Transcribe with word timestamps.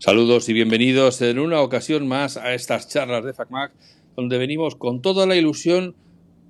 Saludos 0.00 0.48
y 0.48 0.52
bienvenidos 0.52 1.20
en 1.22 1.40
una 1.40 1.60
ocasión 1.60 2.06
más 2.06 2.36
a 2.36 2.54
estas 2.54 2.86
charlas 2.86 3.24
de 3.24 3.32
FacMac, 3.32 3.72
donde 4.14 4.38
venimos 4.38 4.76
con 4.76 5.02
toda 5.02 5.26
la 5.26 5.34
ilusión 5.34 5.96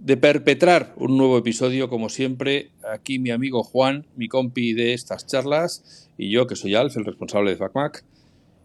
de 0.00 0.18
perpetrar 0.18 0.92
un 0.96 1.16
nuevo 1.16 1.38
episodio, 1.38 1.88
como 1.88 2.10
siempre. 2.10 2.72
Aquí 2.92 3.18
mi 3.18 3.30
amigo 3.30 3.62
Juan, 3.62 4.06
mi 4.16 4.28
compi 4.28 4.74
de 4.74 4.92
estas 4.92 5.26
charlas, 5.26 6.10
y 6.18 6.30
yo, 6.30 6.46
que 6.46 6.56
soy 6.56 6.74
Alf, 6.74 6.98
el 6.98 7.06
responsable 7.06 7.52
de 7.52 7.56
FacMac. 7.56 8.04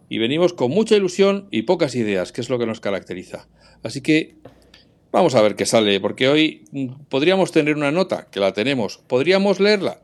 Y 0.09 0.17
venimos 0.17 0.51
con 0.51 0.69
mucha 0.69 0.97
ilusión 0.97 1.47
y 1.49 1.61
pocas 1.61 1.95
ideas, 1.95 2.33
que 2.33 2.41
es 2.41 2.49
lo 2.49 2.59
que 2.59 2.65
nos 2.65 2.81
caracteriza. 2.81 3.47
Así 3.83 4.01
que 4.01 4.35
vamos 5.13 5.33
a 5.35 5.41
ver 5.41 5.55
qué 5.55 5.65
sale, 5.65 5.97
porque 6.01 6.27
hoy 6.27 6.65
mm, 6.73 7.05
podríamos 7.07 7.53
tener 7.53 7.77
una 7.77 7.93
nota, 7.93 8.27
que 8.29 8.41
la 8.41 8.51
tenemos. 8.51 8.97
¿Podríamos 8.97 9.61
leerla? 9.61 10.01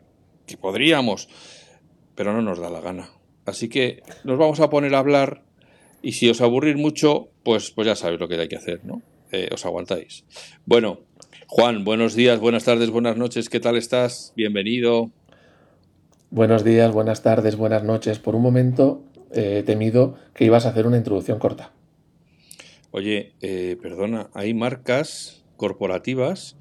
Que 0.48 0.56
podríamos, 0.56 1.28
pero 2.16 2.32
no 2.32 2.42
nos 2.42 2.60
da 2.60 2.70
la 2.70 2.80
gana. 2.80 3.19
Así 3.50 3.68
que 3.68 4.04
nos 4.24 4.38
vamos 4.38 4.60
a 4.60 4.70
poner 4.70 4.96
a 4.96 5.00
hablar 5.00 5.44
y 6.02 6.14
si 6.14 6.30
os 6.30 6.40
aburrir 6.42 6.78
mucho, 6.78 7.30
pues, 7.44 7.72
pues 7.72 7.88
ya 7.88 7.96
sabéis 7.96 8.20
lo 8.20 8.28
que 8.28 8.40
hay 8.40 8.48
que 8.48 8.56
hacer, 8.56 8.86
¿no? 8.86 9.02
Eh, 9.32 9.50
os 9.52 9.66
aguantáis. 9.66 10.24
Bueno, 10.66 11.02
Juan, 11.48 11.84
buenos 11.84 12.16
días, 12.16 12.40
buenas 12.40 12.64
tardes, 12.64 12.90
buenas 12.90 13.18
noches, 13.18 13.50
¿qué 13.50 13.60
tal 13.60 13.76
estás? 13.76 14.34
Bienvenido. 14.36 15.12
Buenos 16.30 16.64
días, 16.64 16.92
buenas 16.94 17.24
tardes, 17.24 17.56
buenas 17.56 17.84
noches. 17.84 18.20
Por 18.20 18.36
un 18.36 18.44
momento 18.44 19.04
eh, 19.32 19.58
he 19.60 19.64
temido 19.64 20.16
que 20.34 20.46
ibas 20.46 20.66
a 20.66 20.70
hacer 20.70 20.88
una 20.88 20.98
introducción 20.98 21.40
corta. 21.40 21.74
Oye, 22.92 23.34
eh, 23.42 23.78
perdona, 23.82 24.30
hay 24.34 24.54
marcas 24.54 25.44
corporativas 25.58 26.56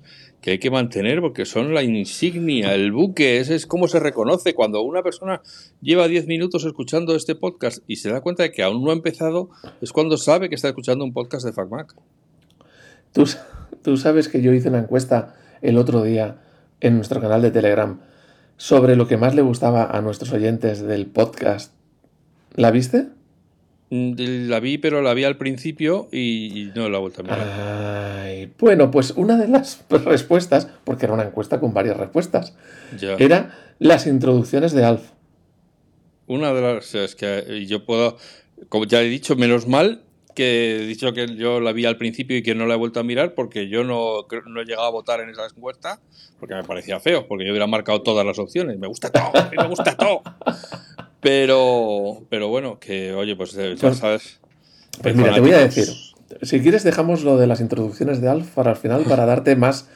hay 0.51 0.59
que 0.59 0.71
mantener 0.71 1.21
porque 1.21 1.45
son 1.45 1.75
la 1.75 1.83
insignia, 1.83 2.75
el 2.75 2.93
buque, 2.93 3.39
ese 3.39 3.55
es 3.55 3.67
como 3.67 3.89
se 3.89 4.01
reconoce 4.01 4.55
cuando 4.55 4.83
una 4.83 5.03
persona 5.03 5.43
lleva 5.81 6.09
10 6.09 6.27
minutos 6.27 6.65
escuchando 6.65 7.15
este 7.15 7.35
podcast 7.35 7.83
y 7.87 7.97
se 7.97 8.11
da 8.11 8.21
cuenta 8.21 8.43
de 8.43 8.53
que 8.53 8.63
aún 8.63 8.85
no 8.85 8.91
ha 8.91 8.95
empezado, 8.95 9.51
es 9.81 9.93
cuando 9.93 10.17
sabe 10.17 10.49
que 10.49 10.55
está 10.55 10.69
escuchando 10.69 11.05
un 11.05 11.13
podcast 11.13 11.45
de 11.45 11.53
FacMac. 11.53 11.95
Tú, 13.13 13.25
tú 13.83 13.97
sabes 13.97 14.29
que 14.29 14.43
yo 14.43 14.53
hice 14.53 14.69
una 14.69 14.81
encuesta 14.81 15.35
el 15.63 15.79
otro 15.79 16.03
día 16.03 16.41
en 16.81 16.97
nuestro 16.97 17.21
canal 17.21 17.43
de 17.43 17.51
Telegram 17.51 18.01
sobre 18.57 18.97
lo 18.97 19.07
que 19.07 19.17
más 19.17 19.35
le 19.35 19.43
gustaba 19.43 19.85
a 19.85 20.01
nuestros 20.01 20.33
oyentes 20.33 20.81
del 20.83 21.07
podcast. 21.07 21.73
¿La 22.55 22.71
viste? 22.71 23.09
Mm, 23.91 24.49
la 24.49 24.61
vi, 24.61 24.77
pero 24.77 25.01
la 25.01 25.15
vi 25.15 25.25
al 25.25 25.39
principio 25.39 26.09
y 26.13 26.71
no 26.75 26.89
la 26.89 26.99
he 26.99 27.01
vuelto 27.01 27.23
a 27.23 27.25
mirar. 27.25 28.23
Ay, 28.23 28.53
bueno, 28.59 28.91
pues 28.91 29.13
una 29.13 29.37
de 29.37 29.49
las 29.49 29.85
respuestas, 29.91 30.69
porque 30.85 31.07
era 31.07 31.15
una 31.15 31.25
encuesta 31.25 31.59
con 31.59 31.73
varias 31.73 31.97
respuestas, 31.97 32.55
era 33.19 33.57
las 33.79 34.07
introducciones 34.07 34.73
de 34.73 34.85
Alf. 34.85 35.11
Una 36.27 36.53
de 36.53 36.61
las. 36.61 36.95
Es 36.95 37.15
que 37.15 37.65
yo 37.67 37.87
puedo. 37.87 38.19
Como 38.69 38.85
ya 38.85 39.01
he 39.01 39.09
dicho, 39.09 39.37
menos 39.37 39.67
mal 39.67 40.03
que 40.35 40.77
he 40.77 40.87
dicho 40.87 41.13
que 41.15 41.35
yo 41.35 41.59
la 41.59 41.73
vi 41.73 41.85
al 41.85 41.97
principio 41.97 42.37
y 42.37 42.43
que 42.43 42.55
no 42.55 42.67
la 42.67 42.75
he 42.75 42.77
vuelto 42.77 43.01
a 43.01 43.03
mirar 43.03 43.35
porque 43.35 43.69
yo 43.69 43.83
no, 43.83 44.27
no 44.47 44.61
he 44.61 44.65
llegado 44.65 44.87
a 44.87 44.91
votar 44.91 45.21
en 45.21 45.31
esa 45.31 45.45
encuesta 45.47 46.01
porque 46.39 46.55
me 46.55 46.63
parecía 46.63 47.01
feo, 47.01 47.27
porque 47.27 47.45
yo 47.45 47.51
hubiera 47.51 47.67
marcado 47.67 48.03
todas 48.03 48.25
las 48.25 48.39
opciones. 48.39 48.79
Me 48.79 48.87
gusta 48.87 49.11
todo, 49.11 49.33
me 49.57 49.67
gusta 49.67 49.97
todo. 49.97 50.23
Pero, 51.21 52.23
pero 52.29 52.49
bueno, 52.49 52.79
que 52.79 53.13
oye, 53.13 53.35
pues 53.37 53.53
ya 53.53 53.75
pues, 53.81 53.99
sabes. 53.99 54.41
Pues 55.03 55.17
mira, 55.17 55.35
te 55.35 55.41
voy 55.41 55.53
a 55.53 55.59
decir. 55.59 55.89
Si 56.43 56.61
quieres, 56.61 56.85
dejamos 56.85 57.25
lo 57.25 57.37
de 57.39 57.47
las 57.47 57.61
introducciones 57.61 58.21
de 58.21 58.29
Alf 58.29 58.49
para 58.55 58.73
el 58.73 58.77
final 58.77 59.05
para 59.05 59.27
darte 59.27 59.57
más, 59.57 59.89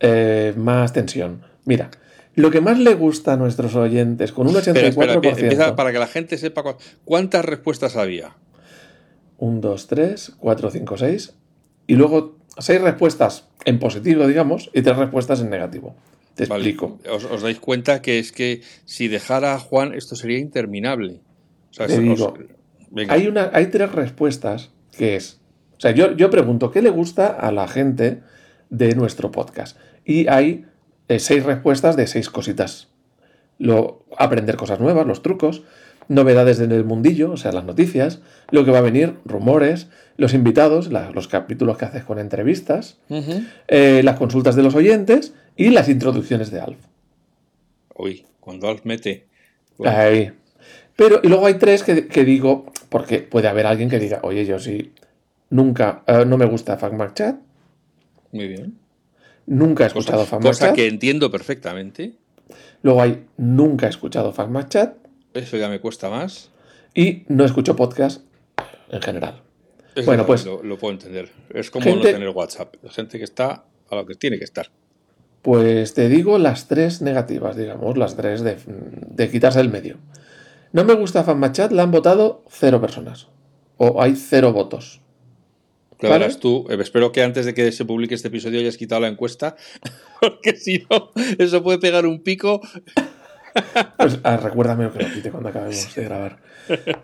eh, 0.00 0.52
más 0.56 0.92
tensión. 0.92 1.42
Mira, 1.64 1.90
lo 2.34 2.50
que 2.50 2.60
más 2.60 2.78
le 2.78 2.94
gusta 2.94 3.32
a 3.32 3.36
nuestros 3.36 3.74
oyentes, 3.74 4.32
con 4.32 4.46
un 4.46 4.54
84%. 4.54 5.74
para 5.74 5.92
que 5.92 5.98
la 5.98 6.06
gente 6.06 6.38
sepa 6.38 6.76
cuántas 7.04 7.44
respuestas 7.44 7.96
había. 7.96 8.36
1, 9.38 9.60
2, 9.60 9.86
3, 9.86 10.32
4, 10.38 10.70
5, 10.70 10.96
6. 10.98 11.34
Y 11.86 11.94
luego 11.94 12.36
seis 12.58 12.80
respuestas 12.80 13.44
en 13.64 13.78
positivo, 13.78 14.26
digamos, 14.26 14.70
y 14.72 14.82
tres 14.82 14.96
respuestas 14.96 15.40
en 15.40 15.50
negativo. 15.50 15.94
Te 16.34 16.44
explico. 16.44 16.98
Os, 17.10 17.42
dais 17.42 17.58
cuenta 17.60 18.02
que 18.02 18.18
es 18.18 18.32
que 18.32 18.62
si 18.84 19.08
dejara 19.08 19.54
a 19.54 19.58
Juan 19.58 19.94
esto 19.94 20.16
sería 20.16 20.38
interminable. 20.38 21.20
hay, 23.08 23.26
una, 23.26 23.50
hay 23.52 23.66
tres 23.66 23.92
respuestas 23.92 24.70
que 24.96 25.16
es... 25.16 25.40
O 25.76 25.80
sea, 25.80 25.92
yo, 25.92 26.14
yo 26.16 26.28
pregunto, 26.30 26.70
¿qué 26.70 26.82
le 26.82 26.90
gusta 26.90 27.26
a 27.26 27.52
la 27.52 27.66
gente 27.66 28.20
de 28.68 28.94
nuestro 28.94 29.30
podcast? 29.30 29.78
Y 30.04 30.28
hay 30.28 30.66
eh, 31.08 31.18
seis 31.18 31.42
respuestas 31.42 31.96
de 31.96 32.06
seis 32.06 32.28
cositas. 32.28 32.88
Lo, 33.58 34.04
aprender 34.16 34.56
cosas 34.56 34.78
nuevas, 34.78 35.06
los 35.06 35.22
trucos, 35.22 35.62
novedades 36.08 36.60
en 36.60 36.72
el 36.72 36.84
mundillo, 36.84 37.32
o 37.32 37.36
sea, 37.36 37.52
las 37.52 37.64
noticias, 37.64 38.20
lo 38.50 38.64
que 38.64 38.70
va 38.70 38.78
a 38.78 38.82
venir, 38.82 39.16
rumores, 39.24 39.88
los 40.16 40.34
invitados, 40.34 40.90
los 40.90 41.28
capítulos 41.28 41.78
que 41.78 41.84
haces 41.84 42.04
con 42.04 42.18
entrevistas, 42.18 42.98
eh, 43.68 44.02
las 44.04 44.18
consultas 44.18 44.56
de 44.56 44.62
los 44.62 44.74
oyentes 44.74 45.34
y 45.60 45.68
las 45.68 45.90
introducciones 45.90 46.50
de 46.50 46.58
Alf. 46.58 46.78
Uy, 47.94 48.24
cuando 48.40 48.66
Alf 48.66 48.84
mete. 48.84 49.26
Ahí. 49.84 50.32
Pero, 50.96 51.20
y 51.22 51.28
luego 51.28 51.46
hay 51.46 51.54
tres 51.54 51.82
que, 51.82 52.24
digo, 52.24 52.72
porque 52.88 53.18
puede 53.18 53.46
haber 53.46 53.66
alguien 53.66 53.90
que 53.90 53.98
diga, 53.98 54.20
oye, 54.22 54.46
yo 54.46 54.58
sí, 54.58 54.92
nunca, 55.50 56.02
eh, 56.06 56.24
no 56.26 56.38
me 56.38 56.46
gusta 56.46 56.78
FacMac 56.78 57.12
Chat. 57.12 57.36
Muy 58.32 58.48
bien. 58.48 58.78
Nunca 59.44 59.84
he 59.84 59.88
escuchado 59.88 60.24
FacMac 60.24 60.54
Chat. 60.54 60.60
Cosa 60.60 60.72
que 60.72 60.86
entiendo 60.86 61.30
perfectamente. 61.30 62.14
Luego 62.82 63.02
hay, 63.02 63.26
nunca 63.36 63.84
he 63.84 63.90
escuchado 63.90 64.32
FacMac 64.32 64.68
Chat. 64.70 64.96
Eso 65.34 65.58
ya 65.58 65.68
me 65.68 65.78
cuesta 65.78 66.08
más. 66.08 66.50
Y 66.94 67.24
no 67.28 67.44
escucho 67.44 67.76
podcast 67.76 68.22
en 68.88 69.02
general. 69.02 69.42
bueno, 70.06 70.24
pues. 70.24 70.46
Lo, 70.46 70.78
puedo 70.78 70.94
entender. 70.94 71.30
Es 71.50 71.70
como 71.70 71.84
no 71.84 72.00
tener 72.00 72.30
WhatsApp. 72.30 72.76
La 72.82 72.90
gente 72.90 73.18
que 73.18 73.24
está 73.24 73.66
a 73.90 73.94
lo 73.94 74.06
que 74.06 74.14
tiene 74.14 74.38
que 74.38 74.44
estar. 74.44 74.70
Pues 75.42 75.94
te 75.94 76.08
digo 76.08 76.38
las 76.38 76.68
tres 76.68 77.00
negativas, 77.00 77.56
digamos, 77.56 77.96
las 77.96 78.16
tres 78.16 78.42
de, 78.42 79.30
quitarse 79.30 79.60
el 79.60 79.70
medio. 79.70 79.96
No 80.72 80.84
me 80.84 80.94
gusta 80.94 81.24
FanMachat, 81.24 81.72
la 81.72 81.82
han 81.82 81.90
votado 81.90 82.44
cero 82.50 82.80
personas. 82.80 83.28
O 83.78 84.02
hay 84.02 84.16
cero 84.16 84.52
votos. 84.52 85.00
Claro, 85.96 86.26
tú. 86.36 86.66
Eh, 86.70 86.76
espero 86.80 87.12
que 87.12 87.22
antes 87.22 87.46
de 87.46 87.54
que 87.54 87.72
se 87.72 87.84
publique 87.84 88.14
este 88.14 88.28
episodio 88.28 88.60
hayas 88.60 88.76
quitado 88.76 89.00
la 89.00 89.08
encuesta, 89.08 89.56
porque 90.20 90.56
si 90.56 90.84
no, 90.90 91.10
eso 91.38 91.62
puede 91.62 91.78
pegar 91.78 92.06
un 92.06 92.22
pico. 92.22 92.60
Pues 93.96 94.20
ah, 94.22 94.36
recuérdame 94.36 94.90
que 94.90 95.02
lo 95.02 95.10
quite 95.10 95.30
cuando 95.30 95.48
acabemos 95.48 95.94
de 95.94 96.04
grabar. 96.04 96.38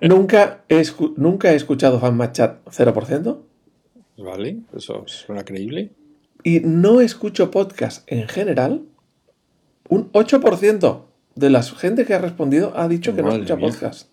Nunca 0.01 0.65
he, 0.69 0.83
nunca 1.17 1.53
he 1.53 1.57
escuchado 1.57 1.99
FanMachat 1.99 2.65
0%. 2.67 3.43
Vale, 4.19 4.59
eso 4.75 5.03
suena 5.07 5.45
creíble 5.45 5.93
y 6.47 6.61
no 6.61 7.01
escucho 7.01 7.51
podcast 7.51 8.05
en 8.07 8.29
general, 8.29 8.83
un 9.89 10.12
8% 10.12 11.03
de 11.34 11.51
la 11.51 11.61
gente 11.65 12.05
que 12.05 12.15
ha 12.15 12.21
respondido 12.21 12.73
ha 12.77 12.87
dicho 12.87 13.17
que 13.17 13.23
no 13.23 13.33
escucha 13.33 13.57
podcast. 13.57 14.11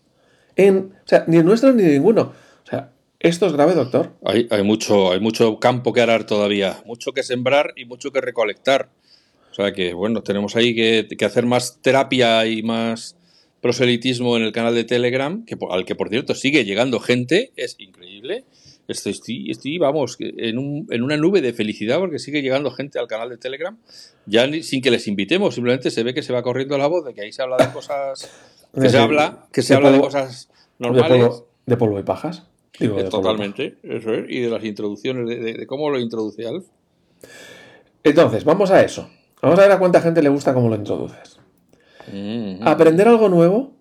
En, 0.56 0.94
o 1.06 1.08
sea, 1.08 1.26
ni 1.28 1.38
el 1.38 1.46
nuestro 1.46 1.74
ni 1.74 1.84
ninguno. 1.84 2.34
O 2.64 2.68
sea, 2.68 2.92
esto 3.20 3.46
es 3.46 3.54
grave, 3.54 3.76
doctor. 3.76 4.14
Hay, 4.26 4.48
hay, 4.50 4.64
mucho, 4.64 5.12
hay 5.12 5.20
mucho 5.20 5.60
campo 5.60 5.94
que 5.94 6.02
arar 6.02 6.26
todavía, 6.26 6.82
mucho 6.88 7.12
que 7.12 7.22
sembrar 7.22 7.72
y 7.76 7.86
mucho 7.86 8.12
que 8.12 8.20
recolectar. 8.20 8.90
O 9.52 9.54
sea 9.54 9.72
que, 9.72 9.94
bueno, 9.94 10.24
tenemos 10.24 10.56
ahí 10.56 10.74
que, 10.74 11.08
que 11.16 11.26
hacer 11.26 11.46
más 11.46 11.84
terapia 11.84 12.48
y 12.48 12.64
más 12.64 13.16
proselitismo 13.62 14.38
en 14.38 14.42
el 14.42 14.52
canal 14.52 14.74
de 14.74 14.86
Telegram, 14.86 15.46
que, 15.46 15.56
al 15.70 15.86
que 15.86 15.94
por 15.94 16.10
cierto 16.10 16.34
sigue 16.34 16.66
llegando 16.66 17.00
gente, 17.00 17.52
es 17.58 17.76
increíble. 17.78 18.46
Estoy, 18.88 19.50
estoy, 19.50 19.78
vamos, 19.78 20.18
en, 20.20 20.58
un, 20.58 20.88
en, 20.90 21.04
una 21.04 21.16
nube 21.16 21.42
de 21.42 21.54
felicidad 21.54 22.00
porque 22.00 22.20
sigue 22.20 22.42
llegando 22.42 22.70
gente 22.70 23.00
al 23.00 23.08
canal 23.08 23.30
de 23.30 23.38
Telegram, 23.38 23.78
ya 24.26 24.46
sin 24.62 24.82
que 24.82 24.92
les 24.92 25.08
invitemos, 25.08 25.56
simplemente 25.56 25.90
se 25.90 26.04
ve 26.04 26.14
que 26.14 26.22
se 26.22 26.34
va 26.34 26.44
corriendo 26.44 26.78
la 26.78 26.88
voz 26.88 27.06
de 27.06 27.14
que 27.14 27.22
ahí 27.22 27.32
se 27.32 27.42
habla 27.42 27.58
de 27.58 27.72
cosas, 27.72 28.30
que 28.74 28.90
se 28.90 28.98
habla, 28.98 29.48
que 29.54 29.62
se 29.62 29.74
habla 29.74 29.92
de 29.92 30.02
cosas 30.02 30.50
normales. 30.80 31.44
De 31.66 31.78
polvo, 31.78 31.98
y 31.98 32.04
pajas. 32.04 32.44
Totalmente, 33.10 33.78
eso 33.84 34.14
es, 34.14 34.26
y 34.30 34.42
de 34.42 34.50
las 34.50 34.64
introducciones, 34.66 35.28
de, 35.28 35.66
cómo 35.66 35.90
lo 35.90 35.98
introduce 36.00 36.46
Alf. 36.46 36.66
Entonces, 38.04 38.44
vamos 38.44 38.70
a 38.72 38.84
eso. 38.84 39.10
Vamos 39.42 39.60
a 39.60 39.62
ver 39.62 39.72
a 39.72 39.80
cuánta 39.80 40.02
gente 40.02 40.22
le 40.22 40.30
gusta 40.30 40.54
cómo 40.54 40.68
lo 40.68 40.76
introduces. 40.76 41.40
Mm-hmm. 42.12 42.60
Aprender 42.62 43.08
algo 43.08 43.30
nuevo, 43.30 43.72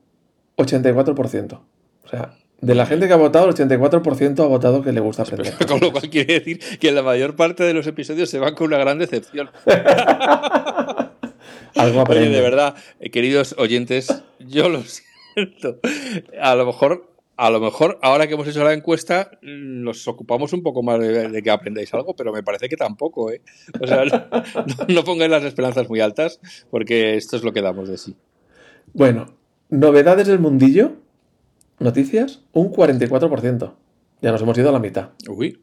84%. 0.59 1.61
O 2.05 2.09
sea, 2.09 2.37
de 2.63 2.75
la 2.77 2.87
gente 2.87 3.09
que 3.09 3.13
ha 3.13 3.17
votado, 3.17 3.49
el 3.49 3.55
84% 3.55 4.39
ha 4.41 4.47
votado 4.47 4.83
que 4.83 4.93
le 4.93 5.01
gusta 5.01 5.23
aprender. 5.27 5.55
Con 5.67 5.81
lo 5.81 5.91
cual 5.93 6.09
quiere 6.09 6.35
decir 6.35 6.61
que 6.79 6.93
la 6.93 7.03
mayor 7.03 7.37
parte 7.37 7.65
de 7.65 7.75
los 7.75 7.87
episodios 7.87 8.31
se 8.31 8.39
van 8.39 8.55
con 8.55 8.69
una 8.69 8.79
gran 8.79 8.99
decepción. 8.99 9.51
Algo 11.75 12.01
aprende. 12.01 12.29
Oye, 12.29 12.37
de 12.37 12.41
verdad, 12.41 12.77
eh, 13.01 13.11
queridos 13.11 13.57
oyentes, 13.59 14.23
yo 14.39 14.69
lo 14.69 14.83
siento. 15.35 15.81
A 16.41 16.55
lo 16.55 16.65
mejor, 16.65 17.11
a 17.37 17.51
lo 17.51 17.59
mejor, 17.59 17.99
ahora 18.01 18.29
que 18.29 18.35
hemos 18.35 18.47
hecho 18.47 18.63
la 18.63 18.75
encuesta, 18.75 19.33
nos 19.43 20.07
ocupamos 20.07 20.53
un 20.53 20.63
poco 20.63 20.85
más 20.85 21.01
de, 21.01 21.43
que 21.43 21.51
aprendáis 21.51 21.93
algo, 21.95 22.15
pero 22.15 22.33
me 22.33 22.45
parece 22.45 22.69
que 22.69 22.77
tampoco, 22.77 23.33
¿eh? 23.33 23.41
O 23.81 23.87
sea, 23.89 24.05
no, 24.05 24.25
no 24.87 25.05
pongáis 25.05 25.33
las 25.33 25.43
esperanzas 25.43 25.89
muy 25.89 25.99
altas, 25.99 26.39
porque 26.71 27.17
esto 27.17 27.37
es 27.37 27.43
lo 27.43 27.53
que 27.53 27.63
damos 27.63 27.89
de 27.89 27.99
sí. 27.99 28.15
Bueno, 28.93 29.35
novedades 29.69 30.29
del 30.29 30.39
mundillo 30.39 31.03
noticias, 31.83 32.41
un 32.53 32.73
44%. 32.73 33.73
Ya 34.21 34.33
nos 34.33 34.43
hemos 34.43 34.57
ido 34.59 34.69
a 34.69 34.73
la 34.73 34.79
mitad. 34.79 35.11
Uy. 35.29 35.61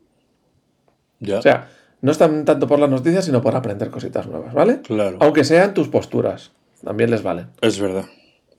Ya. 1.20 1.40
O 1.40 1.42
sea, 1.42 1.70
no 2.02 2.12
están 2.12 2.46
tanto 2.46 2.68
por 2.68 2.80
las 2.80 2.90
noticias, 2.90 3.26
sino 3.26 3.42
por 3.42 3.56
aprender 3.56 3.90
cositas 3.90 4.28
nuevas, 4.28 4.54
¿vale? 4.54 4.82
Claro. 4.82 5.18
Aunque 5.22 5.44
sean 5.44 5.74
tus 5.74 5.88
posturas, 5.90 6.52
también 6.84 7.12
les 7.12 7.24
valen. 7.24 7.48
Es 7.62 7.80
verdad. 7.80 8.06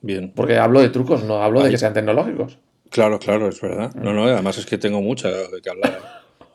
Bien. 0.01 0.31
Porque 0.35 0.57
hablo 0.57 0.81
de 0.81 0.89
trucos, 0.89 1.23
no 1.23 1.41
hablo 1.43 1.63
de 1.63 1.69
que 1.69 1.77
sean 1.77 1.93
tecnológicos. 1.93 2.57
Claro, 2.89 3.19
claro, 3.19 3.47
es 3.47 3.61
verdad. 3.61 3.93
No, 3.95 4.13
no, 4.13 4.25
además 4.25 4.57
es 4.57 4.65
que 4.65 4.77
tengo 4.77 5.01
mucha 5.01 5.29
de 5.29 5.61
que 5.63 5.69
hablar. 5.69 5.99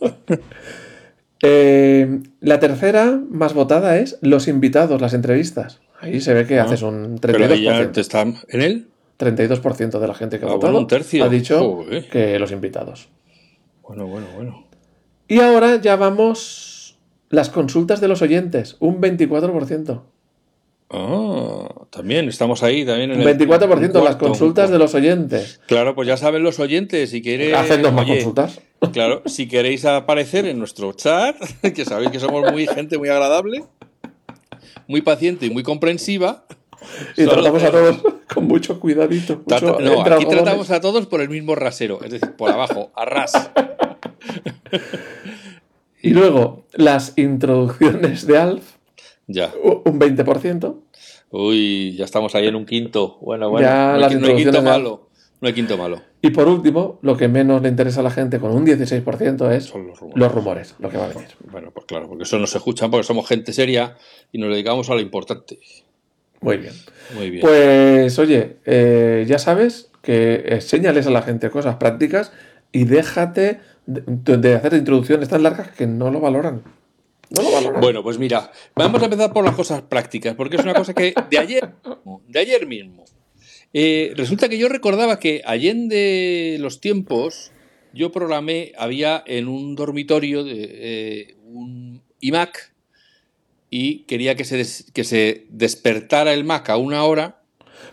Eh, 1.42 2.20
la 2.40 2.58
tercera 2.60 3.20
más 3.30 3.52
votada 3.52 3.98
es 3.98 4.18
los 4.22 4.48
invitados, 4.48 5.00
las 5.02 5.12
entrevistas. 5.12 5.80
Ahí 6.00 6.20
se 6.22 6.32
ve 6.32 6.46
que 6.46 6.58
Ah, 6.58 6.64
haces 6.64 6.80
un 6.82 7.18
Pero 7.20 7.44
ahí 7.44 7.62
ya 7.62 7.78
32%. 7.82 7.92
te 7.92 8.00
están 8.00 8.36
en 8.48 8.62
él. 8.62 8.88
32% 9.18 9.98
de 9.98 10.06
la 10.08 10.14
gente 10.14 10.38
que 10.38 10.44
ha 10.44 10.48
Ah, 10.48 10.52
votado 10.52 10.72
bueno, 10.72 10.80
un 10.84 10.86
tercio. 10.88 11.24
ha 11.24 11.28
dicho 11.28 11.58
Joder. 11.58 12.08
que 12.08 12.38
los 12.38 12.52
invitados. 12.52 13.08
Bueno, 13.82 14.06
bueno, 14.06 14.26
bueno. 14.34 14.64
Y 15.28 15.40
ahora 15.40 15.80
ya 15.80 15.96
vamos 15.96 16.96
las 17.30 17.50
consultas 17.50 18.00
de 18.00 18.08
los 18.08 18.22
oyentes, 18.22 18.76
un 18.80 19.00
24%. 19.00 20.02
Ah, 20.88 21.68
también 21.90 22.28
estamos 22.28 22.62
ahí, 22.62 22.84
también 22.84 23.10
en 23.10 23.20
Un 23.20 23.28
el 23.28 23.36
24% 23.38 23.98
un 23.98 24.04
las 24.04 24.16
consultas 24.16 24.70
de 24.70 24.78
los 24.78 24.94
oyentes. 24.94 25.60
Claro, 25.66 25.94
pues 25.96 26.06
ya 26.06 26.16
saben 26.16 26.44
los 26.44 26.60
oyentes, 26.60 27.10
si 27.10 27.22
queréis... 27.22 27.54
Hacednos 27.54 27.92
más 27.92 28.04
oye, 28.04 28.14
consultas. 28.16 28.60
Claro, 28.92 29.22
si 29.26 29.48
queréis 29.48 29.84
aparecer 29.86 30.46
en 30.46 30.58
nuestro 30.58 30.92
chat, 30.92 31.34
que 31.74 31.84
sabéis 31.84 32.10
que 32.10 32.20
somos 32.20 32.52
muy 32.52 32.66
gente 32.68 32.98
muy 32.98 33.08
agradable, 33.08 33.64
muy 34.86 35.00
paciente 35.00 35.46
y 35.46 35.50
muy 35.50 35.62
comprensiva. 35.62 36.44
Y 37.16 37.24
tratamos 37.24 37.62
a 37.64 37.70
todos 37.70 37.96
con 38.34 38.46
mucho 38.46 38.80
cuidadito. 38.80 39.42
Mucho 39.46 39.78
no, 39.80 40.02
aquí 40.02 40.26
tratamos 40.26 40.70
a 40.70 40.80
todos 40.80 41.06
por 41.06 41.20
el 41.20 41.28
mismo 41.28 41.54
rasero, 41.54 42.00
es 42.04 42.10
decir, 42.12 42.32
por 42.32 42.50
abajo, 42.50 42.90
a 42.94 43.04
ras. 43.04 43.50
Y 46.02 46.10
luego, 46.10 46.64
las 46.74 47.14
introducciones 47.18 48.26
de 48.26 48.38
Alf, 48.38 48.74
Ya. 49.26 49.52
un 49.62 49.98
20%. 49.98 50.76
Uy, 51.30 51.96
ya 51.96 52.04
estamos 52.04 52.34
ahí 52.36 52.46
en 52.46 52.54
un 52.54 52.64
quinto. 52.64 53.18
Bueno, 53.20 53.50
bueno. 53.50 53.66
Ya 53.66 53.96
no, 53.98 54.06
hay, 54.06 54.14
no 54.14 54.26
hay 54.28 54.36
quinto 54.36 54.62
malo. 54.62 55.08
No 55.40 55.48
hay 55.48 55.54
quinto 55.54 55.76
malo. 55.76 56.00
Y 56.22 56.30
por 56.30 56.48
último, 56.48 56.98
lo 57.02 57.16
que 57.16 57.26
menos 57.28 57.60
le 57.60 57.68
interesa 57.68 58.00
a 58.00 58.02
la 58.04 58.10
gente, 58.10 58.38
con 58.38 58.52
un 58.52 58.64
16%, 58.64 59.50
es 59.52 59.64
Son 59.64 59.86
los 59.86 59.98
rumores. 59.98 60.18
los 60.20 60.32
rumores, 60.32 60.74
lo 60.78 60.88
que 60.90 60.96
va 60.96 61.06
a 61.06 61.08
venir. 61.08 61.28
Bueno, 61.50 61.72
pues 61.72 61.86
claro, 61.86 62.08
porque 62.08 62.22
eso 62.22 62.38
no 62.38 62.46
se 62.46 62.58
escucha 62.58 62.88
porque 62.88 63.04
somos 63.04 63.26
gente 63.26 63.52
seria 63.52 63.96
y 64.32 64.38
nos 64.38 64.50
dedicamos 64.50 64.88
a 64.90 64.94
lo 64.94 65.00
importante. 65.00 65.58
Muy 66.40 66.58
bien. 66.58 66.74
Muy 67.14 67.30
bien. 67.30 67.42
Pues 67.42 68.18
oye, 68.18 68.56
eh, 68.64 69.24
ya 69.26 69.38
sabes 69.38 69.90
que 70.02 70.44
enséñales 70.48 71.06
a 71.06 71.10
la 71.10 71.22
gente 71.22 71.50
cosas 71.50 71.76
prácticas 71.76 72.32
y 72.72 72.84
déjate 72.84 73.60
de, 73.86 74.36
de 74.36 74.54
hacer 74.54 74.74
introducciones 74.74 75.28
tan 75.28 75.42
largas 75.42 75.70
que 75.70 75.86
no 75.86 76.10
lo 76.10 76.20
valoran. 76.20 76.62
No 77.30 77.42
lo 77.42 77.52
valoran. 77.52 77.80
Bueno, 77.80 78.02
pues 78.02 78.18
mira, 78.18 78.50
vamos 78.74 79.02
a 79.02 79.06
empezar 79.06 79.32
por 79.32 79.44
las 79.44 79.54
cosas 79.54 79.82
prácticas, 79.82 80.34
porque 80.34 80.56
es 80.56 80.62
una 80.62 80.74
cosa 80.74 80.94
que 80.94 81.14
de 81.30 81.38
ayer, 81.38 81.74
mismo, 81.84 82.22
de 82.28 82.38
ayer 82.40 82.66
mismo, 82.66 83.04
eh, 83.72 84.12
resulta 84.16 84.48
que 84.48 84.58
yo 84.58 84.68
recordaba 84.68 85.18
que 85.18 85.42
allende 85.44 86.56
los 86.60 86.80
tiempos, 86.80 87.52
yo 87.92 88.12
programé, 88.12 88.72
había 88.78 89.22
en 89.26 89.48
un 89.48 89.74
dormitorio 89.74 90.44
de, 90.44 90.68
eh, 90.70 91.36
un 91.44 92.02
iMac 92.20 92.72
y 93.70 94.00
quería 94.04 94.34
que 94.36 94.44
se, 94.44 94.56
des- 94.56 94.90
que 94.92 95.04
se 95.04 95.46
despertara 95.50 96.32
el 96.32 96.44
Mac 96.44 96.68
a 96.70 96.76
una 96.76 97.04
hora. 97.04 97.40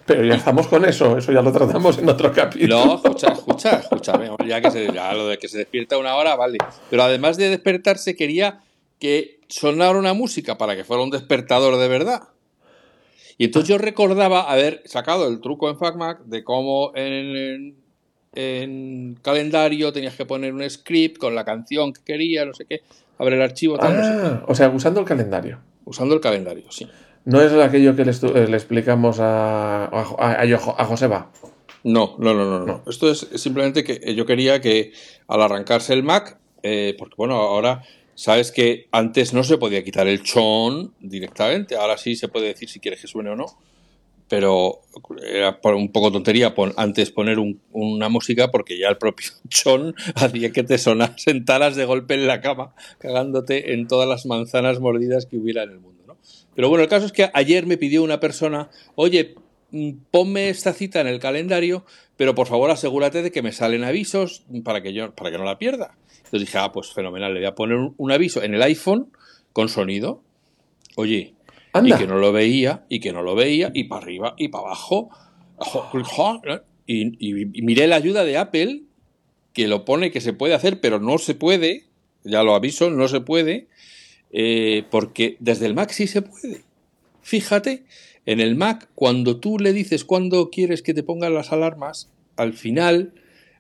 Pero 0.06 0.24
ya 0.26 0.36
estamos 0.36 0.68
con 0.68 0.84
eso, 0.86 1.18
eso 1.18 1.32
ya 1.32 1.42
lo 1.42 1.52
tratamos 1.52 1.98
en 1.98 2.10
otro 2.10 2.32
capítulo. 2.32 2.86
No, 2.86 2.96
escucha, 2.96 3.28
escucha, 3.34 3.80
escúchame, 3.80 4.30
ya 4.48 4.62
que 4.62 4.70
se, 4.72 4.92
ya 4.92 5.14
lo 5.14 5.28
de 5.28 5.38
que 5.38 5.48
se 5.48 5.58
despierta 5.58 5.98
una 5.98 6.16
hora, 6.16 6.36
vale. 6.36 6.58
Pero 6.90 7.04
además 7.04 7.38
de 7.38 7.50
despertarse, 7.50 8.16
quería 8.16 8.60
que 9.00 9.40
sonara 9.48 9.98
una 9.98 10.14
música 10.14 10.58
para 10.58 10.76
que 10.76 10.84
fuera 10.84 11.04
un 11.04 11.10
despertador 11.10 11.78
de 11.78 11.88
verdad. 11.88 12.24
Y 13.38 13.46
entonces 13.46 13.70
yo 13.70 13.78
recordaba 13.78 14.52
haber 14.52 14.82
sacado 14.86 15.28
el 15.28 15.42
truco 15.42 15.70
en 15.70 15.78
FacMac 15.78 16.20
de 16.26 16.44
cómo 16.44 16.92
en, 16.96 17.36
en- 17.36 17.76
en 18.36 19.16
calendario 19.22 19.94
tenías 19.94 20.16
que 20.16 20.26
poner 20.26 20.54
un 20.54 20.68
script 20.70 21.18
con 21.18 21.36
la 21.36 21.46
canción 21.46 21.94
que 21.94 22.02
quería, 22.04 22.46
no 22.46 22.54
sé 22.54 22.66
qué, 22.66 22.82
abre 23.18 23.36
el 23.36 23.42
archivo, 23.42 23.78
tal, 23.78 23.96
no 23.98 24.04
sé. 24.04 24.10
Ah, 24.12 24.44
o 24.48 24.56
sea, 24.56 24.70
usando 24.70 25.00
el 25.00 25.06
calendario. 25.06 25.60
usando 25.86 26.16
el 26.16 26.22
calendario, 26.22 26.64
sí. 26.72 26.88
No 27.26 27.42
es 27.42 27.54
aquello 27.54 27.96
que 27.96 28.04
le, 28.06 28.12
eh, 28.12 28.48
le 28.50 28.56
explicamos 28.58 29.20
a, 29.20 29.86
a, 29.86 30.02
a- 30.18 30.42
a 30.42 30.58
Jo- 30.58 30.76
a 30.78 30.86
Joseba. 30.86 31.32
No, 31.84 32.16
no, 32.20 32.34
no, 32.34 32.46
no, 32.46 32.66
no. 32.66 32.84
Esto 32.88 33.10
es 33.10 33.28
simplemente 33.36 33.84
que 33.84 34.16
yo 34.16 34.26
quería 34.26 34.62
que 34.62 34.92
al 35.28 35.42
arrancarse 35.42 35.94
el 35.94 36.04
Mac, 36.04 36.38
eh, 36.64 36.96
porque 36.98 37.16
bueno, 37.18 37.36
ahora 37.36 37.84
sabes 38.16 38.52
que 38.52 38.88
antes 38.92 39.34
no 39.34 39.44
se 39.44 39.58
podía 39.58 39.84
quitar 39.84 40.08
el 40.08 40.22
chon 40.24 40.94
directamente, 41.00 41.76
ahora 41.76 41.98
sí 41.98 42.16
se 42.16 42.28
puede 42.28 42.48
decir 42.48 42.70
si 42.70 42.80
quieres 42.80 43.02
que 43.02 43.08
suene 43.08 43.30
o 43.32 43.36
no, 43.36 43.46
pero 44.30 44.82
era 45.26 45.60
un 45.76 45.92
poco 45.92 46.12
tontería 46.12 46.56
pon- 46.56 46.74
antes 46.78 47.12
poner 47.12 47.40
un- 47.40 47.62
una 47.72 48.10
música 48.10 48.50
porque 48.52 48.78
ya 48.80 48.88
el 48.90 48.98
propio 48.98 49.28
chon 49.50 49.96
hacía 50.16 50.52
que 50.52 50.64
te 50.64 50.78
sonas 50.78 51.22
sentaras 51.22 51.76
de 51.76 51.86
golpe 51.86 52.14
en 52.16 52.28
la 52.28 52.42
cama, 52.42 52.74
cagándote 53.00 53.74
en 53.74 53.88
todas 53.88 54.08
las 54.08 54.26
manzanas 54.26 54.80
mordidas 54.80 55.26
que 55.26 55.38
hubiera 55.38 55.64
en 55.64 55.72
el 55.72 55.80
mundo, 55.80 56.04
¿no? 56.08 56.18
Pero 56.56 56.70
bueno, 56.70 56.84
el 56.84 56.90
caso 56.90 57.06
es 57.06 57.12
que 57.12 57.30
ayer 57.34 57.66
me 57.66 57.78
pidió 57.78 58.04
una 58.04 58.20
persona, 58.20 58.70
oye, 58.96 59.36
mm, 59.72 59.92
ponme 60.12 60.50
esta 60.50 60.74
cita 60.74 61.02
en 61.02 61.08
el 61.08 61.20
calendario, 61.20 61.86
pero 62.16 62.36
por 62.36 62.48
favor 62.48 62.70
asegúrate 62.72 63.22
de 63.24 63.32
que 63.32 63.42
me 63.42 63.52
salen 63.52 63.84
avisos 63.84 64.44
para 64.64 64.82
que 64.82 64.94
yo 64.94 65.14
para 65.16 65.32
que 65.32 65.38
no 65.38 65.44
la 65.46 65.58
pierda. 65.58 65.96
Entonces 66.18 66.42
dije, 66.42 66.58
ah, 66.60 66.72
pues 66.72 66.92
fenomenal, 66.94 67.34
le 67.34 67.40
voy 67.42 67.48
a 67.48 67.56
poner 67.56 67.78
un 67.98 68.12
aviso 68.12 68.42
en 68.44 68.54
el 68.56 68.62
iPhone 68.64 69.12
con 69.52 69.70
sonido. 69.70 70.22
Oye, 70.96 71.34
Y 71.88 71.92
que 72.00 72.08
no 72.08 72.18
lo 72.18 72.32
veía, 72.32 72.86
y 72.90 73.00
que 73.00 73.12
no 73.14 73.22
lo 73.24 73.36
veía, 73.36 73.72
y 73.74 73.86
para 73.86 74.04
arriba 74.04 74.36
y 74.38 74.48
para 74.50 74.66
abajo. 74.68 75.10
Jo- 75.58 75.88
jo- 76.06 76.42
Y, 76.86 77.08
y- 77.20 77.48
y 77.54 77.62
miré 77.62 77.88
la 77.88 77.96
ayuda 77.96 78.24
de 78.26 78.38
Apple, 78.38 78.84
que 79.54 79.68
lo 79.68 79.86
pone 79.86 80.12
que 80.12 80.22
se 80.22 80.34
puede 80.34 80.54
hacer, 80.54 80.82
pero 80.82 81.00
no 81.00 81.18
se 81.18 81.34
puede, 81.36 81.86
ya 82.24 82.44
lo 82.44 82.56
aviso, 82.56 82.90
no 82.90 83.08
se 83.08 83.22
puede, 83.22 83.68
eh, 84.32 84.84
porque 84.92 85.38
desde 85.40 85.66
el 85.66 85.74
Mac 85.76 85.92
sí 85.92 86.08
se 86.08 86.22
puede. 86.22 86.62
Fíjate, 87.22 87.84
en 88.26 88.40
el 88.40 88.56
Mac, 88.56 88.90
cuando 88.96 89.38
tú 89.40 89.60
le 89.60 89.74
dices 89.74 90.04
cuándo 90.04 90.50
quieres 90.50 90.82
que 90.82 90.94
te 90.94 91.04
pongan 91.04 91.34
las 91.34 91.52
alarmas, 91.52 92.10
al 92.36 92.54
final 92.54 93.14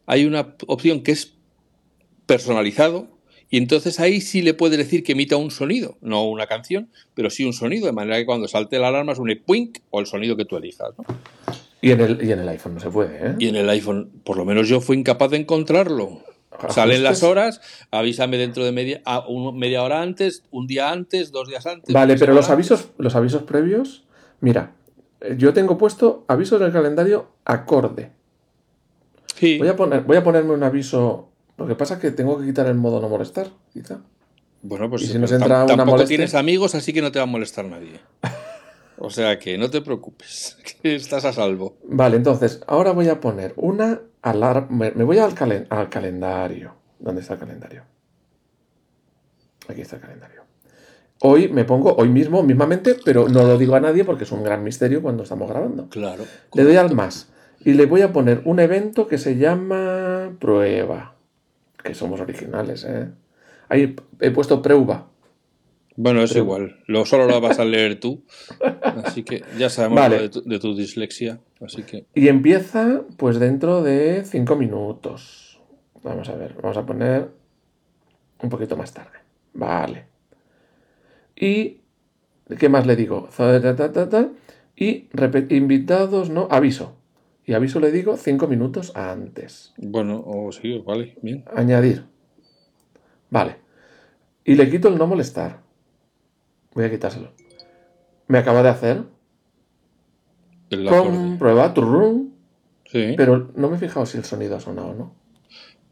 hay 0.05 0.25
una 0.25 0.55
opción 0.67 1.01
que 1.01 1.11
es 1.13 1.33
personalizado 2.25 3.07
y 3.49 3.57
entonces 3.57 3.99
ahí 3.99 4.21
sí 4.21 4.41
le 4.41 4.53
puedes 4.53 4.77
decir 4.77 5.03
que 5.03 5.11
emita 5.13 5.35
un 5.37 5.51
sonido, 5.51 5.97
no 6.01 6.23
una 6.29 6.47
canción, 6.47 6.89
pero 7.13 7.29
sí 7.29 7.43
un 7.45 7.53
sonido, 7.53 7.85
de 7.85 7.91
manera 7.91 8.17
que 8.17 8.25
cuando 8.25 8.47
salte 8.47 8.79
la 8.79 8.87
alarma 8.89 9.15
suene 9.15 9.35
puink 9.35 9.79
o 9.91 9.99
el 9.99 10.05
sonido 10.05 10.35
que 10.35 10.45
tú 10.45 10.57
elijas. 10.57 10.89
¿no? 10.97 11.05
Y 11.81 11.91
en, 11.91 12.01
el, 12.01 12.23
y 12.23 12.31
en 12.31 12.39
el 12.39 12.49
iPhone 12.49 12.75
no 12.75 12.79
se 12.79 12.89
puede, 12.89 13.17
¿eh? 13.31 13.35
Y 13.39 13.47
en 13.49 13.55
el 13.57 13.69
iPhone, 13.69 14.09
por 14.23 14.37
lo 14.37 14.45
menos 14.45 14.67
yo 14.69 14.79
fui 14.81 14.97
incapaz 14.97 15.31
de 15.31 15.37
encontrarlo. 15.37 16.21
Salen 16.69 17.03
las 17.03 17.23
horas, 17.23 17.59
avísame 17.91 18.37
dentro 18.37 18.63
de 18.63 18.71
media, 18.71 19.01
a 19.05 19.27
un- 19.27 19.57
media 19.57 19.83
hora 19.83 20.01
antes, 20.01 20.43
un 20.51 20.65
día 20.67 20.91
antes, 20.91 21.31
dos 21.31 21.49
días 21.49 21.65
antes. 21.65 21.93
Vale, 21.93 22.15
pero 22.17 22.33
los 22.33 22.49
avisos, 22.49 22.89
los 22.99 23.15
avisos 23.15 23.43
previos, 23.43 24.05
mira, 24.39 24.71
yo 25.37 25.51
tengo 25.53 25.77
puesto 25.77 26.23
avisos 26.27 26.61
en 26.61 26.67
el 26.67 26.73
calendario 26.73 27.27
acorde. 27.43 28.11
Sí. 29.35 29.57
Voy 29.57 29.67
a 29.67 29.75
poner, 29.75 30.03
voy 30.03 30.15
a 30.17 30.23
ponerme 30.23 30.53
un 30.53 30.63
aviso. 30.63 31.31
Lo 31.57 31.67
que 31.67 31.75
pasa 31.75 31.95
es 31.95 31.99
que 31.99 32.11
tengo 32.11 32.39
que 32.39 32.45
quitar 32.45 32.65
el 32.67 32.75
modo 32.75 32.99
no 32.99 33.09
molestar, 33.09 33.47
quizá. 33.71 34.01
Bueno, 34.61 34.89
pues 34.89 35.03
¿Y 35.03 35.07
si 35.07 35.19
nos 35.19 35.31
entra 35.31 35.57
una 35.59 35.67
tampoco 35.67 35.91
molestia? 35.91 36.17
tienes 36.17 36.35
amigos, 36.35 36.73
así 36.75 36.93
que 36.93 37.01
no 37.01 37.11
te 37.11 37.19
va 37.19 37.23
a 37.23 37.27
molestar 37.27 37.65
nadie. 37.65 37.99
O 38.97 39.09
sea 39.09 39.37
que 39.39 39.57
no 39.57 39.69
te 39.69 39.81
preocupes, 39.81 40.57
que 40.81 40.95
estás 40.95 41.25
a 41.25 41.33
salvo. 41.33 41.77
Vale, 41.83 42.15
entonces, 42.17 42.61
ahora 42.67 42.91
voy 42.91 43.09
a 43.09 43.19
poner 43.19 43.53
una 43.57 44.01
alarma. 44.21 44.67
Me, 44.69 44.91
me 44.91 45.03
voy 45.03 45.17
al, 45.19 45.35
calen- 45.35 45.67
al 45.69 45.89
calendario. 45.89 46.73
¿Dónde 46.99 47.21
está 47.21 47.33
el 47.33 47.39
calendario? 47.41 47.83
Aquí 49.67 49.81
está 49.81 49.97
el 49.97 50.01
calendario. 50.01 50.43
Hoy 51.21 51.47
me 51.49 51.63
pongo, 51.63 51.95
hoy 51.95 52.09
mismo, 52.09 52.43
mismamente, 52.43 52.95
pero 53.05 53.29
no 53.29 53.43
lo 53.43 53.57
digo 53.57 53.75
a 53.75 53.79
nadie 53.79 54.03
porque 54.03 54.23
es 54.25 54.31
un 54.31 54.43
gran 54.43 54.63
misterio 54.63 55.01
cuando 55.01 55.23
estamos 55.23 55.49
grabando. 55.49 55.87
Claro. 55.89 56.25
Le 56.53 56.63
doy 56.63 56.75
al 56.75 56.93
más 56.93 57.29
y 57.63 57.73
le 57.73 57.85
voy 57.85 58.01
a 58.01 58.11
poner 58.11 58.41
un 58.45 58.59
evento 58.59 59.07
que 59.07 59.17
se 59.17 59.37
llama 59.37 60.31
prueba. 60.39 61.12
Que 61.83 61.93
somos 61.93 62.21
originales, 62.21 62.85
¿eh? 62.85 63.09
Ahí 63.69 63.95
he 64.19 64.31
puesto 64.31 64.61
prueba. 64.61 65.07
Bueno, 65.95 66.23
es 66.23 66.35
igual. 66.35 66.77
Lo, 66.87 67.05
solo 67.05 67.27
lo 67.27 67.39
vas 67.39 67.59
a 67.59 67.65
leer 67.65 67.99
tú. 67.99 68.23
Así 69.03 69.23
que 69.23 69.43
ya 69.57 69.69
sabemos 69.69 69.99
Vale. 69.99 70.15
lo 70.17 70.21
de, 70.23 70.29
tu, 70.29 70.41
de 70.43 70.59
tu 70.59 70.75
dislexia. 70.75 71.39
Así 71.61 71.83
que. 71.83 72.05
Y 72.15 72.27
empieza 72.27 73.03
pues 73.17 73.39
dentro 73.39 73.83
de 73.83 74.23
5 74.25 74.55
minutos. 74.55 75.59
Vamos 76.01 76.29
a 76.29 76.35
ver, 76.35 76.55
vamos 76.61 76.77
a 76.77 76.85
poner 76.85 77.29
un 78.41 78.49
poquito 78.49 78.75
más 78.75 78.93
tarde. 78.93 79.19
Vale. 79.53 80.05
Y 81.35 81.81
¿qué 82.57 82.69
más 82.69 82.85
le 82.85 82.95
digo? 82.95 83.29
Y 84.75 85.07
invitados, 85.49 86.29
¿no? 86.29 86.47
Aviso. 86.49 86.95
Y 87.45 87.53
aviso 87.53 87.79
le 87.79 87.91
digo 87.91 88.15
cinco 88.15 88.47
minutos 88.47 88.95
antes. 88.95 89.73
Bueno, 89.77 90.23
o 90.25 90.51
sí, 90.51 90.81
vale, 90.85 91.15
bien. 91.21 91.43
Añadir. 91.53 92.05
Vale. 93.29 93.57
Y 94.45 94.55
le 94.55 94.69
quito 94.69 94.87
el 94.87 94.97
no 94.97 95.07
molestar. 95.07 95.61
Voy 96.73 96.85
a 96.85 96.91
quitárselo. 96.91 97.33
Me 98.27 98.37
acaba 98.37 98.63
de 98.63 98.69
hacer. 98.69 99.03
El 100.69 100.85
Comprueba 100.85 101.73
tu 101.73 101.81
room. 101.81 102.33
Sí. 102.85 103.13
Pero 103.17 103.51
no 103.55 103.69
me 103.69 103.75
he 103.75 103.79
fijado 103.79 104.05
si 104.05 104.17
el 104.17 104.23
sonido 104.23 104.55
ha 104.55 104.59
sonado 104.59 104.89
o 104.89 104.93
no. 104.93 105.15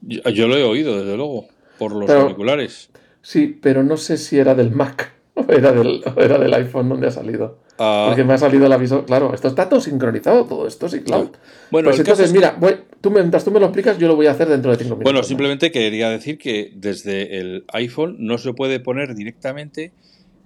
Yo, 0.01 0.21
yo 0.29 0.47
lo 0.47 0.55
he 0.55 0.63
oído, 0.63 0.97
desde 0.97 1.17
luego, 1.17 1.47
por 1.77 1.95
los 1.95 2.09
auriculares. 2.09 2.89
Sí, 3.21 3.47
pero 3.61 3.83
no 3.83 3.97
sé 3.97 4.17
si 4.17 4.39
era 4.39 4.55
del 4.55 4.71
Mac 4.71 5.13
o 5.35 5.45
era 5.51 5.71
del, 5.71 6.03
o 6.15 6.19
era 6.19 6.37
del 6.37 6.53
iPhone 6.53 6.89
donde 6.89 7.07
ha 7.07 7.11
salido. 7.11 7.59
Ah. 7.83 8.05
Porque 8.09 8.23
me 8.23 8.33
ha 8.33 8.37
salido 8.37 8.67
el 8.67 8.71
aviso. 8.71 9.05
Claro, 9.05 9.33
esto 9.33 9.47
está 9.47 9.67
todo 9.67 9.81
sincronizado, 9.81 10.45
todo 10.45 10.67
esto, 10.67 10.87
sí, 10.87 11.01
claro. 11.01 11.31
Bueno, 11.71 11.89
pues 11.89 11.99
entonces, 11.99 12.27
es 12.27 12.33
mira, 12.33 12.55
voy- 12.59 12.75
tú, 13.01 13.09
mientras 13.09 13.43
tú 13.43 13.49
me 13.49 13.59
lo 13.59 13.65
explicas, 13.65 13.97
yo 13.97 14.07
lo 14.07 14.15
voy 14.15 14.27
a 14.27 14.31
hacer 14.31 14.47
dentro 14.49 14.69
de 14.69 14.77
cinco 14.77 14.89
minutos. 14.95 15.03
Bueno, 15.11 15.23
simplemente 15.23 15.71
quería 15.71 16.09
decir 16.09 16.37
que 16.37 16.71
desde 16.75 17.39
el 17.39 17.65
iPhone 17.73 18.17
no 18.19 18.37
se 18.37 18.53
puede 18.53 18.79
poner 18.79 19.15
directamente 19.15 19.93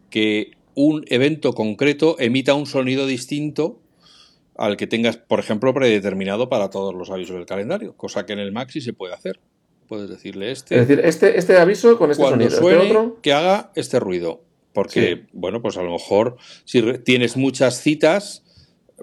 que 0.10 0.51
un 0.75 1.04
evento 1.10 1.51
concreto 1.54 2.15
emita 2.20 2.54
un 2.54 2.68
sonido 2.68 3.06
distinto 3.06 3.80
al 4.58 4.77
que 4.77 4.88
tengas, 4.88 5.18
por 5.18 5.39
ejemplo, 5.42 5.74
predeterminado 5.74 6.48
para 6.48 6.70
todos 6.70 6.96
los 6.96 7.10
avisos 7.10 7.36
del 7.36 7.46
calendario, 7.46 7.94
cosa 7.98 8.25
que 8.25 8.32
en 8.32 8.39
el 8.39 8.54
Mac 8.54 8.70
sí 8.70 8.80
se 8.80 8.94
puede 8.94 9.13
hacer. 9.13 9.39
Puedes 9.89 10.10
decirle 10.10 10.51
este, 10.51 10.80
Es 10.80 10.88
decir, 10.88 11.06
este, 11.06 11.38
este 11.38 11.58
aviso 11.58 11.98
con 11.98 12.12
este 12.12 12.24
cuando 12.24 12.46
sonido, 12.46 12.60
suene, 12.62 12.84
este 12.84 12.98
otro. 12.98 13.18
que 13.22 13.34
haga 13.34 13.72
este 13.75 14.00
ruido. 14.00 14.42
Porque, 14.75 15.15
Sí. 15.15 15.27
bueno, 15.34 15.62
pues 15.63 15.75
a 15.77 15.82
lo 15.82 15.89
mejor 15.91 16.38
si 16.65 16.84
tienes 17.00 17.36
muchas 17.38 17.82
citas, 17.82 18.44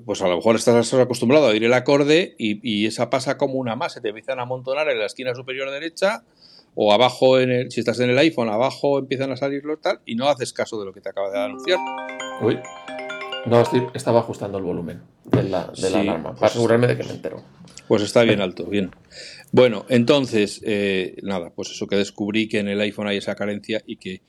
pues 0.07 0.23
a 0.23 0.29
lo 0.29 0.37
mejor 0.37 0.55
estás 0.55 0.95
acostumbrado 0.95 1.47
a 1.47 1.51
oír 1.51 1.65
el 1.65 1.73
acorde 1.73 2.35
y, 2.39 2.61
y 2.63 2.87
esa 2.87 3.11
pasa 3.11 3.37
como 3.39 3.55
una 3.55 3.75
más. 3.75 3.95
Se 3.95 4.01
te 4.01 4.11
empiezan 4.11 4.39
a 4.39 4.43
amontonar 4.43 4.89
en 4.89 4.99
la 5.01 5.07
esquina 5.07 5.35
superior 5.35 5.71
derecha 5.71 6.23
o 6.75 6.93
abajo, 6.93 7.39
en 7.41 7.51
el, 7.51 7.71
si 7.73 7.81
estás 7.81 7.99
en 8.01 8.11
el 8.11 8.19
iPhone, 8.19 8.49
abajo 8.49 8.99
empiezan 8.99 9.33
a 9.33 9.37
salir 9.37 9.65
los 9.65 9.81
tal 9.81 10.01
y 10.07 10.15
no 10.15 10.29
haces 10.29 10.53
caso 10.53 10.79
de 10.79 10.87
lo 10.87 10.93
que 10.93 11.01
te 11.01 11.09
acaba 11.11 11.31
de 11.31 11.39
anunciar. 11.41 11.79
Uy. 12.43 12.59
No, 13.45 13.61
estoy- 13.61 13.89
estaba 13.95 14.21
ajustando 14.21 14.59
el 14.59 14.65
volumen 14.65 15.03
de 15.25 15.43
la, 15.43 15.73
de 15.77 15.91
la 15.91 16.01
alarma 16.01 16.23
para 16.31 16.37
pues- 16.39 16.51
asegurarme 16.53 16.87
de 16.87 16.97
que 16.97 17.05
me 17.05 17.11
entero. 17.11 17.43
Pues 17.89 18.03
está 18.03 18.23
bien 18.23 18.41
alto, 18.41 18.65
bien. 18.67 18.91
Bueno, 19.51 19.85
entonces, 19.91 20.61
eh, 20.65 21.17
nada, 21.23 21.51
pues 21.55 21.71
eso 21.71 21.87
que 21.87 21.97
descubrí 21.97 22.49
que 22.49 22.61
en 22.61 22.69
el 22.69 22.81
iPhone 22.81 23.09
hay 23.09 23.19
esa 23.19 23.35
carencia 23.35 23.83
y 23.87 23.97
que 23.97 24.23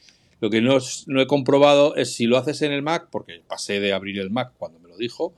lo 0.43 0.49
que 0.49 0.59
no, 0.61 0.75
es- 0.75 1.05
no 1.07 1.21
he 1.21 1.25
comprobado 1.25 1.95
es 1.95 2.13
si 2.15 2.25
lo 2.25 2.37
haces 2.37 2.61
en 2.63 2.73
el 2.73 2.81
Mac, 2.81 3.07
porque 3.09 3.41
pasé 3.47 3.79
de 3.79 3.93
abrir 3.93 4.19
el 4.19 4.29
Mac 4.29 4.51
cuando 4.57 4.77
me 4.77 4.89
lo 4.89 4.97
dijo, 4.97 5.33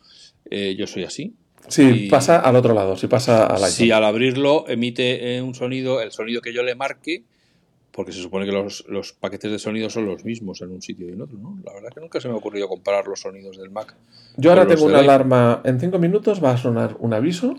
eh, 0.49 0.75
yo 0.75 0.87
soy 0.87 1.03
así. 1.03 1.35
Si 1.67 1.83
Y- 1.83 2.09
pasa 2.09 2.39
al 2.39 2.55
otro 2.55 2.73
lado, 2.73 2.95
si 2.97 3.05
pasa 3.05 3.45
al 3.45 3.57
iPhone. 3.57 3.69
Si 3.69 3.91
al 3.91 4.03
abrirlo 4.03 4.65
emite 4.67 5.35
eh, 5.37 5.41
un 5.43 5.53
sonido, 5.53 6.01
el 6.01 6.11
sonido 6.11 6.41
que 6.41 6.53
yo 6.53 6.63
le 6.63 6.73
marque, 6.73 7.23
porque 7.91 8.11
se 8.13 8.19
supone 8.19 8.47
que 8.47 8.51
los, 8.51 8.83
los 8.89 9.13
paquetes 9.13 9.51
de 9.51 9.59
sonido 9.59 9.91
son 9.91 10.07
los 10.07 10.25
mismos 10.25 10.59
en 10.61 10.71
un 10.71 10.81
sitio 10.81 11.07
y 11.07 11.11
en 11.13 11.21
otro, 11.21 11.37
¿no? 11.37 11.59
La 11.63 11.71
verdad 11.71 11.89
que 11.93 12.01
nunca 12.01 12.19
se 12.19 12.27
me 12.27 12.33
ha 12.33 12.37
ocurrido 12.37 12.67
comparar 12.67 13.05
los 13.05 13.19
sonidos 13.21 13.59
del 13.59 13.69
Mac. 13.69 13.95
Yo 14.37 14.49
ahora 14.49 14.65
tengo 14.67 14.85
una 14.85 14.99
alarma. 15.01 15.61
En 15.65 15.79
cinco 15.79 15.99
minutos 15.99 16.43
va 16.43 16.51
a 16.53 16.57
sonar 16.57 16.97
un 16.99 17.13
aviso. 17.13 17.53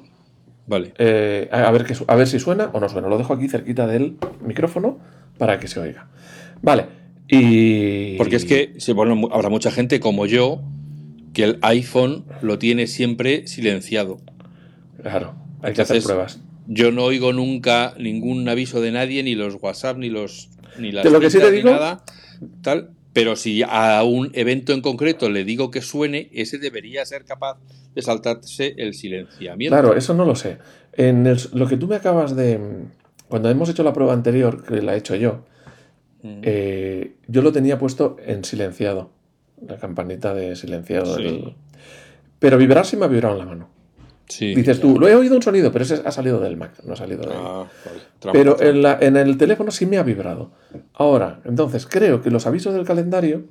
Vale. 0.66 0.94
eh, 0.98 1.48
a, 1.52 1.70
ver 1.70 1.84
que, 1.84 1.94
a 2.08 2.16
ver 2.16 2.26
si 2.26 2.40
suena 2.40 2.70
o 2.72 2.80
no 2.80 2.88
suena. 2.88 3.06
Lo 3.06 3.18
dejo 3.18 3.32
aquí 3.34 3.48
cerquita 3.48 3.86
del 3.86 4.16
micrófono 4.44 4.98
para 5.38 5.60
que 5.60 5.68
se 5.68 5.78
oiga. 5.78 6.08
Vale. 6.60 7.05
Y. 7.28 8.16
Porque 8.16 8.36
es 8.36 8.44
que 8.44 8.72
bueno, 8.94 9.28
habrá 9.32 9.48
mucha 9.48 9.70
gente 9.70 10.00
como 10.00 10.26
yo 10.26 10.62
que 11.32 11.44
el 11.44 11.58
iPhone 11.62 12.24
lo 12.42 12.58
tiene 12.58 12.86
siempre 12.86 13.46
silenciado. 13.46 14.18
Claro, 15.02 15.34
hay 15.62 15.74
que 15.74 15.82
hacer 15.82 16.02
pruebas. 16.02 16.40
Yo 16.66 16.90
no 16.92 17.04
oigo 17.04 17.32
nunca 17.32 17.94
ningún 17.98 18.48
aviso 18.48 18.80
de 18.80 18.90
nadie, 18.92 19.22
ni 19.22 19.34
los 19.34 19.56
WhatsApp, 19.60 19.98
ni 19.98 20.08
los 20.08 20.50
ni 20.78 20.92
las 20.92 21.04
De 21.04 21.10
lo 21.10 21.20
que 21.20 21.30
sí 21.30 21.38
te 21.38 21.44
citas, 21.44 21.52
ni 21.52 21.58
digo- 21.58 21.70
nada, 21.70 22.04
tal. 22.62 22.90
Pero 23.12 23.34
si 23.36 23.62
a 23.62 24.02
un 24.02 24.30
evento 24.34 24.72
en 24.74 24.82
concreto 24.82 25.30
le 25.30 25.44
digo 25.44 25.70
que 25.70 25.80
suene, 25.80 26.28
ese 26.32 26.58
debería 26.58 27.04
ser 27.06 27.24
capaz 27.24 27.58
de 27.94 28.02
saltarse 28.02 28.74
el 28.76 28.92
silenciamiento. 28.94 29.74
Claro, 29.74 29.96
eso 29.96 30.12
no 30.12 30.24
lo 30.26 30.34
sé. 30.34 30.58
En 30.92 31.26
el- 31.26 31.38
lo 31.54 31.66
que 31.66 31.76
tú 31.76 31.86
me 31.86 31.96
acabas 31.96 32.36
de. 32.36 32.58
Cuando 33.28 33.48
hemos 33.50 33.68
hecho 33.70 33.82
la 33.82 33.92
prueba 33.92 34.12
anterior, 34.12 34.64
que 34.66 34.82
la 34.82 34.94
he 34.94 34.98
hecho 34.98 35.14
yo, 35.16 35.44
Mm. 36.26 36.40
eh, 36.42 37.14
yo 37.28 37.42
lo 37.42 37.52
tenía 37.52 37.78
puesto 37.78 38.16
en 38.24 38.44
silenciado. 38.44 39.10
La 39.66 39.76
campanita 39.78 40.34
de 40.34 40.56
silenciado. 40.56 41.16
Sí. 41.16 41.22
del- 41.22 41.54
Pero 42.38 42.58
vibrar 42.58 42.84
sí 42.84 42.96
me 42.96 43.04
ha 43.06 43.08
vibrado 43.08 43.34
en 43.34 43.38
la 43.40 43.46
mano. 43.46 43.68
Sí, 44.28 44.54
Dices 44.56 44.80
tú, 44.80 44.98
lo 44.98 45.06
he 45.08 45.14
oído 45.14 45.36
un 45.36 45.42
sonido, 45.42 45.70
pero 45.70 45.84
ese 45.84 46.02
ha 46.04 46.10
salido 46.10 46.40
del 46.40 46.56
Mac, 46.56 46.72
no 46.84 46.94
ha 46.94 46.96
salido 46.96 47.22
de 47.22 47.32
Ah, 47.32 47.64
vale. 47.84 48.00
Pero 48.32 48.60
en, 48.60 48.82
la- 48.82 48.98
en 49.00 49.16
el 49.16 49.38
teléfono 49.38 49.70
sí 49.70 49.86
me 49.86 49.98
ha 49.98 50.02
vibrado. 50.02 50.50
Ahora, 50.94 51.40
entonces 51.44 51.86
creo 51.86 52.20
que 52.22 52.30
los 52.32 52.44
avisos 52.46 52.74
del 52.74 52.84
calendario, 52.84 53.44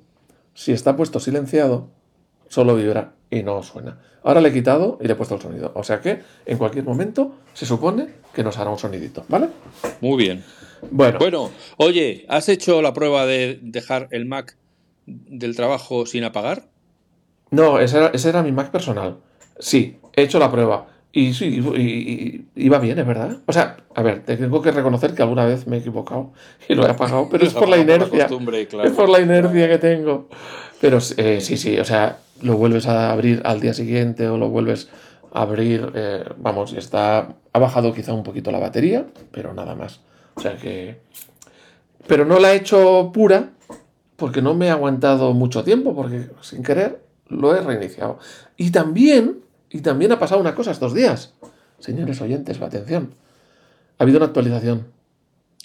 si 0.53 0.73
está 0.73 0.97
puesto 0.97 1.21
silenciado, 1.21 1.87
solo 2.49 2.75
vibra 2.75 3.13
y 3.31 3.41
no 3.43 3.63
suena. 3.63 3.99
Ahora 4.21 4.41
le 4.41 4.49
he 4.49 4.53
quitado 4.53 4.97
y 5.01 5.07
le 5.07 5.13
he 5.13 5.15
puesto 5.15 5.35
el 5.35 5.41
sonido. 5.41 5.71
O 5.75 5.83
sea 5.85 6.01
que 6.01 6.19
en 6.45 6.57
cualquier 6.57 6.83
momento 6.83 7.35
se 7.53 7.65
supone 7.65 8.07
que 8.33 8.43
nos 8.43 8.57
hará 8.57 8.69
un 8.69 8.77
sonidito, 8.77 9.23
¿vale? 9.29 9.47
Muy 10.01 10.17
bien. 10.21 10.43
Bueno, 10.91 11.19
Bueno, 11.19 11.51
oye, 11.77 12.25
¿has 12.29 12.49
hecho 12.49 12.81
la 12.81 12.93
prueba 12.93 13.25
de 13.25 13.59
dejar 13.61 14.07
el 14.11 14.25
Mac 14.25 14.57
del 15.05 15.55
trabajo 15.55 16.05
sin 16.05 16.23
apagar? 16.23 16.67
no, 17.51 17.79
ese 17.79 17.97
era, 17.97 18.07
ese 18.07 18.29
era 18.29 18.43
mi 18.43 18.51
Mac 18.51 18.71
personal. 18.71 19.17
Sí, 19.59 19.97
he 20.13 20.23
hecho 20.23 20.39
la 20.39 20.51
prueba. 20.51 20.87
Y 21.13 21.33
sí, 21.33 21.61
iba 22.55 22.79
bien, 22.79 22.99
es 22.99 23.07
verdad. 23.07 23.37
O 23.45 23.53
sea, 23.53 23.77
a 23.95 24.01
ver, 24.01 24.23
tengo 24.25 24.61
que 24.61 24.71
reconocer 24.71 25.13
que 25.13 25.21
alguna 25.21 25.45
vez 25.45 25.65
me 25.65 25.77
he 25.77 25.79
equivocado 25.79 26.33
y 26.67 26.75
lo 26.75 26.85
he 26.85 26.89
apagado, 26.89 27.29
pero 27.31 27.45
es 27.45 27.53
por 27.53 27.69
la 27.69 27.77
inercia. 27.85 28.27
claro. 28.67 28.83
Es 28.83 28.91
por 28.91 29.07
la 29.07 29.21
inercia 29.21 29.69
que 29.69 29.77
tengo. 29.77 30.27
Pero 30.81 30.97
eh, 31.15 31.39
sí, 31.39 31.55
sí, 31.55 31.79
o 31.79 31.85
sea, 31.85 32.17
lo 32.41 32.57
vuelves 32.57 32.87
a 32.87 33.11
abrir 33.13 33.41
al 33.45 33.61
día 33.61 33.73
siguiente 33.73 34.27
o 34.27 34.37
lo 34.37 34.49
vuelves 34.49 34.89
a 35.33 35.43
abrir, 35.43 35.89
eh, 35.95 36.25
vamos, 36.37 36.73
está, 36.73 37.35
ha 37.53 37.59
bajado 37.59 37.93
quizá 37.93 38.13
un 38.13 38.23
poquito 38.23 38.51
la 38.51 38.59
batería, 38.59 39.05
pero 39.31 39.53
nada 39.53 39.73
más. 39.75 40.01
O 40.35 40.41
sea 40.41 40.57
que... 40.57 40.99
Pero 42.07 42.25
no 42.25 42.39
la 42.39 42.53
he 42.53 42.57
hecho 42.57 43.11
pura 43.13 43.51
porque 44.15 44.41
no 44.41 44.53
me 44.53 44.67
he 44.67 44.69
aguantado 44.69 45.33
mucho 45.33 45.63
tiempo, 45.63 45.95
porque 45.95 46.29
sin 46.41 46.61
querer 46.63 47.01
lo 47.27 47.55
he 47.55 47.61
reiniciado. 47.61 48.19
Y 48.57 48.71
también, 48.71 49.41
y 49.71 49.81
también 49.81 50.11
ha 50.11 50.19
pasado 50.19 50.39
una 50.39 50.53
cosa 50.55 50.71
estos 50.71 50.93
días. 50.93 51.33
Señores 51.79 52.21
oyentes, 52.21 52.61
atención. 52.61 53.13
Ha 53.97 54.03
habido 54.03 54.17
una 54.19 54.27
actualización. 54.27 54.87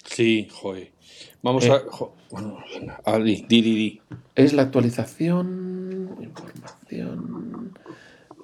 Sí, 0.03 0.47
joder. 0.51 0.91
Vamos 1.43 1.65
Eh. 1.65 1.71
a. 1.71 1.79
jo- 1.89 2.15
bueno, 2.31 2.57
a- 3.05 3.17
di, 3.19 3.45
di, 3.47 3.61
di, 3.61 3.75
di. 3.75 4.01
Es 4.35 4.53
la 4.53 4.63
actualización. 4.63 6.17
Información. 6.21 7.77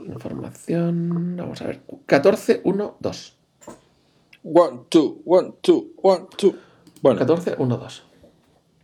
Información. 0.06 1.36
Vamos 1.38 1.62
a 1.62 1.68
ver. 1.68 1.82
14.1.2. 2.08 3.34
One, 4.50 4.82
two, 4.90 5.22
one, 5.26 5.54
two, 5.62 5.92
one, 6.02 6.26
two. 6.38 6.56
Bueno, 7.02 7.20
14.1.2. 7.26 8.02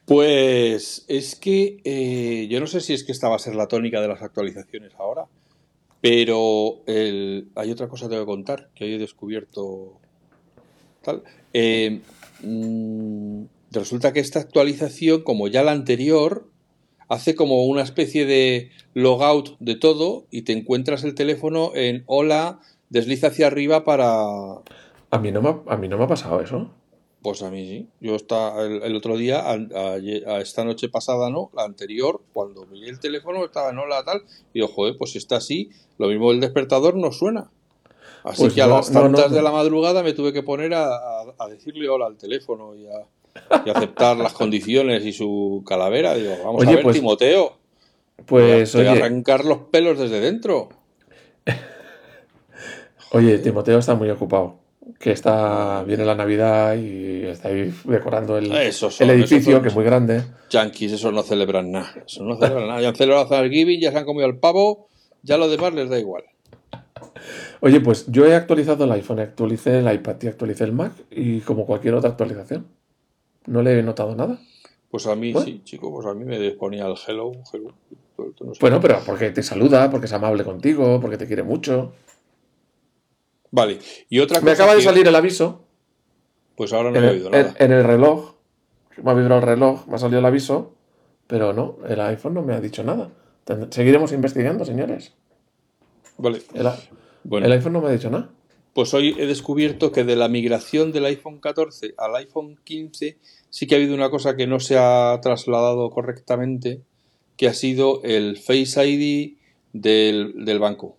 pues 0.05 1.05
es 1.07 1.35
que 1.35 1.77
eh, 1.85 2.47
yo 2.49 2.59
no 2.59 2.67
sé 2.67 2.81
si 2.81 2.93
es 2.93 3.03
que 3.03 3.11
esta 3.13 3.29
va 3.29 3.37
a 3.37 3.39
ser 3.39 3.55
la 3.55 3.67
tónica 3.67 4.01
de 4.01 4.07
las 4.09 4.21
actualizaciones 4.21 4.91
ahora, 4.99 5.25
pero 6.01 6.81
el- 6.85 7.47
hay 7.55 7.71
otra 7.71 7.87
cosa 7.87 8.05
que 8.05 8.09
tengo 8.11 8.23
que 8.23 8.31
contar 8.31 8.69
que 8.75 8.83
hoy 8.85 8.93
he 8.95 8.97
descubierto. 8.99 9.93
Tal. 11.01 11.23
Eh, 11.53 12.01
mm, 12.41 13.43
resulta 13.71 14.11
que 14.13 14.19
esta 14.19 14.39
actualización, 14.39 15.23
como 15.23 15.47
ya 15.47 15.63
la 15.63 15.71
anterior, 15.71 16.49
hace 17.07 17.35
como 17.35 17.65
una 17.65 17.83
especie 17.83 18.25
de 18.25 18.71
logout 18.93 19.57
de 19.59 19.75
todo 19.75 20.25
y 20.29 20.41
te 20.43 20.51
encuentras 20.53 21.03
el 21.05 21.15
teléfono 21.15 21.71
en 21.75 22.03
hola, 22.07 22.59
desliza 22.89 23.27
hacia 23.27 23.47
arriba 23.47 23.83
para, 23.85 24.25
A 25.13 25.19
mí, 25.19 25.31
no 25.31 25.41
me 25.41 25.49
ha, 25.49 25.59
a 25.73 25.77
mí 25.77 25.87
no 25.87 25.97
me 25.97 26.05
ha 26.05 26.07
pasado 26.07 26.41
eso. 26.41 26.71
Pues 27.21 27.41
a 27.43 27.49
mí 27.51 27.65
sí. 27.67 27.87
Yo 28.01 28.15
está 28.15 28.59
el, 28.65 28.81
el 28.83 28.95
otro 28.95 29.15
día, 29.15 29.39
a, 29.41 29.51
a- 29.53 29.93
a 30.35 30.41
esta 30.41 30.63
noche 30.65 30.89
pasada, 30.89 31.29
¿no? 31.29 31.51
La 31.53 31.63
anterior, 31.63 32.21
cuando 32.33 32.65
vi 32.65 32.89
el 32.89 32.99
teléfono, 32.99 33.45
estaba 33.45 33.69
en 33.69 33.77
hola 33.79 34.03
tal. 34.03 34.23
Y 34.53 34.59
digo, 34.59 34.67
joder, 34.67 34.97
pues 34.97 35.11
si 35.11 35.19
está 35.19 35.37
así, 35.37 35.69
lo 35.97 36.07
mismo 36.07 36.31
el 36.31 36.39
despertador 36.39 36.95
no 36.95 37.11
suena. 37.11 37.49
Así 38.23 38.41
Pues 38.41 38.53
que 38.53 38.61
a 38.61 38.67
las 38.67 38.89
no, 38.91 39.01
tantas 39.01 39.29
no. 39.29 39.35
de 39.37 39.41
la 39.43 39.51
madrugada 39.51 40.01
me 40.01 40.13
tuve 40.13 40.33
que 40.33 40.43
poner 40.43 40.73
a, 40.73 40.89
decirle 41.49 41.87
hola 41.89 42.07
al 42.07 42.17
teléfono 42.17 42.73
y 42.75 42.87
a, 42.87 43.63
y 43.65 43.69
aceptar 43.69 44.17
las 44.17 44.33
condiciones 44.33 45.05
y 45.05 45.13
su 45.13 45.63
calavera. 45.67 46.15
Digo, 46.15 46.35
vamos 46.43 46.61
Oye, 46.61 46.71
a 46.71 46.75
ver, 46.75 46.83
pues- 46.83 46.95
Timoteo. 46.95 47.53
Pues 48.25 48.71
te 48.71 48.77
voy 48.79 48.87
a 48.87 48.91
oye, 48.93 49.01
arrancar 49.01 49.43
los 49.45 49.57
pelos 49.71 49.99
desde 49.99 50.19
dentro. 50.21 50.69
oye, 53.11 53.37
Timoteo 53.39 53.77
está 53.79 53.95
muy 53.95 54.09
ocupado. 54.09 54.62
Que 54.99 55.11
está. 55.11 55.83
Viene 55.83 56.05
la 56.05 56.15
Navidad 56.15 56.75
y 56.75 57.25
está 57.25 57.49
ahí 57.49 57.73
decorando 57.85 58.37
el, 58.37 58.73
son, 58.73 58.91
el 58.99 59.09
edificio, 59.11 59.61
que 59.61 59.69
es 59.69 59.75
muy 59.75 59.85
grande. 59.85 60.23
Yankees, 60.49 60.93
eso 60.93 61.11
no 61.11 61.23
celebran 61.23 61.71
nada. 61.71 61.93
Eso 62.05 62.23
no 62.23 62.37
celebran 62.37 62.67
nada. 62.67 62.81
Ya 62.81 62.89
han 62.89 62.95
celebrado 62.95 63.27
Thanksgiving, 63.27 63.79
ya 63.79 63.91
se 63.91 63.97
han 63.97 64.05
comido 64.05 64.27
el 64.27 64.37
pavo, 64.37 64.87
ya 65.21 65.37
lo 65.37 65.49
demás 65.49 65.73
les 65.73 65.89
da 65.89 65.99
igual. 65.99 66.23
Oye, 67.61 67.79
pues 67.79 68.05
yo 68.07 68.25
he 68.25 68.35
actualizado 68.35 68.83
el 68.83 68.91
iPhone, 68.91 69.19
actualicé 69.19 69.79
el 69.79 69.91
iPad 69.91 70.17
y 70.21 70.27
actualicé 70.27 70.65
el 70.65 70.73
Mac 70.73 70.93
y 71.09 71.39
como 71.41 71.65
cualquier 71.65 71.95
otra 71.95 72.09
actualización. 72.09 72.67
No 73.45 73.61
le 73.61 73.79
he 73.79 73.83
notado 73.83 74.15
nada. 74.15 74.39
Pues 74.89 75.07
a 75.07 75.15
mí 75.15 75.33
sí, 75.43 75.61
chico, 75.63 75.91
pues 75.91 76.05
a 76.05 76.13
mí 76.13 76.23
me 76.25 76.51
ponía 76.51 76.85
el 76.85 76.95
hello, 77.07 77.31
hello. 77.51 77.73
Bueno, 78.59 78.79
pero 78.79 78.99
porque 79.05 79.31
te 79.31 79.41
saluda, 79.41 79.89
porque 79.89 80.05
es 80.05 80.13
amable 80.13 80.43
contigo, 80.43 80.99
porque 81.01 81.17
te 81.17 81.25
quiere 81.25 81.43
mucho. 81.43 81.93
Vale, 83.53 83.77
y 84.09 84.17
otra 84.17 84.39
cosa. 84.39 84.45
Me 84.45 84.51
acaba 84.51 84.73
de 84.73 84.81
salir 84.81 85.07
el 85.07 85.15
aviso. 85.15 85.63
Pues 86.55 86.73
ahora 86.73 86.89
no 86.89 86.99
he 86.99 87.07
oído 87.07 87.29
nada. 87.29 87.53
En, 87.59 87.71
el 87.71 87.83
reloj, 87.83 88.33
me 88.97 89.11
ha 89.11 89.13
vibrado 89.13 89.41
el 89.41 89.47
reloj, 89.47 89.85
me 89.87 89.95
ha 89.95 89.99
salido 89.99 90.17
el 90.17 90.25
aviso, 90.25 90.73
pero 91.27 91.53
no, 91.53 91.77
el 91.87 92.01
iPhone 92.01 92.33
no 92.33 92.41
me 92.41 92.55
ha 92.55 92.59
dicho 92.59 92.83
nada. 92.83 93.11
Seguiremos 93.69 94.11
investigando, 94.11 94.65
señores. 94.65 95.13
Vale. 96.17 96.41
El, 96.55 97.43
el 97.43 97.51
iPhone 97.51 97.73
no 97.73 97.81
me 97.81 97.89
ha 97.89 97.91
dicho 97.91 98.09
nada. 98.09 98.31
Pues 98.73 98.91
hoy 98.95 99.15
he 99.19 99.27
descubierto 99.27 99.91
que 99.91 100.03
de 100.03 100.15
la 100.15 100.29
migración 100.29 100.91
del 100.91 101.05
iPhone 101.05 101.39
14 101.39 101.93
al 101.95 102.15
iPhone 102.15 102.57
15 102.63 103.19
sí 103.51 103.67
que 103.67 103.75
ha 103.75 103.77
habido 103.77 103.93
una 103.93 104.09
cosa 104.09 104.35
que 104.35 104.47
no 104.47 104.59
se 104.59 104.79
ha 104.79 105.19
trasladado 105.21 105.91
correctamente, 105.91 106.81
que 107.37 107.47
ha 107.47 107.53
sido 107.53 108.01
el 108.01 108.37
Face 108.37 108.83
ID 108.83 109.37
del, 109.73 110.57
banco. 110.59 110.97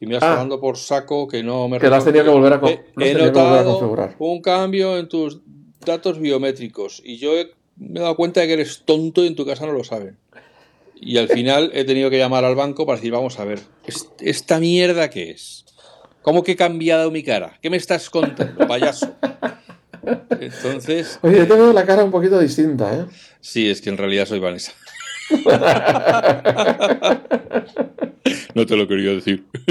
Y 0.00 0.06
me 0.06 0.16
has 0.16 0.22
ah. 0.22 0.36
dando 0.36 0.60
por 0.60 0.76
saco 0.76 1.26
que 1.26 1.42
no 1.42 1.68
me... 1.68 1.78
Que 1.78 1.90
las 1.90 2.04
tenía 2.04 2.22
que 2.22 2.30
volver 2.30 2.52
a, 2.52 2.60
he, 2.98 3.14
notado 3.14 4.14
un 4.18 4.40
cambio 4.40 4.96
en 4.96 5.08
tus 5.08 5.40
datos 5.84 6.20
biométricos 6.20 7.02
y 7.04 7.16
yo 7.18 7.32
me 7.76 8.00
he 8.00 8.02
dado 8.02 8.16
cuenta 8.16 8.40
de 8.40 8.46
que 8.46 8.52
eres 8.54 8.82
tonto 8.84 9.24
y 9.24 9.26
en 9.26 9.34
tu 9.34 9.44
casa 9.44 9.66
no 9.66 9.72
lo 9.72 9.84
saben. 9.84 10.16
Y 11.00 11.18
al 11.18 11.28
final 11.28 11.70
he 11.74 11.84
tenido 11.84 12.10
que 12.10 12.18
llamar 12.18 12.44
al 12.44 12.56
banco 12.56 12.86
para 12.86 12.96
decir, 12.96 13.12
vamos 13.12 13.38
a 13.38 13.44
ver, 13.44 13.60
¿esta 14.20 14.58
mierda 14.58 15.10
qué 15.10 15.30
es? 15.30 15.64
¿Cómo 16.22 16.42
que 16.42 16.52
he 16.52 16.56
cambiado 16.56 17.10
mi 17.10 17.22
cara? 17.22 17.58
¿Qué 17.62 17.70
me 17.70 17.76
estás 17.76 18.10
contando, 18.10 18.66
payaso? 18.66 19.14
Entonces. 20.40 21.18
Oye, 21.22 21.38
yo 21.38 21.46
tengo 21.46 21.72
la 21.72 21.86
cara 21.86 22.04
un 22.04 22.10
poquito 22.10 22.38
distinta, 22.38 22.94
¿eh? 22.94 23.04
Sí, 23.40 23.70
es 23.70 23.80
que 23.80 23.90
en 23.90 23.96
realidad 23.96 24.26
soy 24.26 24.40
Vanessa. 24.40 24.72
no 28.54 28.66
te 28.66 28.76
lo 28.76 28.88
quería 28.88 29.12
decir. 29.12 29.46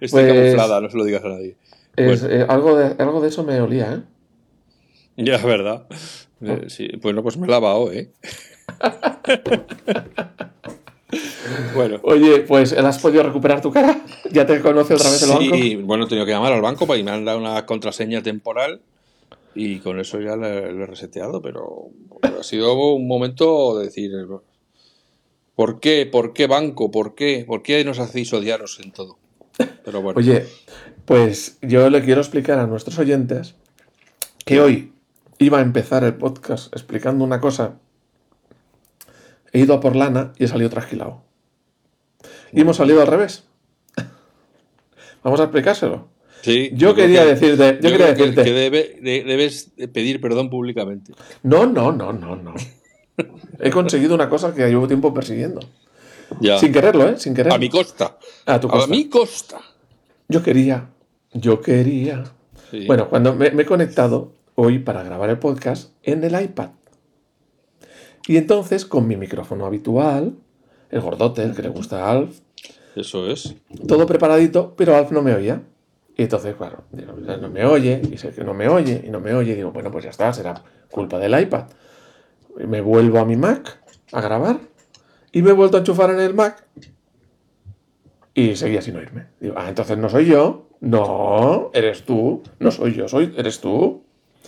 Estoy 0.00 0.24
pues, 0.24 0.32
camuflada, 0.32 0.80
no 0.80 0.90
se 0.90 0.96
lo 0.96 1.04
digas 1.04 1.24
a 1.24 1.28
nadie. 1.28 1.56
Eh, 1.96 2.44
algo, 2.48 2.76
de, 2.76 3.02
algo 3.02 3.20
de 3.20 3.28
eso 3.28 3.44
me 3.44 3.60
olía, 3.60 3.94
¿eh? 3.94 4.02
Ya, 5.16 5.38
verdad. 5.38 5.86
Eh, 6.42 6.62
oh. 6.66 6.68
sí, 6.68 6.88
pues 7.00 7.14
no, 7.14 7.22
pues 7.22 7.36
me 7.36 7.46
he 7.46 7.50
lavado, 7.50 7.92
¿eh? 7.92 8.10
Bueno. 11.74 12.00
Oye, 12.02 12.40
pues 12.40 12.72
¿has 12.72 12.98
podido 12.98 13.22
recuperar 13.22 13.60
tu 13.60 13.70
cara? 13.70 14.04
¿Ya 14.32 14.44
te 14.44 14.60
conoce 14.60 14.94
otra 14.94 15.10
vez 15.10 15.22
el 15.22 15.28
banco? 15.28 15.56
Sí, 15.56 15.76
bueno, 15.76 16.04
he 16.04 16.08
tenido 16.08 16.26
que 16.26 16.32
llamar 16.32 16.52
al 16.52 16.60
banco 16.60 16.94
y 16.96 17.02
me 17.02 17.10
han 17.10 17.24
dado 17.24 17.38
una 17.38 17.64
contraseña 17.64 18.22
temporal 18.22 18.80
y 19.54 19.78
con 19.78 19.98
eso 19.98 20.20
ya 20.20 20.36
lo 20.36 20.46
he 20.46 20.86
reseteado, 20.86 21.40
pero 21.40 21.90
ha 22.22 22.42
sido 22.42 22.94
un 22.94 23.06
momento 23.06 23.78
de 23.78 23.86
decir, 23.86 24.10
¿por 25.56 25.80
qué? 25.80 26.06
¿Por 26.06 26.32
qué 26.32 26.46
banco? 26.46 26.92
¿Por 26.92 27.16
qué? 27.16 27.44
¿Por 27.44 27.64
qué 27.64 27.84
nos 27.84 27.98
hacéis 27.98 28.32
odiaros 28.32 28.78
en 28.78 28.92
todo? 28.92 29.18
Pero 29.84 30.02
bueno. 30.02 30.18
Oye, 30.18 30.46
pues 31.04 31.58
yo 31.62 31.90
le 31.90 32.04
quiero 32.04 32.20
explicar 32.20 32.60
a 32.60 32.66
nuestros 32.68 32.98
oyentes 33.00 33.56
que 34.44 34.60
hoy 34.60 34.92
iba 35.38 35.58
a 35.58 35.62
empezar 35.62 36.04
el 36.04 36.14
podcast 36.14 36.72
explicando 36.72 37.24
una 37.24 37.40
cosa 37.40 37.78
he 39.52 39.60
ido 39.60 39.74
a 39.74 39.80
por 39.80 39.96
lana 39.96 40.32
y 40.38 40.44
he 40.44 40.48
salido 40.48 40.70
trasquilado. 40.70 41.22
Y 42.52 42.60
hemos 42.60 42.76
salido 42.76 43.00
al 43.00 43.06
revés. 43.06 43.44
Vamos 45.24 45.40
a 45.40 45.44
explicárselo. 45.44 46.08
Sí, 46.42 46.70
yo 46.74 46.94
quería 46.94 47.24
decirte, 47.24 47.78
yo, 47.82 47.90
quería 47.90 48.12
decirte 48.12 48.44
que, 48.44 48.52
debes 48.52 49.72
pedir 49.92 50.20
perdón 50.20 50.50
públicamente. 50.50 51.12
No, 51.42 51.66
no, 51.66 51.90
no, 51.90 52.12
no, 52.12 52.36
no. 52.36 52.54
He 53.58 53.70
conseguido 53.70 54.14
una 54.14 54.28
cosa 54.28 54.54
que 54.54 54.66
llevo 54.68 54.86
tiempo 54.86 55.12
persiguiendo. 55.14 55.60
Sin 56.60 56.72
quererlo, 56.72 57.08
¿eh? 57.08 57.18
Sin 57.18 57.34
quererlo. 57.34 57.56
A 57.56 57.58
mi 57.58 57.68
costa. 57.68 58.18
A 58.46 58.60
tu 58.60 58.68
costa. 58.68 58.84
A 58.84 58.88
mi 58.88 59.08
costa. 59.08 59.60
Yo 60.28 60.42
quería. 60.42 60.88
Yo 61.32 61.60
quería. 61.60 62.24
Bueno, 62.86 63.08
cuando 63.08 63.34
me, 63.34 63.46
he 63.46 63.64
conectado 63.64 64.32
hoy 64.54 64.78
para 64.78 65.02
grabar 65.02 65.30
el 65.30 65.38
podcast 65.38 65.92
en 66.02 66.24
el 66.24 66.40
iPad. 66.40 66.70
Y 68.26 68.36
entonces, 68.36 68.84
con 68.84 69.06
mi 69.06 69.16
micrófono 69.16 69.66
habitual, 69.66 70.34
el 70.90 71.00
gordote, 71.00 71.42
el 71.42 71.54
que 71.54 71.62
le 71.62 71.68
gusta 71.68 72.04
a 72.04 72.10
Alf. 72.10 72.40
Eso 72.96 73.30
es. 73.30 73.54
Todo 73.86 74.06
preparadito, 74.06 74.74
pero 74.76 74.96
Alf 74.96 75.12
no 75.12 75.22
me 75.22 75.34
oía. 75.34 75.62
Y 76.16 76.22
entonces, 76.22 76.56
claro, 76.56 76.84
no 76.92 77.50
me 77.50 77.66
oye, 77.66 78.00
y 78.10 78.16
sé 78.16 78.30
que 78.30 78.42
no 78.42 78.54
me 78.54 78.68
oye, 78.68 79.04
y 79.06 79.10
no 79.10 79.20
me 79.20 79.34
oye, 79.34 79.52
y 79.52 79.56
digo, 79.56 79.70
bueno, 79.70 79.90
pues 79.90 80.04
ya 80.04 80.10
está, 80.10 80.32
será 80.32 80.62
culpa 80.90 81.18
del 81.18 81.38
iPad. 81.38 81.66
Me 82.56 82.80
vuelvo 82.80 83.18
a 83.18 83.24
mi 83.24 83.36
Mac 83.36 83.80
a 84.12 84.20
grabar, 84.20 84.60
y 85.32 85.42
me 85.42 85.50
he 85.50 85.52
vuelto 85.52 85.76
a 85.76 85.80
enchufar 85.80 86.10
en 86.10 86.20
el 86.20 86.34
Mac, 86.34 86.64
y 88.34 88.54
seguía 88.54 88.82
sin 88.82 88.96
oírme. 88.96 89.26
Digo, 89.40 89.54
ah, 89.56 89.68
entonces 89.68 89.96
no 89.96 90.08
soy 90.08 90.26
yo. 90.26 90.68
No, 90.80 91.70
eres 91.72 92.04
tú. 92.04 92.42
No 92.58 92.70
soy 92.70 92.94
yo, 92.94 93.08
soy, 93.08 93.34
eres 93.36 93.60
tú. 93.60 94.04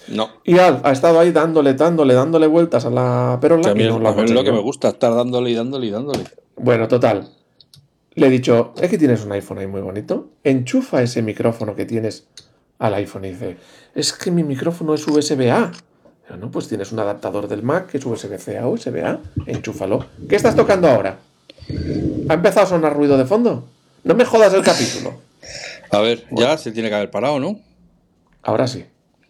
No. 0.09 0.29
Y 0.45 0.59
Alf 0.59 0.81
ha 0.85 0.93
estado 0.93 1.19
ahí 1.19 1.33
dándole, 1.33 1.75
dándole, 1.75 2.15
dándole 2.15 2.47
vueltas 2.47 2.85
a 2.85 2.91
la 2.91 3.39
perola. 3.41 3.73
y 3.75 3.89
no 3.89 3.99
lo, 3.99 4.23
es 4.23 4.31
lo 4.31 4.45
que 4.45 4.53
me 4.53 4.61
gusta, 4.61 4.89
estar 4.89 5.15
dándole 5.15 5.51
y 5.51 5.55
dándole 5.55 5.87
y 5.87 5.91
dándole. 5.91 6.25
Bueno, 6.57 6.87
total. 6.87 7.31
Le 8.15 8.27
he 8.27 8.31
dicho, 8.31 8.75
es 8.81 8.91
que 8.91 8.99
tienes 8.99 9.25
un 9.25 9.33
iPhone 9.33 9.59
ahí 9.59 9.67
muy 9.67 9.81
bonito. 9.81 10.31
Enchufa 10.45 11.03
ese 11.03 11.23
micrófono 11.23 11.75
que 11.75 11.87
tienes 11.87 12.29
al 12.79 12.95
iPhone. 12.95 13.25
Y 13.25 13.31
dice, 13.31 13.57
es 13.95 14.13
que 14.13 14.31
mi 14.31 14.45
micrófono 14.45 14.95
es 14.95 15.07
USB-A. 15.07 15.73
No, 16.37 16.51
pues 16.51 16.69
tienes 16.69 16.93
un 16.93 16.99
adaptador 16.99 17.49
del 17.49 17.63
Mac 17.63 17.87
que 17.87 17.99
es 17.99 18.05
USB-C 18.05 18.59
a 18.59 18.69
USB-A. 18.69 19.21
Enchúfalo. 19.47 20.07
¿Qué 20.29 20.37
estás 20.37 20.55
tocando 20.55 20.89
ahora? 20.89 21.19
¿Ha 22.29 22.35
empezado 22.35 22.67
a 22.67 22.69
sonar 22.69 22.95
ruido 22.95 23.17
de 23.17 23.25
fondo? 23.25 23.67
No 24.05 24.15
me 24.15 24.25
jodas 24.25 24.53
el 24.55 24.63
capítulo. 24.63 25.15
A 25.91 26.01
ver, 26.01 26.27
ya 26.33 26.59
se 26.59 26.71
tiene 26.73 26.91
que 26.91 26.95
haber 26.95 27.11
parado, 27.11 27.41
¿no? 27.41 27.59
Ahora 28.43 28.67
sí. 28.67 28.85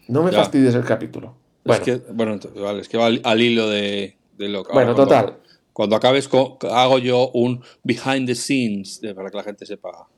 No 0.09 0.23
me 0.23 0.33
fastidies 0.33 0.75
el 0.75 0.85
capítulo. 0.85 1.37
Bueno, 1.65 1.85
es 1.85 1.85
que, 1.85 2.13
bueno, 2.13 2.39
vale, 2.57 2.81
es 2.81 2.89
que 2.89 2.97
va 2.97 3.07
al, 3.07 3.41
hilo 3.41 3.69
de, 3.69 4.17
lo 4.39 4.65
que. 4.65 4.73
Bueno, 4.73 4.95
total. 4.95 5.37
Cuando 5.73 5.95
acabes, 5.95 6.29
hago 6.71 6.99
yo 6.99 7.31
un 7.35 7.63
behind 7.85 8.27
the 8.27 8.35
scenes 8.35 9.01
para 9.15 9.31
que 9.31 9.37
la 9.37 9.45
gente 9.45 9.67
sepa. 9.67 10.09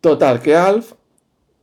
Total, 0.00 0.40
que 0.40 0.54
Alf 0.54 0.92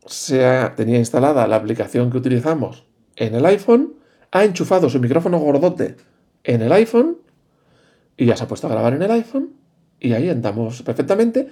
se 0.06 0.70
tenía 0.76 0.98
instalada 0.98 1.48
la 1.48 1.56
aplicación 1.56 2.12
que 2.12 2.18
utilizamos 2.18 2.84
en 3.16 3.36
el 3.36 3.46
iPhone, 3.46 3.95
ha 4.36 4.44
enchufado 4.44 4.90
su 4.90 5.00
micrófono 5.00 5.40
gordote 5.40 5.96
en 6.44 6.62
el 6.62 6.72
iPhone 6.74 7.20
y 8.18 8.26
ya 8.26 8.36
se 8.36 8.44
ha 8.44 8.48
puesto 8.50 8.68
a 8.68 8.70
grabar 8.70 8.94
en 8.94 9.02
el 9.02 9.12
iPhone 9.12 9.54
y 9.98 10.12
ahí 10.12 10.28
andamos 10.28 10.82
perfectamente, 10.82 11.48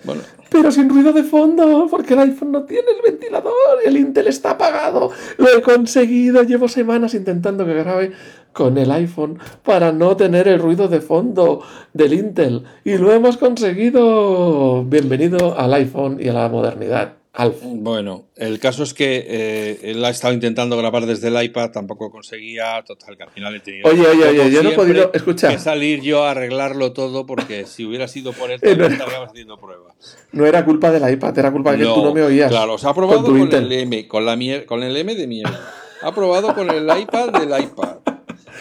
pero 0.49 0.69
sin 0.69 0.89
ruido 0.89 1.13
de 1.13 1.23
fondo, 1.23 1.87
porque 1.89 2.13
el 2.13 2.19
iPhone 2.19 2.51
no 2.51 2.63
tiene 2.63 2.87
el 2.91 3.11
ventilador, 3.11 3.53
el 3.85 3.95
Intel 3.95 4.27
está 4.27 4.51
apagado. 4.51 5.11
Lo 5.37 5.47
he 5.47 5.61
conseguido, 5.61 6.43
llevo 6.43 6.67
semanas 6.67 7.13
intentando 7.13 7.65
que 7.65 7.73
grabe 7.73 8.11
con 8.51 8.77
el 8.77 8.91
iPhone 8.91 9.39
para 9.63 9.93
no 9.93 10.17
tener 10.17 10.49
el 10.49 10.59
ruido 10.59 10.89
de 10.89 10.99
fondo 10.99 11.61
del 11.93 12.13
Intel. 12.13 12.65
Y 12.83 12.97
lo 12.97 13.13
hemos 13.13 13.37
conseguido. 13.37 14.83
Bienvenido 14.83 15.57
al 15.57 15.73
iPhone 15.73 16.17
y 16.19 16.27
a 16.27 16.33
la 16.33 16.49
modernidad. 16.49 17.22
Bueno, 17.63 18.25
el 18.35 18.59
caso 18.59 18.83
es 18.83 18.93
que 18.93 19.25
eh, 19.27 19.79
él 19.81 20.05
ha 20.05 20.09
estado 20.09 20.35
intentando 20.35 20.77
grabar 20.77 21.07
desde 21.07 21.29
el 21.29 21.43
iPad, 21.43 21.71
tampoco 21.71 22.11
conseguía, 22.11 22.83
total, 22.85 23.17
que 23.17 23.23
al 23.23 23.31
final 23.31 23.55
he 23.55 23.59
tenido. 23.59 23.89
Oye, 23.89 24.05
oye, 24.05 24.27
oye, 24.27 24.51
yo 24.51 24.61
no 24.61 24.69
he 24.69 24.73
podido. 24.73 25.11
Escuchar. 25.13 25.53
Que 25.53 25.59
salir 25.59 26.01
yo 26.01 26.25
a 26.25 26.31
arreglarlo 26.31 26.93
todo, 26.93 27.25
porque 27.25 27.65
si 27.65 27.85
hubiera 27.85 28.07
sido 28.07 28.33
por 28.33 28.51
él, 28.51 28.59
no 28.77 28.85
estaríamos 28.85 29.29
haciendo 29.29 29.57
pruebas. 29.57 29.95
No 30.31 30.45
era 30.45 30.63
culpa 30.63 30.91
del 30.91 31.11
iPad, 31.11 31.39
era 31.39 31.51
culpa 31.51 31.71
de 31.71 31.79
que 31.79 31.83
tú 31.85 32.03
no 32.03 32.13
me 32.13 32.21
oías. 32.21 32.51
Claro, 32.51 32.77
se 32.77 32.87
ha 32.87 32.93
probado 32.93 33.23
con, 33.23 33.35
el 33.51 33.71
M, 33.71 34.07
con, 34.07 34.25
la 34.25 34.37
con 34.67 34.83
el 34.83 34.95
M 34.95 35.15
de 35.15 35.25
mierda. 35.25 35.73
Ha 36.03 36.13
probado 36.13 36.53
con 36.53 36.69
el 36.69 36.83
iPad 36.83 37.29
del 37.29 37.63
iPad. 37.63 37.97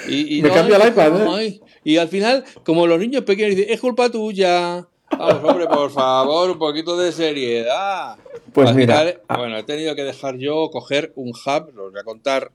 Y, 0.09 0.41
me 0.41 0.49
cambia 0.49 0.79
el 0.79 0.89
iPad, 0.89 1.41
¿eh? 1.41 1.61
Y 1.85 1.99
al 1.99 2.09
final, 2.09 2.45
como 2.65 2.87
los 2.87 2.99
niños 2.99 3.25
pequeños 3.25 3.55
dicen, 3.55 3.73
es 3.73 3.81
culpa 3.81 4.09
tuya. 4.09 4.87
Vamos, 5.19 5.45
hombre, 5.45 5.67
por 5.67 5.91
favor, 5.91 6.51
un 6.51 6.59
poquito 6.59 6.97
de 6.97 7.13
seriedad. 7.13 8.17
Pues 8.53 8.75
mira. 8.75 9.21
Ah. 9.29 9.39
bueno, 9.39 9.57
he 9.57 9.63
tenido 9.63 9.95
que 9.95 10.05
dejar 10.05 10.37
yo 10.39 10.71
coger 10.71 11.13
un 11.17 11.31
hub, 11.31 11.69
os 11.69 11.93
voy 11.93 12.01
a 12.01 12.05
contar. 12.05 12.53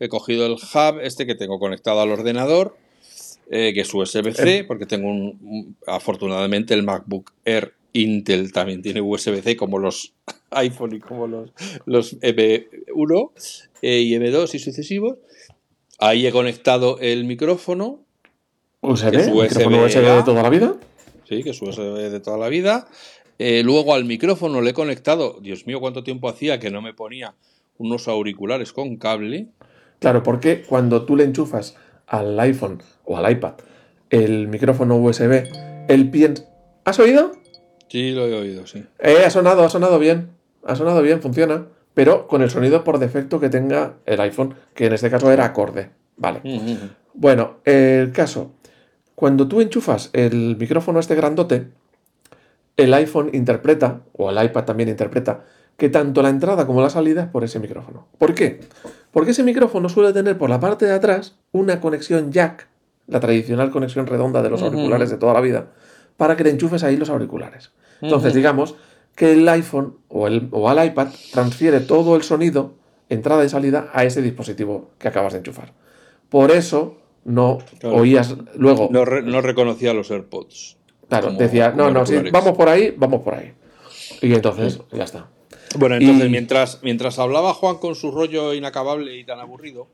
He 0.00 0.08
cogido 0.08 0.46
el 0.46 0.52
hub, 0.52 1.00
este 1.00 1.26
que 1.26 1.34
tengo 1.34 1.58
conectado 1.58 2.00
al 2.00 2.10
ordenador, 2.10 2.76
eh, 3.50 3.72
que 3.74 3.80
es 3.80 3.94
USB-C, 3.94 4.58
eh. 4.58 4.64
porque 4.64 4.86
tengo 4.86 5.08
un, 5.08 5.76
Afortunadamente, 5.86 6.74
el 6.74 6.82
MacBook 6.82 7.32
Air 7.44 7.74
Intel 7.92 8.52
también 8.52 8.82
tiene 8.82 9.00
USB-C, 9.00 9.56
como 9.56 9.78
los 9.78 10.12
iPhone 10.50 10.96
y 10.96 11.00
como 11.00 11.26
los, 11.26 11.52
los 11.86 12.20
M1 12.20 13.30
eh, 13.82 14.00
y 14.00 14.14
M2 14.14 14.54
y 14.54 14.58
sucesivos. 14.58 15.18
Ahí 15.98 16.26
he 16.26 16.32
conectado 16.32 16.98
el 17.00 17.24
micrófono. 17.24 18.00
¿USB? 18.80 19.32
¿Micrófono 19.32 19.84
USB 19.84 20.00
de 20.00 20.22
toda 20.24 20.42
la 20.42 20.50
vida? 20.50 20.73
Sí, 21.28 21.42
que 21.42 21.50
es 21.50 21.62
USB 21.62 22.10
de 22.10 22.20
toda 22.20 22.38
la 22.38 22.48
vida. 22.48 22.86
Eh, 23.38 23.62
luego 23.64 23.94
al 23.94 24.04
micrófono 24.04 24.60
le 24.60 24.70
he 24.70 24.74
conectado, 24.74 25.38
Dios 25.40 25.66
mío, 25.66 25.80
cuánto 25.80 26.04
tiempo 26.04 26.28
hacía 26.28 26.60
que 26.60 26.70
no 26.70 26.82
me 26.82 26.94
ponía 26.94 27.34
unos 27.78 28.08
auriculares 28.08 28.72
con 28.72 28.96
cable. 28.96 29.48
Claro, 29.98 30.22
porque 30.22 30.62
cuando 30.62 31.04
tú 31.04 31.16
le 31.16 31.24
enchufas 31.24 31.76
al 32.06 32.38
iPhone 32.38 32.82
o 33.04 33.16
al 33.16 33.30
iPad 33.32 33.54
el 34.10 34.48
micrófono 34.48 34.96
USB, 34.96 35.48
él 35.88 36.10
piensa... 36.10 36.44
¿Has 36.84 36.98
oído? 36.98 37.32
Sí, 37.88 38.12
lo 38.12 38.26
he 38.26 38.34
oído, 38.34 38.66
sí. 38.66 38.84
Eh, 38.98 39.22
ha 39.24 39.30
sonado, 39.30 39.64
ha 39.64 39.68
sonado 39.68 39.98
bien. 39.98 40.30
Ha 40.64 40.76
sonado 40.76 41.02
bien, 41.02 41.20
funciona. 41.20 41.66
Pero 41.94 42.26
con 42.26 42.42
el 42.42 42.50
sonido 42.50 42.84
por 42.84 42.98
defecto 42.98 43.40
que 43.40 43.48
tenga 43.48 43.94
el 44.06 44.20
iPhone, 44.20 44.54
que 44.74 44.86
en 44.86 44.92
este 44.92 45.10
caso 45.10 45.30
era 45.32 45.44
acorde. 45.44 45.90
Vale. 46.16 46.40
Bueno, 47.14 47.58
el 47.64 48.12
caso. 48.12 48.52
Cuando 49.14 49.46
tú 49.48 49.60
enchufas 49.60 50.10
el 50.12 50.56
micrófono 50.56 50.98
este 50.98 51.14
grandote, 51.14 51.68
el 52.76 52.92
iPhone 52.94 53.30
interpreta, 53.32 54.00
o 54.12 54.30
el 54.30 54.44
iPad 54.44 54.64
también 54.64 54.88
interpreta, 54.88 55.44
que 55.76 55.88
tanto 55.88 56.22
la 56.22 56.28
entrada 56.28 56.66
como 56.66 56.80
la 56.80 56.90
salida 56.90 57.22
es 57.22 57.28
por 57.28 57.44
ese 57.44 57.58
micrófono. 57.58 58.06
¿Por 58.18 58.34
qué? 58.34 58.60
Porque 59.12 59.32
ese 59.32 59.42
micrófono 59.42 59.88
suele 59.88 60.12
tener 60.12 60.38
por 60.38 60.50
la 60.50 60.60
parte 60.60 60.86
de 60.86 60.92
atrás 60.92 61.36
una 61.52 61.80
conexión 61.80 62.32
jack, 62.32 62.68
la 63.06 63.20
tradicional 63.20 63.70
conexión 63.70 64.06
redonda 64.06 64.42
de 64.42 64.50
los 64.50 64.62
auriculares 64.62 65.10
de 65.10 65.16
toda 65.16 65.34
la 65.34 65.40
vida, 65.40 65.72
para 66.16 66.36
que 66.36 66.44
le 66.44 66.50
enchufes 66.50 66.82
ahí 66.84 66.96
los 66.96 67.10
auriculares. 67.10 67.70
Entonces, 68.00 68.34
digamos 68.34 68.74
que 69.14 69.32
el 69.32 69.48
iPhone 69.48 69.98
o, 70.08 70.26
el, 70.26 70.48
o 70.50 70.68
al 70.68 70.84
iPad 70.84 71.08
transfiere 71.32 71.80
todo 71.80 72.16
el 72.16 72.22
sonido, 72.22 72.74
entrada 73.08 73.44
y 73.44 73.48
salida, 73.48 73.90
a 73.92 74.04
ese 74.04 74.22
dispositivo 74.22 74.90
que 74.98 75.08
acabas 75.08 75.32
de 75.32 75.40
enchufar. 75.40 75.72
Por 76.28 76.50
eso 76.50 76.98
no 77.24 77.58
oías 77.82 78.36
luego. 78.56 78.88
No, 78.90 79.04
reconocía 79.04 79.94
los 79.94 80.10
AirPods. 80.10 80.76
Claro, 81.08 81.32
decía, 81.32 81.70
no, 81.70 81.90
no, 81.90 82.06
si 82.06 82.16
vamos 82.30 82.56
por 82.56 82.68
ahí, 82.68 82.94
vamos 82.96 83.22
por 83.22 83.34
ahí. 83.34 83.52
Y 84.22 84.32
entonces, 84.34 84.80
ya 84.92 85.04
está. 85.04 85.28
Bueno, 85.76 85.96
entonces, 85.96 86.30
mientras, 86.30 86.80
mientras 86.82 87.18
hablaba 87.18 87.52
Juan 87.52 87.76
con 87.76 87.94
su 87.94 88.10
rollo 88.10 88.54
inacabable 88.54 89.16
y 89.16 89.24
tan 89.24 89.40
aburrido, 89.40 89.88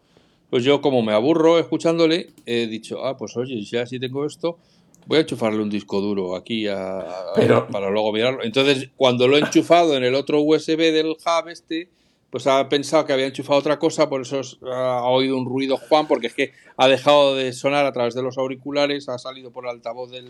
pues 0.51 0.65
yo, 0.65 0.81
como 0.81 1.03
me 1.03 1.13
aburro 1.13 1.59
escuchándole, 1.59 2.31
he 2.45 2.67
dicho, 2.67 3.05
ah, 3.05 3.17
pues 3.17 3.37
oye, 3.37 3.63
ya 3.63 3.87
si 3.87 3.99
tengo 3.99 4.27
esto, 4.27 4.59
voy 5.07 5.19
a 5.19 5.21
enchufarle 5.23 5.63
un 5.63 5.71
disco 5.71 6.01
duro 6.01 6.37
aquí 6.37 6.67
para 6.67 7.91
luego 7.91 8.13
mirarlo. 8.13 8.43
Entonces, 8.43 8.91
cuando 8.97 9.29
lo 9.29 9.37
he 9.37 9.41
enchufado 9.41 9.97
en 9.97 10.05
el 10.05 10.15
otro 10.15 10.41
USB 10.41 10.93
del 10.93 11.11
hub 11.11 11.49
este, 11.49 11.89
pues 12.31 12.47
ha 12.47 12.69
pensado 12.69 13.05
que 13.05 13.13
había 13.13 13.27
enchufado 13.27 13.59
otra 13.59 13.79
cosa, 13.79 14.09
por 14.09 14.21
eso 14.23 14.41
ha 14.73 15.05
oído 15.05 15.37
un 15.37 15.47
ruido 15.47 15.77
Juan, 15.77 16.07
porque 16.07 16.29
es 16.29 16.35
que 16.35 16.53
ha 16.77 16.87
dejado 16.89 17.35
de 17.35 17.53
sonar 17.53 17.87
a 17.87 17.93
través 17.93 18.15
de 18.15 18.23
los 18.23 18.39
auriculares, 18.39 19.09
ha 19.09 19.19
salido 19.19 19.51
por 19.51 19.65
el 19.65 19.71
altavoz 19.71 20.11
del, 20.11 20.29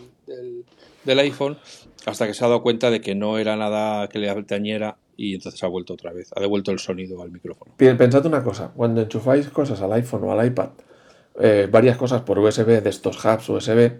del, 1.04 1.18
iPhone, 1.18 1.58
hasta 2.06 2.26
que 2.26 2.34
se 2.34 2.44
ha 2.44 2.48
dado 2.48 2.62
cuenta 2.62 2.90
de 2.90 3.00
que 3.00 3.14
no 3.14 3.38
era 3.38 3.56
nada 3.56 4.08
que 4.08 4.18
le 4.18 4.30
atañera 4.30 4.96
y 5.16 5.34
entonces 5.34 5.62
ha 5.62 5.66
vuelto 5.66 5.92
otra 5.92 6.12
vez, 6.12 6.30
ha 6.34 6.40
devuelto 6.40 6.72
el 6.72 6.78
sonido 6.78 7.20
al 7.22 7.30
micrófono. 7.30 7.74
Pensad 7.76 8.24
una 8.24 8.42
cosa, 8.42 8.72
cuando 8.74 9.02
enchufáis 9.02 9.48
cosas 9.50 9.82
al 9.82 9.92
iPhone 9.92 10.24
o 10.24 10.32
al 10.32 10.46
iPad, 10.46 10.70
eh, 11.38 11.68
varias 11.70 11.98
cosas 11.98 12.22
por 12.22 12.38
USB 12.38 12.82
de 12.82 12.90
estos 12.90 13.22
hubs 13.22 13.48
USB, 13.50 13.92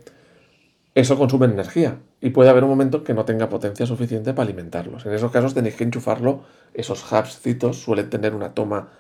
eso 0.95 1.17
consume 1.17 1.47
energía 1.47 1.99
y 2.21 2.31
puede 2.31 2.51
haber 2.51 2.65
un 2.65 2.71
momento 2.71 3.05
que 3.05 3.15
no 3.15 3.25
tenga 3.25 3.49
potencia 3.49 3.87
suficiente 3.87 4.35
para 4.35 4.47
alimentarlos. 4.47 5.07
En 5.07 5.13
esos 5.13 5.31
casos 5.31 5.55
tenéis 5.55 5.77
que 5.77 5.85
enchufarlo, 5.85 6.43
esos 6.75 7.05
hubscitos 7.11 7.79
suelen 7.79 8.11
tener 8.11 8.35
una 8.35 8.55
toma 8.55 8.91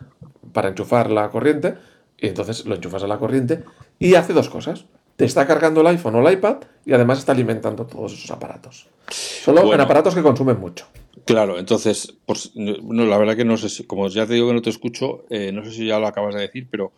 para 0.53 0.69
enchufar 0.69 1.11
la 1.11 1.31
corriente 1.31 1.75
y 2.19 2.29
entonces 2.29 2.67
lo 2.67 2.75
enchufas 2.75 3.03
a 3.03 3.07
la 3.07 3.19
corriente 3.19 3.65
y 3.99 4.15
hace 4.15 4.33
dos 4.33 4.49
cosas. 4.49 4.85
Te 5.17 5.25
está 5.25 5.47
cargando 5.47 5.83
el 5.83 5.87
iPhone 5.89 6.15
o 6.15 6.27
el 6.27 6.33
iPad 6.33 6.59
y 6.87 6.95
además 6.95 7.19
está 7.19 7.33
alimentando 7.33 7.87
todos 7.87 8.15
esos 8.15 8.31
aparatos. 8.31 8.89
Solo 9.11 9.75
en 9.75 9.81
aparatos 9.81 10.15
que 10.15 10.23
consumen 10.23 10.59
mucho. 10.59 10.87
Claro, 11.27 11.59
entonces, 11.59 12.15
pues, 12.25 12.53
no, 12.55 13.05
la 13.05 13.19
verdad 13.19 13.37
que 13.37 13.45
no 13.45 13.57
sé 13.57 13.69
si, 13.69 13.85
como 13.85 14.09
ya 14.09 14.27
te 14.27 14.35
digo 14.35 14.49
que 14.49 14.55
no 14.55 14.63
te 14.63 14.71
escucho, 14.71 15.27
eh, 15.29 15.53
no 15.53 15.65
sé 15.65 15.73
si 15.73 15.87
ya 15.87 15.99
lo 15.99 16.07
acabas 16.07 16.35
de 16.35 16.41
decir, 16.41 16.69
pero 16.71 16.93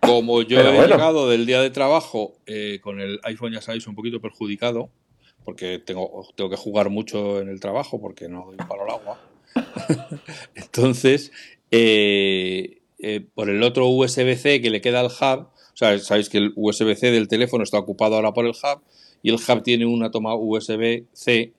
como 0.00 0.42
yo 0.42 0.60
he 0.60 0.88
llegado 0.88 1.28
del 1.28 1.46
día 1.46 1.60
de 1.60 1.70
trabajo 1.70 2.36
eh, 2.46 2.78
con 2.82 3.00
el 3.00 3.20
iPhone, 3.24 3.52
ya 3.52 3.60
sabéis, 3.60 3.86
un 3.86 3.94
poquito 3.94 4.20
perjudicado, 4.20 4.90
porque 5.44 5.78
tengo, 5.78 6.28
tengo 6.36 6.50
que 6.50 6.56
jugar 6.56 6.90
mucho 6.90 7.40
en 7.40 7.48
el 7.48 7.60
trabajo 7.60 8.00
porque 8.00 8.28
no 8.28 8.46
doy 8.46 8.56
palo 8.56 8.84
al 8.84 8.90
agua. 8.90 9.20
Entonces, 10.54 11.32
eh, 11.70 12.78
eh, 12.98 13.26
por 13.34 13.50
el 13.50 13.62
otro 13.62 13.88
USB-C 13.88 14.60
que 14.60 14.70
le 14.70 14.80
queda 14.80 15.00
al 15.00 15.06
hub, 15.06 15.48
o 15.48 15.76
sea, 15.78 15.98
sabéis 15.98 16.28
que 16.28 16.38
el 16.38 16.52
USB-C 16.56 17.10
del 17.10 17.28
teléfono 17.28 17.64
está 17.64 17.78
ocupado 17.78 18.16
ahora 18.16 18.32
por 18.32 18.44
el 18.44 18.52
hub 18.52 18.82
y 19.22 19.30
el 19.30 19.36
hub 19.36 19.62
tiene 19.62 19.86
una 19.86 20.10
toma 20.10 20.34
USB-C 20.34 21.52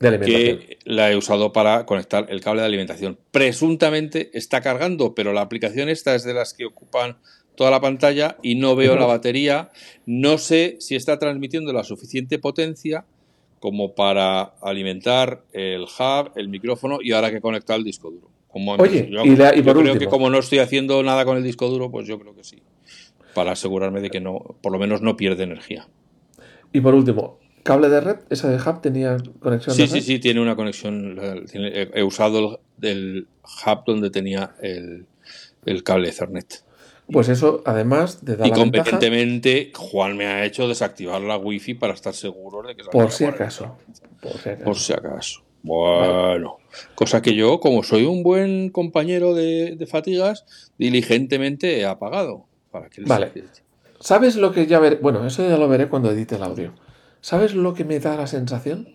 que 0.00 0.78
la 0.84 1.10
he 1.10 1.16
usado 1.16 1.52
para 1.52 1.84
conectar 1.86 2.26
el 2.28 2.40
cable 2.40 2.62
de 2.62 2.66
alimentación. 2.66 3.18
Presuntamente 3.30 4.30
está 4.32 4.60
cargando, 4.60 5.14
pero 5.14 5.32
la 5.32 5.40
aplicación 5.40 5.88
esta 5.88 6.14
es 6.14 6.24
de 6.24 6.34
las 6.34 6.54
que 6.54 6.66
ocupan 6.66 7.18
toda 7.58 7.72
la 7.72 7.80
pantalla 7.80 8.36
y 8.40 8.54
no 8.54 8.76
veo 8.76 8.94
la 8.94 9.04
batería. 9.04 9.70
No 10.06 10.38
sé 10.38 10.76
si 10.78 10.94
está 10.94 11.18
transmitiendo 11.18 11.72
la 11.72 11.82
suficiente 11.82 12.38
potencia 12.38 13.04
como 13.58 13.96
para 13.96 14.42
alimentar 14.62 15.42
el 15.52 15.82
hub, 15.82 16.30
el 16.36 16.48
micrófono 16.48 17.00
y 17.02 17.10
ahora 17.10 17.32
que 17.32 17.40
conecta 17.40 17.74
el 17.74 17.82
disco 17.82 18.12
duro. 18.12 18.30
Como 18.46 18.74
Oye, 18.74 19.10
y, 19.10 19.34
creo 19.34 19.98
que 19.98 20.06
como 20.06 20.30
no 20.30 20.38
estoy 20.38 20.60
haciendo 20.60 21.02
nada 21.02 21.24
con 21.24 21.36
el 21.36 21.42
disco 21.42 21.68
duro, 21.68 21.90
pues 21.90 22.06
yo 22.06 22.20
creo 22.20 22.32
que 22.32 22.44
sí. 22.44 22.62
Para 23.34 23.52
asegurarme 23.52 24.00
de 24.00 24.10
que 24.10 24.20
no, 24.20 24.38
por 24.62 24.70
lo 24.70 24.78
menos 24.78 25.02
no 25.02 25.16
pierde 25.16 25.42
energía. 25.42 25.88
Y 26.72 26.80
por 26.80 26.94
último, 26.94 27.40
cable 27.64 27.88
de 27.88 28.00
red, 28.00 28.16
esa 28.30 28.48
de 28.48 28.56
hub 28.56 28.80
tenía 28.80 29.16
conexión. 29.40 29.74
Sí, 29.74 29.88
sí, 29.88 30.00
sí, 30.00 30.20
tiene 30.20 30.40
una 30.40 30.54
conexión. 30.54 31.18
he, 31.52 32.02
usado 32.04 32.60
el, 32.80 33.26
hub 33.66 33.82
donde 33.84 34.10
tenía 34.10 34.54
el, 34.62 35.06
el 35.66 35.82
cable 35.82 36.08
Ethernet. 36.10 36.67
Pues 37.10 37.28
eso, 37.30 37.62
además 37.64 38.24
de 38.24 38.36
dar 38.36 38.48
Y 38.48 38.50
competentemente, 38.50 39.72
Juan 39.74 40.16
me 40.16 40.26
ha 40.26 40.44
hecho 40.44 40.68
desactivar 40.68 41.22
la 41.22 41.38
wifi 41.38 41.74
para 41.74 41.94
estar 41.94 42.14
seguro 42.14 42.66
de 42.66 42.76
que 42.76 42.84
por 42.84 43.10
si 43.10 43.24
acaso. 43.24 43.76
Por 44.62 44.76
si 44.76 44.92
acaso. 44.92 45.42
Bueno, 45.62 46.58
cosa 46.94 47.20
que 47.22 47.34
yo, 47.34 47.60
como 47.60 47.82
soy 47.82 48.04
un 48.04 48.22
buen 48.22 48.70
compañero 48.70 49.34
de, 49.34 49.86
fatigas, 49.90 50.44
diligentemente 50.78 51.78
he 51.78 51.86
apagado. 51.86 52.46
Para 52.70 52.88
que 52.88 53.02
vale. 53.02 53.32
¿Sabes 54.00 54.36
lo 54.36 54.52
que 54.52 54.66
ya 54.66 54.78
veré? 54.78 54.96
Bueno, 54.96 55.26
eso 55.26 55.48
ya 55.48 55.56
lo 55.56 55.68
veré 55.68 55.88
cuando 55.88 56.10
edite 56.10 56.36
el 56.36 56.42
audio. 56.42 56.74
¿Sabes 57.20 57.54
lo 57.54 57.74
que 57.74 57.84
me 57.84 57.98
da 57.98 58.16
la 58.16 58.26
sensación? 58.26 58.88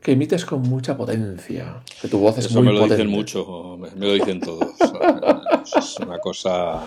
Que 0.00 0.12
emites 0.12 0.44
con 0.44 0.62
mucha 0.62 0.96
potencia. 0.96 1.82
Que 2.00 2.08
tu 2.08 2.18
voz 2.18 2.38
es 2.38 2.46
Eso 2.46 2.62
me 2.62 2.72
lo 2.72 2.86
dicen 2.86 3.08
mucho, 3.08 3.76
me, 3.78 3.90
me, 3.90 4.06
lo 4.06 4.12
dicen 4.14 4.40
todos. 4.40 4.68
es 5.76 5.96
una 6.00 6.18
cosa. 6.18 6.86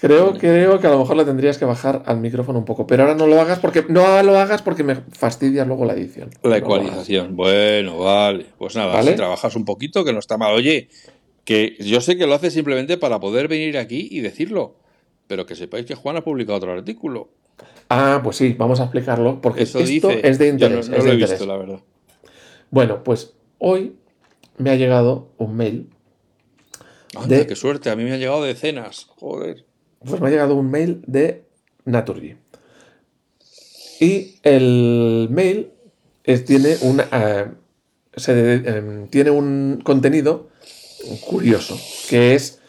Creo, 0.00 0.34
creo 0.34 0.78
que 0.78 0.86
a 0.86 0.90
lo 0.90 1.00
mejor 1.00 1.16
le 1.16 1.24
tendrías 1.24 1.58
que 1.58 1.64
bajar 1.64 2.04
al 2.06 2.20
micrófono 2.20 2.60
un 2.60 2.64
poco, 2.64 2.86
pero 2.86 3.02
ahora 3.02 3.16
no 3.16 3.26
lo 3.26 3.40
hagas 3.40 3.58
porque 3.58 3.84
no 3.88 4.22
lo 4.22 4.38
hagas 4.38 4.62
porque 4.62 4.84
me 4.84 4.94
fastidia 4.94 5.64
luego 5.64 5.84
la 5.84 5.94
edición. 5.94 6.30
La 6.44 6.58
ecualización. 6.58 7.34
bueno, 7.34 7.98
vale. 7.98 8.46
Pues 8.58 8.76
nada, 8.76 9.02
si 9.02 9.16
trabajas 9.16 9.56
un 9.56 9.64
poquito, 9.64 10.04
que 10.04 10.12
no 10.12 10.20
está 10.20 10.38
mal. 10.38 10.54
Oye, 10.54 10.88
que 11.44 11.76
yo 11.80 12.00
sé 12.00 12.16
que 12.16 12.28
lo 12.28 12.34
hace 12.34 12.52
simplemente 12.52 12.96
para 12.96 13.18
poder 13.18 13.48
venir 13.48 13.76
aquí 13.76 14.08
y 14.10 14.20
decirlo, 14.20 14.76
pero 15.26 15.46
que 15.46 15.56
sepáis 15.56 15.84
que 15.84 15.96
Juan 15.96 16.16
ha 16.16 16.22
publicado 16.22 16.58
otro 16.58 16.72
artículo. 16.72 17.30
Ah, 17.88 18.20
pues 18.22 18.36
sí, 18.36 18.54
vamos 18.56 18.78
a 18.78 18.84
explicarlo 18.84 19.40
porque 19.40 19.64
esto 19.64 19.80
es 19.80 20.38
de 20.38 20.48
interés. 20.48 20.88
no, 20.88 20.98
lo 20.98 21.12
he 21.12 21.16
visto, 21.16 21.44
la 21.44 21.56
verdad. 21.56 21.80
Bueno, 22.70 23.02
pues 23.02 23.32
hoy 23.58 23.96
me 24.58 24.70
ha 24.70 24.76
llegado 24.76 25.32
un 25.38 25.56
mail. 25.56 25.90
Anda, 27.16 27.44
qué 27.46 27.56
suerte, 27.56 27.90
a 27.90 27.96
mí 27.96 28.04
me 28.04 28.12
han 28.12 28.20
llegado 28.20 28.44
decenas. 28.44 29.06
Joder 29.16 29.67
pues 30.04 30.20
me 30.20 30.28
ha 30.28 30.30
llegado 30.30 30.54
un 30.54 30.70
mail 30.70 31.02
de 31.06 31.44
Naturgy. 31.84 32.36
Y 34.00 34.38
el 34.42 35.28
mail 35.30 35.70
tiene, 36.46 36.76
una, 36.82 37.08
eh, 37.12 38.62
em, 38.66 39.08
tiene 39.08 39.30
un 39.30 39.80
contenido 39.82 40.50
curioso, 41.26 41.78
que 42.08 42.34
es, 42.34 42.60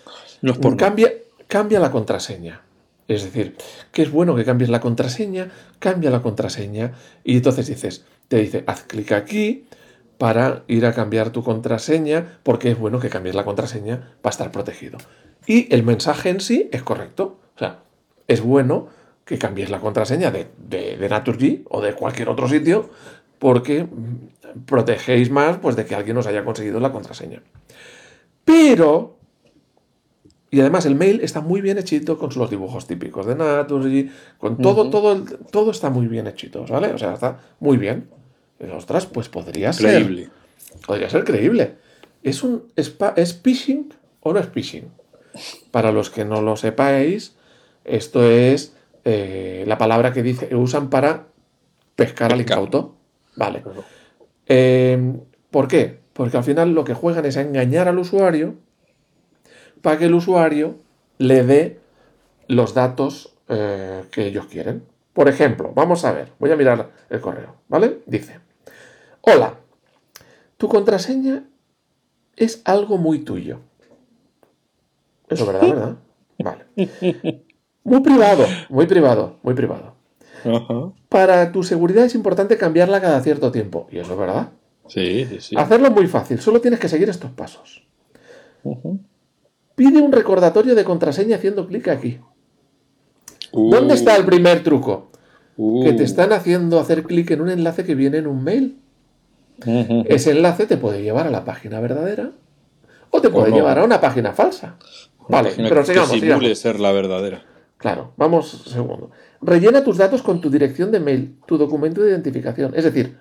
cambia, 0.77 1.13
cambia 1.47 1.79
la 1.79 1.91
contraseña. 1.91 2.61
Es 3.07 3.23
decir, 3.23 3.55
que 3.91 4.03
es 4.03 4.11
bueno 4.11 4.35
que 4.35 4.45
cambies 4.45 4.69
la 4.69 4.79
contraseña, 4.79 5.51
cambia 5.79 6.11
la 6.11 6.21
contraseña 6.21 6.93
y 7.23 7.37
entonces 7.37 7.67
dices, 7.67 8.05
te 8.27 8.37
dice, 8.37 8.63
haz 8.67 8.83
clic 8.83 9.11
aquí 9.11 9.65
para 10.19 10.63
ir 10.67 10.85
a 10.85 10.93
cambiar 10.93 11.29
tu 11.29 11.43
contraseña, 11.43 12.39
porque 12.43 12.69
es 12.69 12.77
bueno 12.77 12.99
que 12.99 13.09
cambies 13.09 13.35
la 13.35 13.45
contraseña 13.45 14.15
para 14.21 14.31
estar 14.31 14.51
protegido. 14.51 14.97
Y 15.47 15.73
el 15.73 15.83
mensaje 15.83 16.29
en 16.29 16.41
sí 16.41 16.69
es 16.73 16.83
correcto. 16.83 17.39
O 17.55 17.59
sea, 17.59 17.79
es 18.27 18.41
bueno 18.41 18.89
que 19.23 19.37
cambies 19.37 19.69
la 19.69 19.79
contraseña 19.79 20.29
de, 20.29 20.47
de, 20.57 21.07
Naturgy 21.07 21.63
o 21.69 21.79
de 21.79 21.93
cualquier 21.93 22.27
otro 22.27 22.49
sitio 22.49 22.89
porque 23.39 23.87
protegéis 24.65 25.31
más 25.31 25.57
pues, 25.59 25.77
de 25.77 25.85
que 25.85 25.95
alguien 25.95 26.17
os 26.17 26.27
haya 26.27 26.43
conseguido 26.43 26.81
la 26.81 26.91
contraseña. 26.91 27.41
Pero, 28.43 29.15
y 30.51 30.59
además 30.59 30.85
el 30.85 30.95
mail 30.95 31.21
está 31.21 31.39
muy 31.39 31.61
bien 31.61 31.77
hechito 31.77 32.17
con 32.17 32.29
los 32.35 32.49
dibujos 32.49 32.87
típicos 32.87 33.25
de 33.25 33.35
Naturgy, 33.35 34.11
con 34.37 34.57
todo, 34.57 34.89
todo, 34.89 35.23
todo 35.49 35.71
está 35.71 35.89
muy 35.89 36.07
bien 36.07 36.27
hechito, 36.27 36.65
¿vale? 36.65 36.91
O 36.91 36.97
sea, 36.97 37.13
está 37.13 37.39
muy 37.61 37.77
bien. 37.77 38.18
Ostras, 38.73 39.05
pues 39.05 39.29
podría 39.29 39.71
creíble. 39.71 40.23
ser. 40.23 40.79
Podría 40.85 41.09
ser 41.09 41.23
creíble. 41.23 41.75
¿Es 42.23 42.43
un 42.43 42.71
es, 42.75 42.95
phishing 43.41 43.93
o 44.21 44.33
no 44.33 44.39
es 44.39 44.47
phishing? 44.47 44.91
Para 45.71 45.91
los 45.91 46.09
que 46.09 46.25
no 46.25 46.41
lo 46.41 46.57
sepáis, 46.57 47.35
esto 47.85 48.29
es 48.29 48.75
eh, 49.05 49.63
la 49.67 49.77
palabra 49.77 50.11
que 50.11 50.23
dice, 50.23 50.53
usan 50.55 50.89
para 50.89 51.27
pescar 51.95 52.33
al 52.33 52.41
incauto. 52.41 52.95
Vale. 53.35 53.63
Em, 54.47 55.21
¿Por 55.51 55.67
qué? 55.67 55.99
Porque 56.13 56.37
al 56.37 56.43
final 56.43 56.73
lo 56.73 56.83
que 56.83 56.93
juegan 56.93 57.25
es 57.25 57.37
engañar 57.37 57.87
al 57.87 57.99
usuario 57.99 58.55
para 59.81 59.97
que 59.97 60.05
el 60.05 60.13
usuario 60.13 60.75
le 61.17 61.43
dé 61.43 61.79
los 62.47 62.73
datos 62.73 63.35
eh, 63.47 64.03
que 64.11 64.27
ellos 64.27 64.47
quieren. 64.47 64.83
Por 65.13 65.29
ejemplo, 65.29 65.71
vamos 65.73 66.05
a 66.05 66.11
ver, 66.11 66.31
voy 66.39 66.51
a 66.51 66.55
mirar 66.55 66.89
el 67.09 67.21
correo, 67.21 67.55
¿vale? 67.67 67.99
Dice, 68.05 68.39
hola, 69.21 69.59
tu 70.57 70.67
contraseña 70.67 71.45
es 72.35 72.61
algo 72.65 72.97
muy 72.97 73.19
tuyo. 73.19 73.59
Eso 75.27 75.43
es 75.43 75.53
verdad, 75.53 75.67
¿verdad? 75.67 75.95
Vale. 76.39 77.43
Muy 77.83 78.01
privado, 78.01 78.45
muy 78.69 78.85
privado, 78.87 79.37
muy 79.43 79.53
privado. 79.53 79.95
Para 81.09 81.51
tu 81.51 81.63
seguridad 81.63 82.05
es 82.05 82.15
importante 82.15 82.57
cambiarla 82.57 83.01
cada 83.01 83.21
cierto 83.21 83.51
tiempo. 83.51 83.87
Y 83.91 83.99
eso 83.99 84.13
es 84.13 84.19
verdad. 84.19 84.49
Sí, 84.87 85.25
sí, 85.29 85.39
sí. 85.39 85.55
Hacerlo 85.57 85.87
es 85.87 85.93
muy 85.93 86.07
fácil, 86.07 86.39
solo 86.39 86.61
tienes 86.61 86.79
que 86.79 86.89
seguir 86.89 87.09
estos 87.09 87.31
pasos. 87.31 87.87
Pide 89.75 90.01
un 90.01 90.11
recordatorio 90.11 90.75
de 90.75 90.83
contraseña 90.83 91.37
haciendo 91.37 91.67
clic 91.67 91.87
aquí. 91.87 92.19
¿Dónde 93.53 93.93
está 93.93 94.15
el 94.15 94.23
uh. 94.23 94.25
primer 94.25 94.63
truco? 94.63 95.11
Que 95.55 95.93
te 95.93 96.01
uh. 96.01 96.05
están 96.05 96.33
haciendo 96.33 96.79
hacer 96.79 97.03
clic 97.03 97.31
en 97.31 97.41
un 97.41 97.49
enlace 97.49 97.83
que 97.83 97.95
viene 97.95 98.17
en 98.17 98.27
un 98.27 98.43
mail. 98.43 98.79
Ese 100.05 100.31
enlace 100.31 100.65
te 100.65 100.77
puede 100.77 101.01
llevar 101.01 101.27
a 101.27 101.31
la 101.31 101.45
página 101.45 101.79
verdadera 101.79 102.31
o 103.09 103.21
te 103.21 103.29
puede 103.29 103.51
llevar 103.51 103.79
a 103.79 103.83
una 103.83 103.99
página 103.99 104.33
falsa. 104.33 104.77
vale, 105.27 105.51
pero 105.57 105.83
sigamos. 105.85 106.11
Que 106.11 106.19
simule 106.19 106.55
ser 106.55 106.79
la 106.79 106.91
verdadera. 106.91 107.43
Claro, 107.77 108.13
vamos 108.17 108.63
segundo. 108.67 109.11
Rellena 109.41 109.83
tus 109.83 109.97
datos 109.97 110.21
con 110.21 110.41
tu 110.41 110.49
dirección 110.49 110.91
de 110.91 110.99
mail, 110.99 111.37
tu 111.45 111.57
documento 111.57 112.01
de 112.01 112.09
identificación. 112.09 112.73
Es 112.75 112.83
decir, 112.83 113.17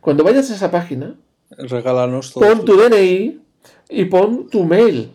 cuando 0.00 0.24
vayas 0.24 0.50
a 0.50 0.54
esa 0.54 0.70
página, 0.70 1.14
Regálanos 1.50 2.32
todo 2.32 2.46
pon 2.46 2.64
tu 2.64 2.76
DNI 2.76 3.40
y 3.88 4.04
pon 4.06 4.48
tu 4.48 4.64
mail. 4.64 5.12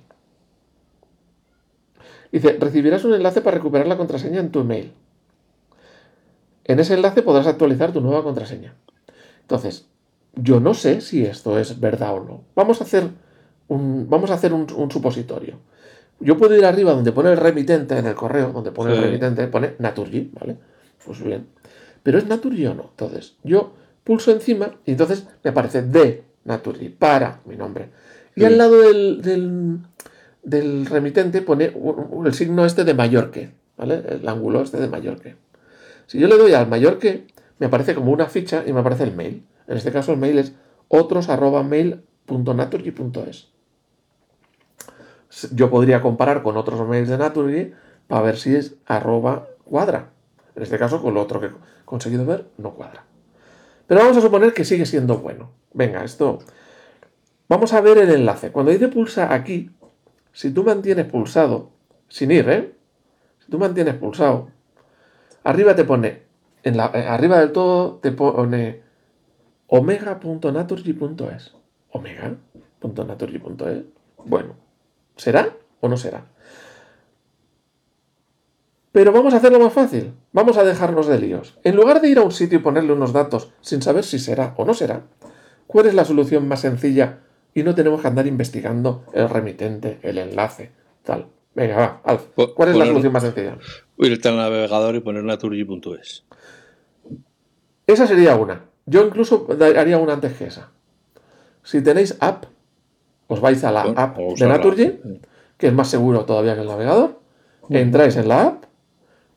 Dice, 2.31 2.57
recibirás 2.59 3.03
un 3.05 3.13
enlace 3.13 3.41
para 3.41 3.57
recuperar 3.57 3.87
la 3.87 3.97
contraseña 3.97 4.39
en 4.39 4.51
tu 4.51 4.61
email. 4.61 4.91
En 6.63 6.79
ese 6.79 6.95
enlace 6.95 7.21
podrás 7.21 7.45
actualizar 7.45 7.93
tu 7.93 8.01
nueva 8.01 8.23
contraseña. 8.23 8.73
Entonces, 9.41 9.87
yo 10.35 10.59
no 10.59 10.73
sé 10.73 11.01
si 11.01 11.25
esto 11.25 11.59
es 11.59 11.79
verdad 11.79 12.15
o 12.15 12.23
no. 12.23 12.43
Vamos 12.55 12.81
a 12.81 12.83
hacer 12.83 13.09
un, 13.67 14.07
vamos 14.09 14.31
a 14.31 14.35
hacer 14.35 14.53
un, 14.53 14.67
supositorio. 14.91 15.59
Yo 16.19 16.37
puedo 16.37 16.55
ir 16.55 16.65
arriba 16.65 16.93
donde 16.93 17.11
pone 17.11 17.31
el 17.31 17.37
remitente 17.37 17.97
en 17.97 18.07
el 18.07 18.15
correo, 18.15 18.51
donde 18.51 18.71
pone 18.71 18.93
el 18.93 19.01
remitente, 19.01 19.47
pone 19.47 19.75
Naturgy, 19.79 20.31
¿vale? 20.39 20.57
Pues 21.05 21.21
bien. 21.23 21.47
Pero 22.01 22.17
es 22.17 22.27
Naturgy 22.27 22.65
o 22.67 22.73
no. 22.73 22.89
Entonces, 22.91 23.35
yo 23.43 23.73
pulso 24.03 24.31
encima 24.31 24.75
y 24.85 24.91
entonces 24.91 25.25
me 25.43 25.51
aparece 25.51 25.81
de 25.81 26.23
Naturgy, 26.45 26.89
para 26.89 27.41
mi 27.45 27.55
nombre. 27.55 27.89
Y 28.35 28.45
al 28.45 28.57
lado 28.57 28.81
del, 28.81 29.81
del, 30.41 30.85
remitente 30.85 31.41
pone 31.41 31.71
el 32.25 32.33
signo 32.33 32.65
este 32.65 32.83
de 32.83 32.93
mayor 32.93 33.31
que, 33.31 33.51
¿vale? 33.77 34.01
El 34.07 34.27
ángulo 34.27 34.61
este 34.61 34.77
de 34.77 34.87
mayor 34.87 35.19
que. 35.19 35.35
Si 36.07 36.19
yo 36.19 36.27
le 36.27 36.37
doy 36.37 36.53
al 36.53 36.67
mayor 36.67 36.99
que, 36.99 37.27
me 37.59 37.67
aparece 37.67 37.95
como 37.95 38.11
una 38.11 38.25
ficha 38.27 38.63
y 38.65 38.73
me 38.73 38.81
aparece 38.81 39.03
el 39.03 39.15
mail. 39.15 39.45
En 39.67 39.77
este 39.77 39.91
caso 39.91 40.11
el 40.11 40.19
mail 40.19 40.39
es 40.39 40.53
otros.mail.naturgy.es. 40.87 43.53
Yo 45.51 45.69
podría 45.69 46.01
comparar 46.01 46.41
con 46.43 46.57
otros 46.57 46.85
mails 46.87 47.09
de 47.09 47.17
Naturgy 47.17 47.73
para 48.07 48.21
ver 48.21 48.37
si 48.37 48.55
es 48.55 48.75
arroba 48.85 49.47
cuadra. 49.63 50.11
En 50.55 50.61
este 50.61 50.77
caso, 50.77 51.01
con 51.01 51.15
lo 51.15 51.21
otro 51.21 51.39
que 51.39 51.47
he 51.47 51.51
conseguido 51.85 52.25
ver, 52.25 52.47
no 52.57 52.75
cuadra. 52.75 53.05
Pero 53.87 54.01
vamos 54.01 54.17
a 54.17 54.21
suponer 54.21 54.53
que 54.53 54.65
sigue 54.65 54.85
siendo 54.85 55.17
bueno. 55.17 55.49
Venga, 55.73 56.03
esto. 56.03 56.39
Vamos 57.49 57.73
a 57.73 57.81
ver 57.81 57.97
el 57.97 58.11
enlace. 58.11 58.51
Cuando 58.51 58.71
dice 58.71 58.87
pulsa 58.87 59.33
aquí, 59.33 59.71
si 60.31 60.51
tú 60.51 60.63
mantienes 60.63 61.05
pulsado, 61.05 61.71
sin 62.07 62.31
ir, 62.31 62.47
¿eh? 62.49 62.75
Si 63.39 63.51
tú 63.51 63.57
mantienes 63.57 63.95
pulsado, 63.95 64.49
arriba 65.43 65.75
te 65.75 65.83
pone, 65.83 66.21
en 66.63 66.77
la, 66.77 66.91
eh, 66.93 67.05
arriba 67.07 67.39
del 67.39 67.51
todo 67.51 67.99
te 68.01 68.11
pone 68.11 68.81
omega.naturgy.es. 69.67 71.53
Omega.naturgy.es. 71.91 73.83
Bueno, 74.25 74.55
¿será 75.15 75.55
o 75.81 75.87
no 75.87 75.97
será? 75.97 76.25
Pero 78.91 79.11
vamos 79.11 79.33
a 79.33 79.37
hacerlo 79.37 79.59
más 79.59 79.73
fácil. 79.73 80.13
Vamos 80.31 80.57
a 80.57 80.63
dejarnos 80.63 81.07
de 81.07 81.19
líos. 81.19 81.57
En 81.63 81.75
lugar 81.75 81.99
de 81.99 82.09
ir 82.09 82.19
a 82.19 82.21
un 82.21 82.31
sitio 82.31 82.59
y 82.59 82.61
ponerle 82.61 82.93
unos 82.93 83.11
datos 83.11 83.51
sin 83.61 83.81
saber 83.81 84.03
si 84.03 84.19
será 84.19 84.53
o 84.57 84.65
no 84.65 84.73
será, 84.73 85.01
¿cuál 85.67 85.87
es 85.87 85.95
la 85.95 86.05
solución 86.05 86.47
más 86.47 86.61
sencilla 86.61 87.21
y 87.55 87.63
no 87.63 87.73
tenemos 87.75 88.01
que 88.01 88.07
andar 88.07 88.27
investigando 88.27 89.03
el 89.13 89.29
remitente, 89.29 89.99
el 90.03 90.19
enlace, 90.19 90.71
tal? 91.03 91.27
Venga, 91.55 91.75
va, 91.75 92.01
Alf. 92.03 92.27
¿Cuál 92.55 92.69
es 92.69 92.75
la 92.75 92.85
solución 92.85 93.13
más 93.13 93.23
sencilla? 93.23 93.57
Irte 93.97 94.27
al 94.29 94.37
navegador 94.37 94.95
y 94.95 94.99
poner 94.99 95.23
naturgy.es. 95.23 96.25
Esa 97.87 98.07
sería 98.07 98.35
una. 98.35 98.65
Yo 98.85 99.05
incluso 99.05 99.47
haría 99.77 99.97
una 99.97 100.13
antes 100.13 100.33
que 100.33 100.45
esa. 100.45 100.71
Si 101.63 101.81
tenéis 101.81 102.17
app, 102.19 102.45
os 103.27 103.39
vais 103.39 103.63
a 103.63 103.71
la 103.71 103.83
app 103.83 104.17
de 104.17 104.47
Naturgy, 104.47 104.99
que 105.57 105.67
es 105.67 105.73
más 105.73 105.89
seguro 105.89 106.25
todavía 106.25 106.55
que 106.55 106.61
el 106.61 106.67
navegador. 106.67 107.19
Entráis 107.69 108.17
en 108.17 108.27
la 108.27 108.43
app 108.43 108.63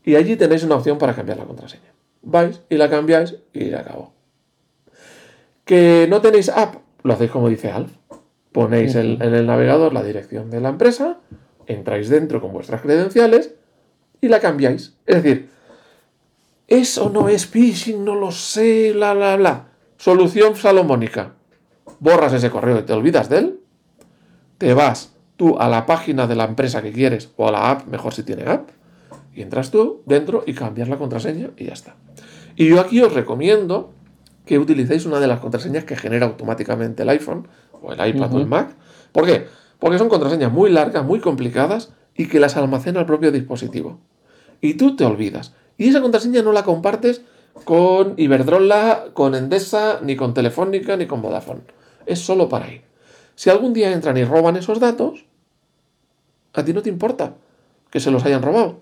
y 0.04 0.16
allí 0.16 0.36
tenéis 0.36 0.64
una 0.64 0.76
opción 0.76 0.98
para 0.98 1.14
cambiar 1.14 1.38
la 1.38 1.44
contraseña. 1.44 1.92
Vais 2.22 2.60
y 2.68 2.76
la 2.76 2.90
cambiáis 2.90 3.36
y 3.52 3.70
ya 3.70 3.80
acabó. 3.80 4.12
Que 5.64 6.06
no 6.08 6.20
tenéis 6.20 6.48
app, 6.48 6.76
lo 7.02 7.12
hacéis 7.12 7.30
como 7.30 7.48
dice 7.48 7.70
Alf. 7.70 7.92
Ponéis 8.52 8.94
en 8.94 9.20
el 9.20 9.46
navegador 9.46 9.92
la 9.92 10.02
dirección 10.02 10.50
de 10.50 10.60
la 10.60 10.70
empresa, 10.70 11.18
entráis 11.66 12.08
dentro 12.08 12.40
con 12.40 12.52
vuestras 12.52 12.80
credenciales 12.80 13.54
y 14.20 14.28
la 14.28 14.40
cambiáis. 14.40 14.96
Es 15.06 15.22
decir, 15.22 15.50
eso 16.68 17.10
no 17.10 17.28
es 17.28 17.46
phishing, 17.46 18.04
no 18.04 18.14
lo 18.14 18.32
sé, 18.32 18.92
bla, 18.92 19.14
bla, 19.14 19.36
bla. 19.36 19.68
Solución 19.96 20.56
salomónica. 20.56 21.34
Borras 22.00 22.32
ese 22.32 22.50
correo 22.50 22.80
y 22.80 22.82
te 22.82 22.92
olvidas 22.92 23.28
de 23.28 23.38
él. 23.38 23.60
Te 24.58 24.74
vas 24.74 25.14
tú 25.36 25.58
a 25.58 25.68
la 25.68 25.86
página 25.86 26.26
de 26.26 26.34
la 26.34 26.44
empresa 26.44 26.82
que 26.82 26.92
quieres 26.92 27.30
o 27.36 27.48
a 27.48 27.52
la 27.52 27.70
app, 27.70 27.86
mejor 27.86 28.14
si 28.14 28.22
tiene 28.22 28.44
app, 28.44 28.70
y 29.34 29.42
entras 29.42 29.70
tú 29.70 30.02
dentro 30.06 30.42
y 30.46 30.54
cambias 30.54 30.88
la 30.88 30.96
contraseña 30.96 31.50
y 31.56 31.66
ya 31.66 31.74
está. 31.74 31.96
Y 32.56 32.68
yo 32.68 32.80
aquí 32.80 33.00
os 33.02 33.12
recomiendo 33.12 33.92
que 34.46 34.58
utilicéis 34.58 35.04
una 35.06 35.20
de 35.20 35.26
las 35.26 35.40
contraseñas 35.40 35.84
que 35.84 35.96
genera 35.96 36.26
automáticamente 36.26 37.02
el 37.02 37.10
iPhone 37.10 37.46
o 37.82 37.92
el 37.92 38.08
iPad 38.08 38.34
o 38.34 38.38
el 38.38 38.46
Mac. 38.46 38.74
¿Por 39.12 39.26
qué? 39.26 39.46
Porque 39.78 39.98
son 39.98 40.08
contraseñas 40.08 40.50
muy 40.50 40.70
largas, 40.70 41.04
muy 41.04 41.20
complicadas 41.20 41.92
y 42.14 42.28
que 42.28 42.40
las 42.40 42.56
almacena 42.56 43.00
el 43.00 43.06
propio 43.06 43.30
dispositivo. 43.30 44.00
Y 44.60 44.74
tú 44.74 44.96
te 44.96 45.04
olvidas. 45.04 45.54
Y 45.78 45.88
esa 45.88 46.00
contraseña 46.00 46.42
no 46.42 46.52
la 46.52 46.64
compartes 46.64 47.22
con 47.64 48.14
Iberdrola, 48.16 49.06
con 49.12 49.34
Endesa, 49.34 50.00
ni 50.02 50.16
con 50.16 50.34
Telefónica, 50.34 50.96
ni 50.96 51.06
con 51.06 51.22
Vodafone. 51.22 51.60
Es 52.06 52.20
solo 52.20 52.48
para 52.48 52.66
ahí. 52.66 52.82
Si 53.34 53.50
algún 53.50 53.72
día 53.72 53.92
entran 53.92 54.16
y 54.16 54.24
roban 54.24 54.56
esos 54.56 54.80
datos, 54.80 55.26
a 56.54 56.64
ti 56.64 56.72
no 56.72 56.82
te 56.82 56.88
importa 56.88 57.34
que 57.90 58.00
se 58.00 58.10
los 58.10 58.24
hayan 58.24 58.42
robado. 58.42 58.80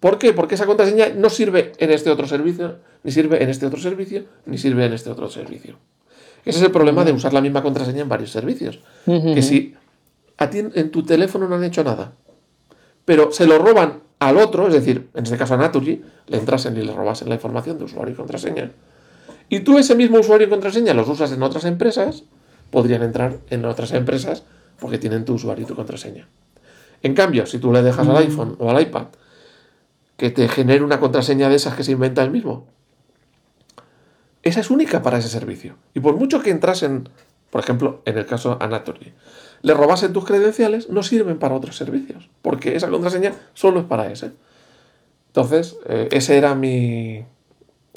¿Por 0.00 0.18
qué? 0.18 0.32
Porque 0.32 0.54
esa 0.54 0.66
contraseña 0.66 1.08
no 1.14 1.30
sirve 1.30 1.72
en 1.78 1.90
este 1.90 2.10
otro 2.10 2.26
servicio, 2.26 2.78
ni 3.02 3.12
sirve 3.12 3.42
en 3.42 3.48
este 3.48 3.66
otro 3.66 3.80
servicio, 3.80 4.24
ni 4.44 4.58
sirve 4.58 4.84
en 4.84 4.92
este 4.92 5.10
otro 5.10 5.28
servicio. 5.28 5.76
Ese 6.44 6.58
es 6.58 6.64
el 6.64 6.70
problema 6.70 7.04
de 7.04 7.12
usar 7.12 7.32
la 7.32 7.40
misma 7.40 7.62
contraseña 7.62 8.02
en 8.02 8.08
varios 8.08 8.30
servicios. 8.30 8.80
Que 9.04 9.42
si 9.42 9.74
a 10.36 10.48
ti 10.48 10.58
en 10.58 10.90
tu 10.90 11.02
teléfono 11.02 11.48
no 11.48 11.56
han 11.56 11.64
hecho 11.64 11.82
nada, 11.82 12.12
pero 13.04 13.32
se 13.32 13.46
lo 13.46 13.58
roban 13.58 14.05
al 14.18 14.38
otro, 14.38 14.66
es 14.66 14.72
decir, 14.72 15.08
en 15.14 15.24
este 15.24 15.36
caso 15.36 15.54
a 15.54 15.72
le 15.78 16.38
entrasen 16.38 16.76
y 16.76 16.82
le 16.82 16.92
robasen 16.94 17.28
la 17.28 17.34
información 17.34 17.78
de 17.78 17.84
usuario 17.84 18.14
y 18.14 18.16
contraseña. 18.16 18.72
Y 19.48 19.60
tú 19.60 19.78
ese 19.78 19.94
mismo 19.94 20.18
usuario 20.18 20.46
y 20.46 20.50
contraseña 20.50 20.94
los 20.94 21.08
usas 21.08 21.32
en 21.32 21.42
otras 21.42 21.64
empresas, 21.64 22.24
podrían 22.70 23.02
entrar 23.02 23.38
en 23.50 23.64
otras 23.64 23.92
empresas 23.92 24.44
porque 24.80 24.98
tienen 24.98 25.24
tu 25.24 25.34
usuario 25.34 25.64
y 25.64 25.66
tu 25.66 25.74
contraseña. 25.74 26.28
En 27.02 27.14
cambio, 27.14 27.46
si 27.46 27.58
tú 27.58 27.72
le 27.72 27.82
dejas 27.82 28.08
al 28.08 28.16
iPhone 28.16 28.56
o 28.58 28.70
al 28.70 28.80
iPad 28.80 29.06
que 30.16 30.30
te 30.30 30.48
genere 30.48 30.82
una 30.82 30.98
contraseña 30.98 31.48
de 31.48 31.56
esas 31.56 31.74
que 31.74 31.84
se 31.84 31.92
inventa 31.92 32.22
el 32.22 32.30
mismo, 32.30 32.66
esa 34.42 34.60
es 34.60 34.70
única 34.70 35.02
para 35.02 35.18
ese 35.18 35.28
servicio. 35.28 35.76
Y 35.92 36.00
por 36.00 36.16
mucho 36.16 36.40
que 36.40 36.50
entrasen, 36.50 37.08
por 37.50 37.60
ejemplo, 37.60 38.02
en 38.06 38.16
el 38.16 38.26
caso 38.26 38.58
Naturgy, 38.58 39.12
le 39.62 39.74
robasen 39.74 40.12
tus 40.12 40.24
credenciales, 40.24 40.88
no 40.88 41.02
sirven 41.02 41.38
para 41.38 41.54
otros 41.54 41.76
servicios, 41.76 42.28
porque 42.42 42.76
esa 42.76 42.88
contraseña 42.88 43.34
solo 43.54 43.80
es 43.80 43.86
para 43.86 44.10
ese. 44.10 44.32
Entonces, 45.28 45.76
eh, 45.88 46.08
ese 46.12 46.36
era 46.36 46.54
mi, 46.54 47.24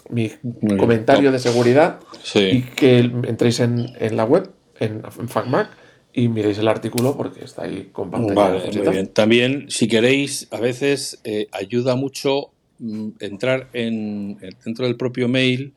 mi 0.09 0.31
comentario 0.77 1.31
de 1.31 1.39
seguridad 1.39 1.99
y 2.35 2.61
que 2.63 2.99
entréis 2.99 3.59
en, 3.59 3.93
la 4.15 4.25
web, 4.25 4.49
en, 4.79 5.03
FacMac, 5.03 5.69
y 6.11 6.27
miréis 6.27 6.57
el 6.57 6.67
artículo 6.67 7.15
porque 7.15 7.45
está 7.45 7.63
ahí 7.63 7.89
con 7.91 8.09
pantalla. 8.09 9.05
También, 9.13 9.65
si 9.69 9.87
queréis, 9.87 10.47
a 10.51 10.59
veces 10.59 11.21
eh, 11.23 11.47
ayuda 11.51 11.95
mucho 11.95 12.51
mm, 12.79 13.09
entrar 13.19 13.69
en, 13.73 14.39
dentro 14.65 14.85
del 14.85 14.97
propio 14.97 15.27
mail, 15.27 15.73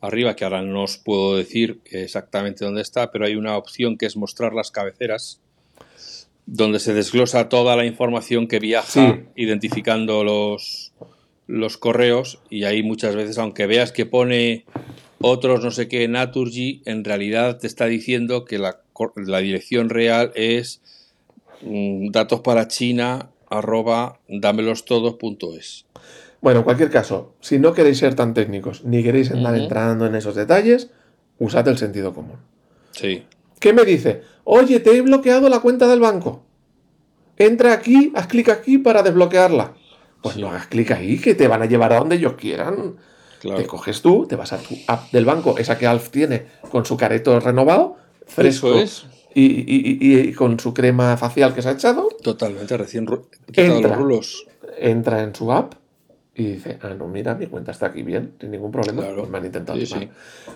arriba, 0.00 0.36
que 0.36 0.44
ahora 0.44 0.62
no 0.62 0.84
os 0.84 0.98
puedo 0.98 1.36
decir 1.36 1.80
exactamente 1.84 2.64
dónde 2.64 2.82
está, 2.82 3.10
pero 3.10 3.26
hay 3.26 3.36
una 3.36 3.56
opción 3.56 3.96
que 3.96 4.06
es 4.06 4.16
mostrar 4.16 4.54
las 4.54 4.70
cabeceras 4.70 5.40
donde 6.46 6.80
se 6.80 6.94
desglosa 6.94 7.48
toda 7.48 7.76
la 7.76 7.84
información 7.84 8.48
que 8.48 8.58
viaja 8.58 9.20
identificando 9.36 10.24
los, 10.24 10.92
los 11.46 11.76
correos 11.76 12.40
y 12.48 12.64
ahí 12.64 12.82
muchas 12.82 13.14
veces, 13.14 13.38
aunque 13.38 13.66
veas 13.66 13.92
que 13.92 14.06
pone 14.06 14.64
otros 15.20 15.62
no 15.62 15.70
sé 15.70 15.86
qué 15.86 16.08
Naturgy, 16.08 16.82
en 16.86 17.04
realidad 17.04 17.58
te 17.58 17.66
está 17.66 17.86
diciendo 17.86 18.44
que 18.44 18.58
la, 18.58 18.80
dirección 19.40 19.90
real 19.90 20.32
es 20.34 20.80
mm, 21.62 22.10
datos 22.10 22.40
para 22.40 22.68
China 22.68 23.30
arroba 23.48 24.18
dámelostodos.es. 24.28 25.86
Bueno, 26.40 26.60
en 26.60 26.64
cualquier 26.64 26.90
caso, 26.90 27.34
si 27.40 27.58
no 27.58 27.72
queréis 27.74 27.98
ser 27.98 28.14
tan 28.14 28.32
técnicos 28.32 28.84
ni 28.84 29.02
queréis 29.02 29.30
andar 29.30 29.54
entrando 29.56 30.06
en 30.06 30.14
esos 30.14 30.34
detalles, 30.34 30.90
usad 31.38 31.68
el 31.68 31.76
sentido 31.76 32.14
común. 32.14 32.38
Sí. 32.92 33.24
¿Qué 33.58 33.72
me 33.74 33.84
dice? 33.84 34.22
Oye, 34.44 34.80
te 34.80 34.96
he 34.96 35.02
bloqueado 35.02 35.48
la 35.48 35.60
cuenta 35.60 35.86
del 35.86 36.00
banco. 36.00 36.42
Entra 37.36 37.74
aquí, 37.74 38.12
haz 38.14 38.26
clic 38.26 38.48
aquí 38.48 38.78
para 38.78 39.02
desbloquearla. 39.02 39.74
Pues 40.22 40.36
no 40.36 40.48
hagas 40.48 40.66
clic 40.66 40.90
ahí, 40.92 41.18
que 41.18 41.34
te 41.34 41.46
van 41.46 41.62
a 41.62 41.66
llevar 41.66 41.92
a 41.92 41.98
donde 41.98 42.16
ellos 42.16 42.34
quieran. 42.34 42.96
Te 43.40 43.66
coges 43.66 44.02
tú, 44.02 44.26
te 44.26 44.36
vas 44.36 44.52
a 44.52 44.58
tu 44.58 44.76
app 44.86 45.10
del 45.12 45.24
banco, 45.24 45.56
esa 45.56 45.78
que 45.78 45.86
Alf 45.86 46.10
tiene 46.10 46.46
con 46.70 46.84
su 46.84 46.96
careto 46.96 47.38
renovado, 47.40 47.96
fresco. 48.26 48.74
Y, 49.32 50.32
con 50.32 50.58
su 50.58 50.74
crema 50.74 51.16
facial 51.16 51.54
que 51.54 51.62
se 51.62 51.68
ha 51.68 51.72
echado. 51.72 52.08
Totalmente, 52.22 52.76
recién 52.76 53.06
entra, 53.54 53.96
los 53.96 54.46
entra 54.78 55.22
en 55.22 55.34
su 55.34 55.52
app 55.52 55.74
y 56.40 56.52
dice, 56.52 56.78
ah, 56.82 56.94
no, 56.94 57.06
mira, 57.06 57.34
mi 57.34 57.46
cuenta 57.46 57.70
está 57.70 57.86
aquí 57.86 58.02
bien, 58.02 58.34
sin 58.40 58.50
ningún 58.50 58.70
problema. 58.70 59.02
Pues 59.02 59.28
me 59.28 59.38
han 59.38 59.44
intentado 59.44 59.78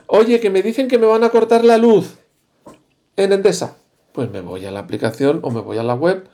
Oye, 0.06 0.40
que 0.40 0.50
me 0.50 0.62
dicen 0.62 0.88
que 0.88 0.98
me 0.98 1.06
van 1.06 1.24
a 1.24 1.28
cortar 1.30 1.64
la 1.64 1.76
luz 1.76 2.16
en 3.16 3.32
Endesa. 3.32 3.76
Pues 4.12 4.30
me 4.30 4.40
voy 4.40 4.64
a 4.64 4.70
la 4.70 4.80
aplicación 4.80 5.40
o 5.42 5.50
me 5.50 5.60
voy 5.60 5.76
a 5.76 5.82
la 5.82 5.94
web, 5.94 6.24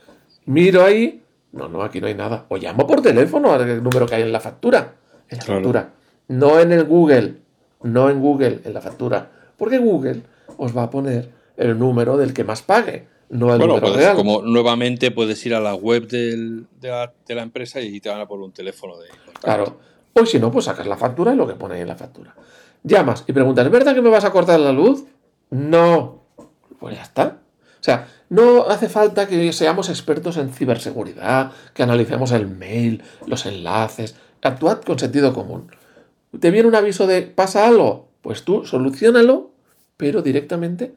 miro 0.45 0.85
ahí, 0.85 1.25
no, 1.53 1.69
no, 1.69 1.83
aquí 1.83 2.01
no 2.01 2.07
hay 2.07 2.15
nada. 2.15 2.47
O 2.49 2.57
llamo 2.57 2.87
por 2.87 3.03
teléfono 3.03 3.53
al 3.53 3.83
número 3.83 4.07
que 4.07 4.15
hay 4.15 4.23
en 4.23 4.33
la 4.33 4.41
factura. 4.41 4.95
En 5.29 5.39
la 5.39 5.45
factura. 5.45 5.91
No 6.29 6.61
en 6.61 6.71
el 6.73 6.85
Google. 6.85 7.39
No 7.83 8.09
en 8.09 8.21
Google, 8.21 8.61
en 8.65 8.73
la 8.73 8.81
factura. 8.81 9.31
Porque 9.57 9.79
Google 9.79 10.23
os 10.59 10.77
va 10.77 10.85
a 10.85 10.91
poner 10.91 11.31
el 11.57 11.77
número 11.77 12.17
del 12.17 12.33
que 12.33 12.45
más 12.45 12.63
pague. 12.63 13.09
No 13.31 13.55
el 13.55 13.61
número 13.61 13.95
real. 13.95 14.17
Como 14.17 14.43
nuevamente 14.43 15.13
puedes 15.13 15.45
ir 15.47 15.55
a 15.55 15.61
la 15.61 15.75
web 15.75 16.09
de, 16.09 16.65
la, 16.83 17.43
empresa 17.43 17.81
y 17.81 18.01
te 18.01 18.09
van 18.09 18.21
a 18.21 18.27
poner 18.27 18.45
un 18.45 18.53
teléfono 18.53 18.99
de. 18.99 19.09
Claro. 19.41 19.79
O 20.13 20.27
si 20.27 20.41
no, 20.41 20.51
pues 20.51 20.65
sacas 20.65 20.87
la 20.87 20.97
factura 20.97 21.33
y 21.33 21.37
lo 21.37 21.47
que 21.47 21.55
pone 21.55 21.77
ahí 21.77 21.83
en 21.83 21.89
la 21.89 21.97
factura. 21.97 22.35
Llamas 22.83 23.25
y 23.27 23.33
preguntas, 23.33 23.65
¿es 23.65 23.71
verdad 23.71 23.95
que 23.95 24.03
me 24.03 24.11
vas 24.11 24.25
a 24.25 24.33
cortar 24.33 24.59
la 24.59 24.73
luz? 24.73 25.05
No. 25.51 26.25
Pues 26.81 26.97
ya 26.97 27.03
está. 27.03 27.39
O 27.81 27.83
sea, 27.83 28.09
no 28.29 28.69
hace 28.69 28.89
falta 28.89 29.29
que 29.29 29.53
seamos 29.53 29.89
expertos 29.89 30.37
en 30.37 30.53
ciberseguridad, 30.53 31.53
que 31.73 31.83
analicemos 31.83 32.33
el 32.33 32.49
mail, 32.49 33.03
los 33.27 33.47
enlaces. 33.47 34.17
Actuad 34.43 34.83
con 34.83 34.99
sentido 34.99 35.33
común. 35.33 35.71
¿Te 36.39 36.51
viene 36.51 36.69
un 36.69 36.75
aviso 36.75 37.07
de 37.07 37.23
pasa 37.23 37.67
algo? 37.67 38.09
Pues 38.23 38.45
tú 38.45 38.65
solucionalo, 38.65 39.53
pero 39.97 40.21
directamente 40.23 40.95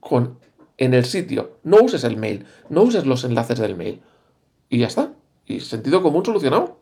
con 0.00 0.38
en 0.84 0.94
el 0.94 1.04
sitio. 1.04 1.58
No 1.62 1.78
uses 1.78 2.04
el 2.04 2.16
mail, 2.16 2.44
no 2.68 2.82
uses 2.82 3.06
los 3.06 3.24
enlaces 3.24 3.58
del 3.58 3.76
mail. 3.76 4.00
Y 4.68 4.78
ya 4.78 4.86
está. 4.86 5.12
Y 5.46 5.60
sentido 5.60 6.02
común 6.02 6.24
solucionado. 6.24 6.78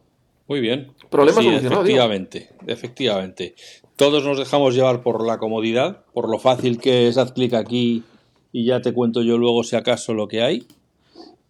Muy 0.48 0.60
bien. 0.60 0.92
Problema 1.10 1.42
solucionado. 1.42 1.82
Efectivamente, 1.82 2.50
efectivamente. 2.66 3.54
Todos 3.96 4.24
nos 4.24 4.38
dejamos 4.38 4.74
llevar 4.74 5.02
por 5.02 5.26
la 5.26 5.38
comodidad, 5.38 6.04
por 6.12 6.28
lo 6.28 6.38
fácil 6.38 6.78
que 6.78 7.08
es 7.08 7.18
haz 7.18 7.32
clic 7.32 7.52
aquí 7.54 8.02
y 8.52 8.64
ya 8.64 8.80
te 8.80 8.94
cuento 8.94 9.22
yo 9.22 9.38
luego 9.38 9.64
si 9.64 9.76
acaso 9.76 10.14
lo 10.14 10.28
que 10.28 10.42
hay. 10.42 10.66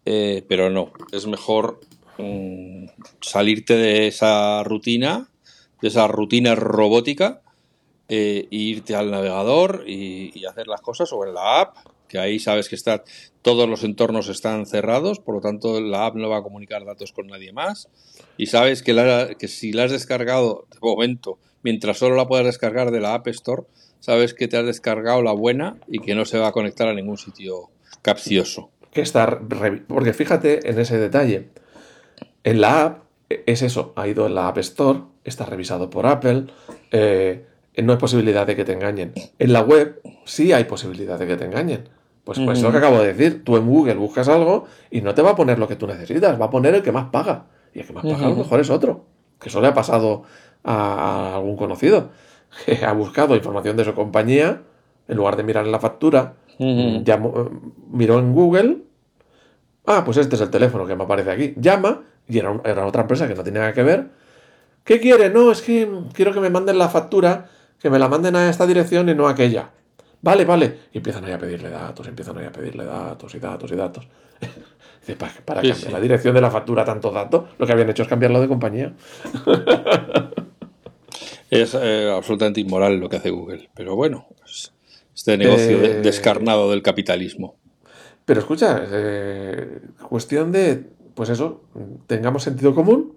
Eh, 0.04 0.44
pero 0.48 0.70
no, 0.70 0.92
es 1.12 1.26
mejor 1.26 1.80
mm, 2.18 2.86
salirte 3.20 3.76
de 3.76 4.08
esa 4.08 4.64
rutina, 4.64 5.28
de 5.82 5.88
esa 5.88 6.08
rutina 6.08 6.54
robótica, 6.56 7.42
e 8.08 8.48
irte 8.50 8.96
al 8.96 9.12
navegador 9.12 9.84
y, 9.86 10.44
hacer 10.44 10.66
las 10.66 10.80
cosas 10.80 11.12
o 11.12 11.24
en 11.24 11.32
la 11.32 11.60
app, 11.60 11.76
que 12.10 12.18
ahí 12.18 12.40
sabes 12.40 12.68
que 12.68 12.74
está, 12.74 13.04
todos 13.40 13.68
los 13.68 13.84
entornos 13.84 14.28
están 14.28 14.66
cerrados, 14.66 15.20
por 15.20 15.36
lo 15.36 15.40
tanto 15.40 15.80
la 15.80 16.06
app 16.06 16.16
no 16.16 16.28
va 16.28 16.38
a 16.38 16.42
comunicar 16.42 16.84
datos 16.84 17.12
con 17.12 17.28
nadie 17.28 17.52
más. 17.52 17.88
Y 18.36 18.46
sabes 18.46 18.82
que, 18.82 19.36
si 19.46 19.72
la 19.72 19.84
has 19.84 19.92
descargado 19.92 20.66
de 20.72 20.78
momento, 20.82 21.38
mientras 21.62 21.98
solo 21.98 22.16
la 22.16 22.26
puedas 22.26 22.46
descargar 22.46 22.90
de 22.90 23.00
la 23.00 23.14
App 23.14 23.28
Store, 23.28 23.62
sabes 24.00 24.34
que 24.34 24.48
te 24.48 24.56
has 24.56 24.66
descargado 24.66 25.22
la 25.22 25.32
buena 25.32 25.76
y 25.86 26.00
que 26.00 26.16
no 26.16 26.24
se 26.24 26.38
va 26.38 26.48
a 26.48 26.52
conectar 26.52 26.88
a 26.88 26.94
ningún 26.94 27.16
sitio 27.16 27.70
capcioso. 28.02 28.70
Que 28.92 29.02
está 29.02 29.40
porque 29.86 30.12
fíjate 30.12 30.68
en 30.68 30.80
ese 30.80 30.98
detalle. 30.98 31.50
En 32.42 32.60
la 32.60 32.82
app 32.82 33.04
es 33.28 33.62
eso, 33.62 33.92
ha 33.94 34.08
ido 34.08 34.26
en 34.26 34.34
la 34.34 34.48
App 34.48 34.58
Store, 34.58 35.02
está 35.22 35.44
revisado 35.44 35.90
por 35.90 36.06
Apple, 36.06 36.46
eh, 36.90 37.46
no 37.76 37.92
hay 37.92 37.98
posibilidad 37.98 38.46
de 38.46 38.56
que 38.56 38.64
te 38.64 38.72
engañen. 38.72 39.12
En 39.38 39.52
la 39.52 39.62
web 39.62 40.00
sí 40.24 40.52
hay 40.52 40.64
posibilidad 40.64 41.18
de 41.18 41.28
que 41.28 41.36
te 41.36 41.44
engañen. 41.44 41.88
Pues, 42.24 42.38
pues 42.38 42.58
es 42.58 42.64
lo 42.64 42.70
que 42.70 42.78
acabo 42.78 43.00
de 43.00 43.12
decir. 43.12 43.44
Tú 43.44 43.56
en 43.56 43.66
Google 43.66 43.94
buscas 43.94 44.28
algo 44.28 44.66
y 44.90 45.00
no 45.00 45.14
te 45.14 45.22
va 45.22 45.30
a 45.30 45.36
poner 45.36 45.58
lo 45.58 45.66
que 45.66 45.76
tú 45.76 45.86
necesitas, 45.86 46.40
va 46.40 46.46
a 46.46 46.50
poner 46.50 46.74
el 46.74 46.82
que 46.82 46.92
más 46.92 47.06
paga. 47.10 47.46
Y 47.72 47.80
el 47.80 47.86
que 47.86 47.92
más 47.92 48.04
paga 48.04 48.26
a 48.26 48.30
lo 48.30 48.36
mejor 48.36 48.60
es 48.60 48.70
otro. 48.70 49.06
Que 49.38 49.48
eso 49.48 49.60
le 49.60 49.68
ha 49.68 49.74
pasado 49.74 50.22
a 50.62 51.36
algún 51.36 51.56
conocido 51.56 52.10
que 52.66 52.84
ha 52.84 52.92
buscado 52.92 53.34
información 53.36 53.76
de 53.76 53.84
su 53.84 53.94
compañía, 53.94 54.62
en 55.08 55.16
lugar 55.16 55.36
de 55.36 55.42
mirar 55.42 55.66
en 55.66 55.72
la 55.72 55.80
factura, 55.80 56.34
eh, 56.58 57.02
miró 57.90 58.18
en 58.18 58.34
Google, 58.34 58.78
ah, 59.86 60.02
pues 60.04 60.18
este 60.18 60.36
es 60.36 60.42
el 60.42 60.50
teléfono 60.50 60.86
que 60.86 60.94
me 60.94 61.04
aparece 61.04 61.30
aquí, 61.30 61.54
llama, 61.56 62.02
y 62.28 62.38
era, 62.38 62.86
otra 62.86 63.02
empresa 63.02 63.26
que 63.26 63.34
no 63.34 63.42
tiene 63.42 63.60
nada 63.60 63.72
que 63.72 63.82
ver, 63.82 64.08
¿qué 64.84 65.00
quiere? 65.00 65.30
No, 65.30 65.50
es 65.50 65.62
que 65.62 65.90
quiero 66.12 66.32
que 66.32 66.40
me 66.40 66.50
manden 66.50 66.78
la 66.78 66.88
factura, 66.88 67.48
que 67.78 67.90
me 67.90 67.98
la 67.98 68.08
manden 68.08 68.36
a 68.36 68.48
esta 68.48 68.66
dirección 68.66 69.08
y 69.08 69.14
no 69.14 69.26
a 69.26 69.30
aquella. 69.30 69.70
Vale, 70.22 70.44
vale. 70.44 70.78
Y 70.92 70.98
empiezan 70.98 71.24
ahí 71.24 71.32
a 71.32 71.38
pedirle 71.38 71.70
datos, 71.70 72.06
empiezan 72.06 72.38
ahí 72.38 72.46
a 72.46 72.52
pedirle 72.52 72.84
datos 72.84 73.34
y 73.34 73.38
datos 73.38 73.70
y 73.72 73.76
datos. 73.76 74.08
Dice, 75.00 75.16
para, 75.16 75.62
cambiar 75.62 75.92
la 75.92 76.00
dirección 76.00 76.34
de 76.34 76.40
la 76.42 76.50
factura 76.50 76.84
tantos 76.84 77.14
datos, 77.14 77.44
lo 77.58 77.66
que 77.66 77.72
habían 77.72 77.88
hecho 77.88 78.02
es 78.02 78.08
cambiarlo 78.08 78.40
de 78.40 78.48
compañía. 78.48 78.92
Es 81.50 81.74
eh, 81.74 82.08
absolutamente 82.16 82.60
inmoral 82.60 82.98
lo 82.98 83.08
que 83.08 83.16
hace 83.16 83.30
Google, 83.30 83.70
pero 83.74 83.96
bueno, 83.96 84.28
este 85.12 85.36
negocio 85.36 85.82
eh, 85.82 86.00
descarnado 86.00 86.70
del 86.70 86.80
capitalismo. 86.80 87.56
Pero 88.24 88.38
escucha, 88.38 88.84
eh, 88.88 89.80
cuestión 90.08 90.52
de, 90.52 90.84
pues 91.14 91.28
eso, 91.28 91.62
tengamos 92.06 92.44
sentido 92.44 92.72
común 92.72 93.14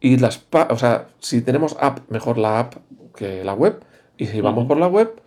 y 0.00 0.16
las, 0.16 0.46
o 0.70 0.78
sea, 0.78 1.08
si 1.18 1.42
tenemos 1.42 1.76
app, 1.78 2.10
mejor 2.10 2.38
la 2.38 2.58
app 2.58 2.76
que 3.14 3.44
la 3.44 3.52
web, 3.52 3.84
y 4.16 4.26
si 4.26 4.40
vamos 4.40 4.66
por 4.66 4.78
la 4.78 4.86
web, 4.86 5.20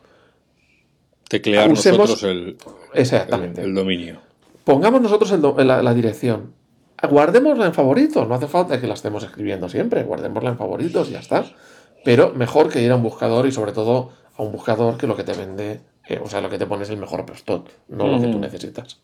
teclear 1.32 1.70
nosotros 1.70 2.24
el, 2.24 2.58
exactamente. 2.94 3.62
El, 3.62 3.74
dominio. 3.74 4.20
Pongamos 4.66 5.02
nosotros 5.02 5.32
la, 5.66 5.82
la, 5.82 5.94
dirección. 5.94 6.54
Guardémosla 7.10 7.66
en 7.66 7.74
favoritos, 7.74 8.28
no 8.28 8.36
hace 8.36 8.48
falta 8.48 8.82
que 8.82 8.86
la 8.86 8.96
estemos 8.96 9.24
escribiendo 9.24 9.70
siempre, 9.70 10.04
guardémosla 10.04 10.50
en 10.50 10.58
favoritos 10.58 11.08
y 11.08 11.14
ya 11.14 11.20
está. 11.20 11.46
Pero 12.04 12.34
mejor 12.34 12.68
que 12.68 12.82
ir 12.82 12.92
a 12.92 12.98
un 12.98 13.04
buscador 13.04 13.48
y 13.48 13.54
sobre 13.54 13.72
todo 13.72 14.12
a 14.36 14.44
un 14.44 14.52
buscador 14.52 14.98
que 14.98 15.08
lo 15.08 15.16
que 15.16 15.24
te 15.24 15.32
vende, 15.32 15.80
eh, 16.10 16.20
o 16.22 16.30
sea, 16.30 16.42
lo 16.42 16.50
que 16.50 16.58
te 16.58 16.66
pone 16.66 16.84
es 16.84 16.90
el 16.90 16.98
mejor 16.98 17.26
postot, 17.26 17.70
no 17.88 18.08
lo 18.08 18.20
que 18.20 18.28
tú 18.28 18.38
necesitas. 18.38 19.00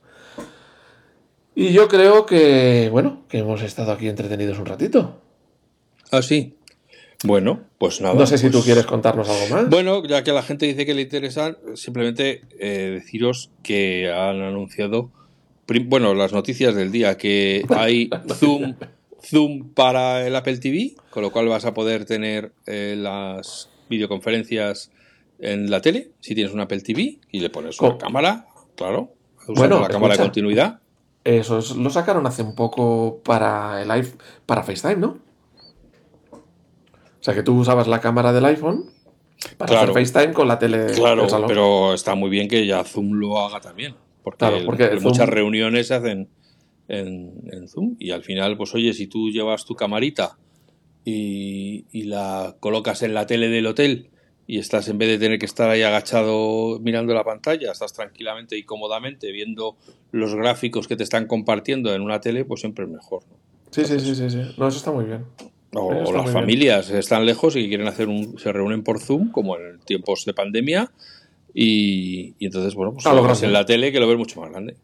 Y 1.55 1.71
yo 1.71 1.87
creo 1.87 2.25
que, 2.25 2.89
bueno, 2.91 3.23
que 3.29 3.37
hemos 3.37 3.61
estado 3.61 3.93
aquí 3.93 4.09
entretenidos 4.09 4.59
un 4.59 4.65
ratito. 4.65 5.21
Ah, 6.11 6.21
sí. 6.21 6.56
Bueno, 7.23 7.61
pues 7.77 7.99
nada. 8.01 8.13
No 8.13 8.27
sé 8.27 8.37
si 8.37 8.47
tú 8.47 8.53
pues 8.59 8.65
quieres 8.65 8.85
contarnos 8.85 9.27
algo 9.27 9.55
más. 9.55 9.69
Bueno, 9.69 10.05
ya 10.05 10.23
que 10.23 10.31
la 10.31 10.43
gente 10.43 10.67
dice 10.67 10.85
que 10.85 10.93
le 10.93 11.01
interesa, 11.01 11.57
simplemente 11.73 12.41
eh, 12.59 12.91
deciros 12.93 13.49
que 13.63 14.11
han 14.11 14.41
anunciado, 14.41 15.09
bueno, 15.85 16.13
las 16.13 16.33
noticias 16.33 16.75
del 16.75 16.91
día, 16.91 17.17
que 17.17 17.65
hay 17.75 18.09
Zoom 18.35 18.75
Zoom 19.23 19.73
para 19.73 20.25
el 20.25 20.35
Apple 20.35 20.57
TV, 20.57 20.95
con 21.09 21.23
lo 21.23 21.31
cual 21.31 21.47
vas 21.47 21.65
a 21.65 21.73
poder 21.73 22.05
tener 22.05 22.51
eh, 22.65 22.95
las 22.97 23.69
videoconferencias 23.89 24.91
en 25.39 25.69
la 25.69 25.81
tele, 25.81 26.11
si 26.19 26.35
tienes 26.35 26.53
un 26.53 26.59
Apple 26.59 26.81
TV, 26.81 27.19
y 27.31 27.39
le 27.39 27.49
pones 27.49 27.79
una 27.79 27.97
cámara, 27.97 28.47
claro, 28.75 29.11
usando 29.47 29.79
la 29.79 29.87
cámara 29.87 30.15
de 30.15 30.23
continuidad. 30.23 30.79
Eso 31.23 31.59
lo 31.75 31.89
sacaron 31.89 32.25
hace 32.25 32.41
un 32.41 32.55
poco 32.55 33.19
para 33.23 33.81
el 33.81 33.87
live, 33.89 34.13
para 34.45 34.63
FaceTime, 34.63 34.95
¿no? 34.95 35.17
O 37.27 37.29
sea, 37.29 37.35
que 37.35 37.43
tú 37.43 37.59
usabas 37.59 37.87
la 37.87 37.99
cámara 37.99 38.31
del 38.31 38.45
iPhone 38.45 38.85
para 39.57 39.81
hacer 39.81 39.93
FaceTime 39.93 40.33
con 40.33 40.47
la 40.47 40.57
tele 40.57 40.93
claro, 40.95 41.23
del 41.23 41.29
salón. 41.29 41.49
pero 41.49 41.93
está 41.93 42.15
muy 42.15 42.29
bien 42.29 42.47
que 42.47 42.65
ya 42.65 42.85
Zoom 42.85 43.15
lo 43.15 43.41
haga 43.41 43.59
también. 43.59 43.95
Porque, 44.23 44.97
muchas 45.01 45.27
reuniones 45.27 45.87
se 45.87 45.95
hacen 45.95 46.29
en, 46.87 47.67
Zoom 47.67 47.97
y 47.99 48.11
al 48.11 48.23
final, 48.23 48.55
pues 48.55 48.73
oye, 48.75 48.93
si 48.93 49.07
tú 49.07 49.29
llevas 49.29 49.65
tu 49.65 49.75
camarita 49.75 50.37
y, 51.03 51.83
y 51.91 52.03
la 52.03 52.55
colocas 52.61 53.03
en 53.03 53.13
la 53.13 53.27
tele 53.27 53.49
del 53.49 53.67
hotel 53.67 54.09
y 54.47 54.59
estás 54.59 54.87
en 54.87 54.97
vez 54.97 55.09
de 55.09 55.17
tener 55.17 55.37
que 55.37 55.47
estar 55.47 55.69
ahí 55.69 55.81
agachado 55.81 56.79
mirando 56.79 57.13
la 57.13 57.25
pantalla, 57.25 57.73
estás 57.73 57.91
tranquilamente 57.91 58.57
y 58.57 58.63
cómodamente 58.63 59.33
viendo 59.33 59.75
los 60.13 60.33
gráficos 60.33 60.87
que 60.87 60.95
te 60.95 61.03
están 61.03 61.27
compartiendo 61.27 61.93
en 61.93 62.03
una 62.03 62.21
tele, 62.21 62.45
pues 62.45 62.61
siempre 62.61 62.85
es 62.85 62.89
mejor. 62.89 63.23
Sí, 63.71 63.83
sí, 63.83 63.99
sí, 63.99 64.15
sí, 64.15 64.29
sí. 64.29 64.41
No, 64.57 64.69
eso 64.69 64.77
está 64.77 64.93
muy 64.93 65.03
bien. 65.03 65.25
O, 65.73 66.13
las 66.13 66.31
familias 66.31 66.89
están 66.89 67.25
lejos 67.25 67.55
y 67.55 67.67
quieren 67.67 67.87
hacer 67.87 68.07
un, 68.07 68.39
se 68.39 68.51
reúnen 68.51 68.83
por 68.83 68.99
Zoom, 68.99 69.31
como 69.31 69.57
en 69.57 69.79
tiempos 69.79 70.25
de 70.25 70.33
pandemia, 70.33 70.91
y, 71.53 72.35
entonces, 72.39 72.75
bueno, 72.75 72.93
pues 72.93 73.05
lo 73.05 73.45
en 73.45 73.53
la 73.53 73.65
tele 73.65 73.91
que 73.91 73.99
lo 73.99 74.07
ves 74.07 74.17
mucho 74.17 74.39
más 74.39 74.51
grande. 74.51 74.75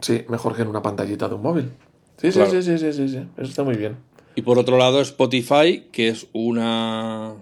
Sí, 0.00 0.24
mejor 0.28 0.54
que 0.54 0.62
en 0.62 0.68
una 0.68 0.82
pantallita 0.82 1.28
de 1.28 1.34
un 1.34 1.42
móvil. 1.42 1.70
Sí, 2.18 2.30
sí, 2.32 2.40
sí, 2.50 2.62
sí, 2.62 2.78
sí, 2.78 2.92
sí, 2.92 3.08
sí, 3.08 3.18
eso 3.36 3.48
está 3.48 3.64
muy 3.64 3.76
bien. 3.76 3.96
Y 4.34 4.42
por 4.42 4.58
otro 4.58 4.78
lado, 4.78 5.00
Spotify, 5.00 5.86
que 5.90 6.08
es 6.08 6.28
una 6.32 7.34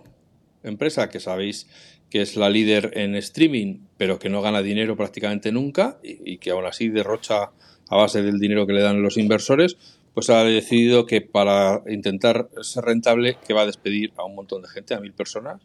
empresa 0.62 1.08
que 1.08 1.20
sabéis 1.20 1.66
que 2.10 2.22
es 2.22 2.36
la 2.36 2.48
líder 2.48 2.92
en 2.94 3.14
streaming, 3.16 3.80
pero 3.96 4.18
que 4.18 4.28
no 4.28 4.42
gana 4.42 4.62
dinero 4.62 4.96
prácticamente 4.96 5.52
nunca 5.52 5.98
y, 6.02 6.38
que 6.38 6.50
aún 6.50 6.64
así 6.64 6.88
derrocha 6.88 7.50
a 7.88 7.96
base 7.96 8.22
del 8.22 8.38
dinero 8.38 8.66
que 8.66 8.72
le 8.72 8.82
dan 8.82 9.02
los 9.02 9.16
inversores, 9.16 9.76
pues 10.16 10.30
ha 10.30 10.44
decidido 10.44 11.04
que 11.04 11.20
para 11.20 11.82
intentar 11.88 12.48
ser 12.62 12.86
rentable, 12.86 13.36
que 13.46 13.52
va 13.52 13.60
a 13.60 13.66
despedir 13.66 14.14
a 14.16 14.24
un 14.24 14.34
montón 14.34 14.62
de 14.62 14.68
gente, 14.68 14.94
a 14.94 15.00
mil 15.00 15.12
personas. 15.12 15.60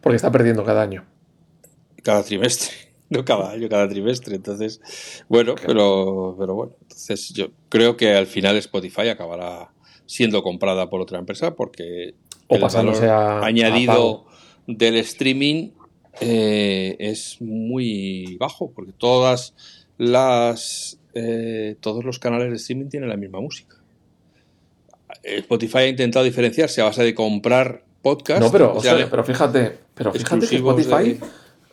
Porque 0.00 0.16
está 0.16 0.32
perdiendo 0.32 0.64
cada 0.64 0.80
año. 0.80 1.04
Cada 2.02 2.22
trimestre, 2.22 2.74
no 3.10 3.26
cada 3.26 3.50
año, 3.50 3.68
cada 3.68 3.86
trimestre. 3.86 4.36
Entonces, 4.36 4.80
bueno, 5.28 5.54
pero, 5.66 6.34
pero 6.38 6.54
bueno, 6.54 6.72
entonces 6.80 7.28
yo 7.34 7.48
creo 7.68 7.98
que 7.98 8.14
al 8.14 8.26
final 8.26 8.56
Spotify 8.56 9.08
acabará 9.10 9.70
siendo 10.06 10.42
comprada 10.42 10.88
por 10.88 11.02
otra 11.02 11.18
empresa 11.18 11.54
porque 11.54 12.14
o 12.46 12.58
pasándose 12.58 13.06
a, 13.10 13.44
añadido 13.44 14.24
del 14.66 14.96
streaming 14.96 15.72
eh, 16.22 16.96
es 17.00 17.36
muy 17.42 18.38
bajo, 18.40 18.70
porque 18.70 18.92
todas 18.92 19.52
las 19.98 20.97
eh, 21.18 21.76
todos 21.80 22.04
los 22.04 22.18
canales 22.18 22.50
de 22.50 22.56
streaming 22.56 22.88
tienen 22.88 23.08
la 23.08 23.16
misma 23.16 23.40
música. 23.40 23.76
Spotify 25.22 25.78
ha 25.78 25.88
intentado 25.88 26.24
diferenciarse 26.24 26.80
a 26.80 26.84
base 26.84 27.02
de 27.02 27.14
comprar 27.14 27.82
podcasts. 28.02 28.44
No, 28.44 28.52
pero, 28.52 28.78
pero 29.10 29.24
fíjate, 29.24 29.78
pero 29.94 30.12
fíjate 30.12 30.46
que 30.46 30.56
Spotify, 30.56 31.18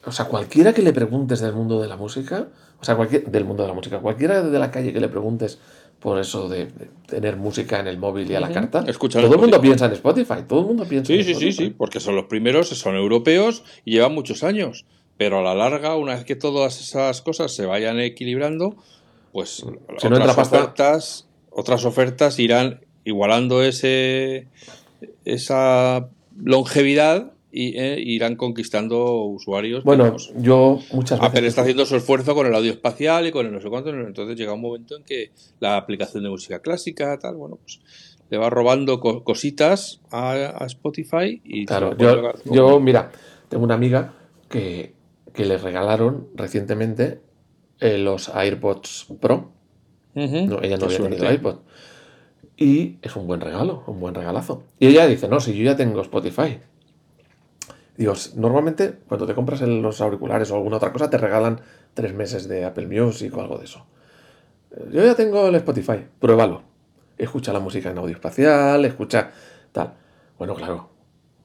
o 0.05 0.11
sea, 0.11 0.25
cualquiera 0.25 0.73
que 0.73 0.81
le 0.81 0.93
preguntes 0.93 1.39
del 1.39 1.53
mundo 1.53 1.81
de 1.81 1.87
la 1.87 1.97
música, 1.97 2.47
o 2.79 2.83
sea, 2.83 2.95
cualquier, 2.95 3.25
del 3.25 3.45
mundo 3.45 3.63
de 3.63 3.69
la 3.69 3.75
música, 3.75 3.99
cualquiera 3.99 4.41
de 4.41 4.59
la 4.59 4.71
calle 4.71 4.93
que 4.93 4.99
le 4.99 5.09
preguntes 5.09 5.59
por 5.99 6.19
eso 6.19 6.49
de, 6.49 6.67
tener 7.07 7.37
música 7.37 7.79
en 7.79 7.87
el 7.87 7.97
móvil 7.97 8.29
y 8.29 8.35
a 8.35 8.39
la 8.39 8.51
carta. 8.51 8.85
todo 8.85 9.33
el 9.33 9.39
mundo 9.39 9.61
piensa 9.61 9.85
en 9.85 9.93
Spotify, 9.93 10.43
todo 10.47 10.61
el 10.61 10.65
mundo 10.67 10.85
piensa 10.85 11.07
sí, 11.07 11.19
en 11.19 11.25
sí, 11.25 11.33
Sí, 11.33 11.39
sí, 11.39 11.51
sí, 11.51 11.69
porque 11.75 11.99
son 11.99 12.15
los 12.15 12.25
primeros, 12.25 12.69
son 12.69 12.95
europeos 12.95 13.63
y 13.85 13.93
llevan 13.93 14.13
muchos 14.13 14.43
años. 14.43 14.85
Pero 15.17 15.39
a 15.39 15.41
la 15.41 15.55
larga, 15.55 15.95
una 15.95 16.15
vez 16.15 16.25
que 16.25 16.35
todas 16.35 16.81
esas 16.81 17.21
cosas 17.21 17.55
se 17.55 17.65
vayan 17.65 17.99
equilibrando, 17.99 18.75
pues 19.35 19.65
otras, 19.89 20.37
ofertas, 20.37 21.27
otras 21.49 21.83
ofertas 21.83 22.39
irán 22.39 22.85
igualando 23.03 23.63
ese 23.63 24.47
esa 25.25 26.07
longevidad 26.41 27.33
y 27.51 27.77
eh, 27.77 27.99
irán 27.99 28.37
conquistando 28.37 29.25
usuarios. 29.25 29.83
Bueno, 29.83 30.15
yo 30.37 30.79
muchas 30.93 31.19
veces. 31.19 31.33
Apple 31.33 31.47
está 31.47 31.63
haciendo 31.63 31.85
su 31.85 31.97
esfuerzo 31.97 32.33
con 32.33 32.47
el 32.47 32.55
audio 32.55 32.71
espacial 32.71 33.27
y 33.27 33.31
con 33.33 33.45
el 33.45 33.51
no 33.51 33.59
sé 33.59 33.67
cuánto. 33.67 33.89
Entonces 33.89 34.37
llega 34.37 34.53
un 34.53 34.61
momento 34.61 34.95
en 34.95 35.03
que 35.03 35.31
la 35.59 35.75
aplicación 35.75 36.23
de 36.23 36.29
música 36.29 36.59
clásica, 36.59 37.19
tal, 37.19 37.35
bueno, 37.35 37.57
pues 37.57 37.81
le 38.29 38.37
va 38.37 38.49
robando 38.49 39.01
cositas 39.01 39.99
a, 40.11 40.63
Spotify 40.67 41.41
y. 41.43 41.65
Claro, 41.65 41.97
yo, 41.97 42.31
yo, 42.45 42.79
mira, 42.79 43.11
tengo 43.49 43.65
una 43.65 43.75
amiga 43.75 44.13
que, 44.47 44.93
que 45.33 45.43
le 45.43 45.57
regalaron 45.57 46.29
recientemente 46.35 47.24
eh, 47.79 47.97
los 47.97 48.29
AirPods 48.29 49.07
Pro. 49.19 49.51
no, 50.13 50.61
ella 50.61 50.77
no 50.77 50.85
había 50.85 50.97
tenido 50.97 51.31
iPod. 51.31 51.57
Y 52.57 52.97
es 53.01 53.15
un 53.15 53.27
buen 53.27 53.41
regalo, 53.41 53.83
un 53.87 53.99
buen 53.99 54.15
regalazo. 54.15 54.63
Y 54.79 54.87
ella 54.87 55.07
dice, 55.07 55.27
no, 55.27 55.39
si 55.39 55.57
yo 55.57 55.63
ya 55.63 55.75
tengo 55.75 56.01
Spotify. 56.01 56.59
Digo, 57.97 58.13
normalmente 58.35 58.99
cuando 59.07 59.25
te 59.25 59.33
compras 59.33 59.61
los 59.61 60.01
auriculares 60.01 60.51
o 60.51 60.55
alguna 60.55 60.77
otra 60.77 60.91
cosa 60.91 61.09
te 61.09 61.17
regalan 61.17 61.61
tres 61.93 62.13
meses 62.13 62.47
de 62.47 62.65
Apple 62.65 62.87
Music 62.87 63.35
o 63.35 63.41
algo 63.41 63.57
de 63.57 63.65
eso. 63.65 63.85
Yo 64.91 65.03
ya 65.03 65.15
tengo 65.15 65.47
el 65.47 65.55
Spotify, 65.55 66.05
pruébalo. 66.19 66.63
Escucha 67.17 67.53
la 67.53 67.59
música 67.59 67.91
en 67.91 67.97
audio 67.97 68.13
espacial, 68.15 68.83
escucha 68.83 69.31
tal. 69.71 69.93
Bueno, 70.37 70.53
claro, 70.55 70.89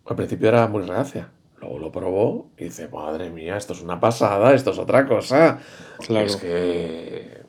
al 0.07 0.17
principio 0.17 0.49
era 0.49 0.67
muy 0.67 0.83
reacia. 0.83 1.31
Luego 1.61 1.79
lo 1.79 1.93
probó 1.93 2.51
y 2.57 2.65
dice, 2.65 2.89
madre 2.89 3.31
mía, 3.31 3.57
esto 3.57 3.73
es 3.73 3.83
una 3.83 4.01
pasada, 4.01 4.55
esto 4.55 4.71
es 4.71 4.79
otra 4.79 5.07
cosa. 5.07 5.59
Claro. 5.99 6.27
Es 6.27 6.37
que... 6.37 7.41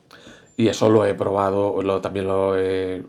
Y 0.56 0.68
eso 0.68 0.90
lo 0.90 1.06
he 1.06 1.14
probado, 1.14 1.82
lo, 1.82 2.00
también 2.00 2.26
lo 2.26 2.58
he, 2.58 3.02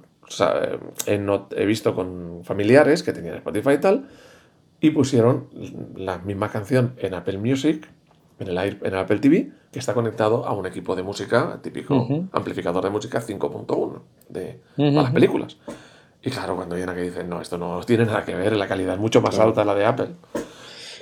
he 1.55 1.65
visto 1.65 1.93
con 1.93 2.41
familiares 2.43 3.03
que 3.03 3.11
tenían 3.11 3.35
Spotify 3.35 3.71
y 3.71 3.77
tal 3.79 4.07
y 4.83 4.89
pusieron 4.89 5.47
la 5.95 6.17
misma 6.17 6.49
canción 6.49 6.93
en 6.97 7.13
Apple 7.13 7.37
Music, 7.37 7.89
en 8.37 8.49
el, 8.49 8.57
en 8.83 8.95
Apple 8.95 9.19
TV, 9.19 9.49
que 9.71 9.79
está 9.79 9.93
conectado 9.93 10.45
a 10.45 10.51
un 10.51 10.65
equipo 10.65 10.93
de 10.97 11.03
música, 11.03 11.57
típico 11.63 12.05
amplificador 12.33 12.83
de 12.83 12.89
música 12.89 13.21
5.1 13.21 14.01
de 14.27 14.59
las 14.75 15.11
películas. 15.11 15.55
Y 16.21 16.29
claro, 16.29 16.57
cuando 16.57 16.75
viene 16.75 16.93
que 16.93 17.01
dicen, 17.01 17.29
no, 17.29 17.39
esto 17.39 17.57
no 17.57 17.79
tiene 17.83 18.05
nada 18.05 18.25
que 18.25 18.35
ver, 18.35 18.57
la 18.57 18.67
calidad 18.67 18.95
es 18.95 18.99
mucho 18.99 19.21
más 19.21 19.39
alta 19.39 19.63
la 19.63 19.73
de 19.73 19.85
Apple. 19.85 20.09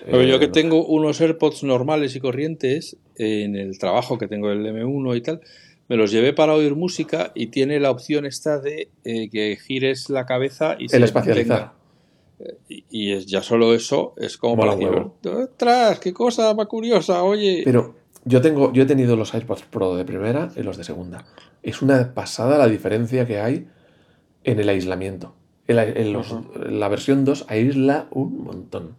Pero 0.06 0.24
yo 0.24 0.40
que 0.40 0.46
eh, 0.46 0.50
tengo 0.50 0.86
unos 0.86 1.22
AirPods 1.22 1.64
normales 1.64 2.16
y 2.16 2.20
corrientes, 2.20 2.98
en 3.18 3.56
el 3.56 3.78
trabajo 3.78 4.18
que 4.18 4.28
tengo 4.28 4.52
el 4.52 4.66
M1 4.66 5.18
y 5.18 5.22
tal, 5.22 5.42
me 5.88 5.98
los 5.98 6.12
llevé 6.12 6.34
para 6.34 6.54
oír 6.54 6.76
música 6.76 7.32
y 7.36 7.48
tiene 7.48 7.80
la 7.80 7.92
opción 7.92 8.26
esta 8.26 8.60
de 8.60 8.90
eh, 9.04 9.30
que 9.30 9.58
gires 9.58 10.10
la 10.10 10.26
cabeza 10.26 10.76
y 10.80 10.86
el 10.86 10.90
se 10.90 11.04
espacializar. 11.04 11.74
Y, 12.68 13.12
es, 13.12 13.28
ya 13.28 13.44
solo 13.44 13.74
eso 13.74 14.14
es 14.18 14.38
como 14.38 14.58
para 14.58 14.76
decir, 14.76 16.00
qué 16.02 16.14
cosa 16.14 16.54
más 16.56 16.68
curiosa, 16.68 17.24
oye! 17.24 17.62
Pero 17.64 17.96
yo, 18.26 18.42
tengo, 18.42 18.72
yo 18.74 18.84
he 18.84 18.86
tenido 18.86 19.16
los 19.16 19.34
AirPods 19.34 19.64
Pro 19.64 19.96
de 19.96 20.06
primera 20.06 20.52
y 20.56 20.64
los 20.64 20.78
de 20.78 20.84
segunda. 20.84 21.26
Es 21.62 21.82
una 21.82 22.14
pasada 22.14 22.58
la 22.58 22.68
diferencia 22.68 23.28
que 23.28 23.40
hay 23.40 23.68
en 24.44 24.60
el 24.60 24.70
aislamiento. 24.70 25.36
En 25.68 25.76
la, 26.80 26.90
versión 26.90 27.24
2 27.26 27.46
aísla 27.48 28.08
un 28.12 28.44
montón. 28.44 28.96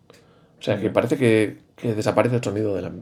O 0.62 0.64
sea, 0.64 0.80
que 0.80 0.90
parece 0.90 1.16
que, 1.16 1.58
desaparece 1.82 2.36
el 2.36 2.44
sonido 2.44 2.72
de 2.76 2.82
la... 2.82 2.92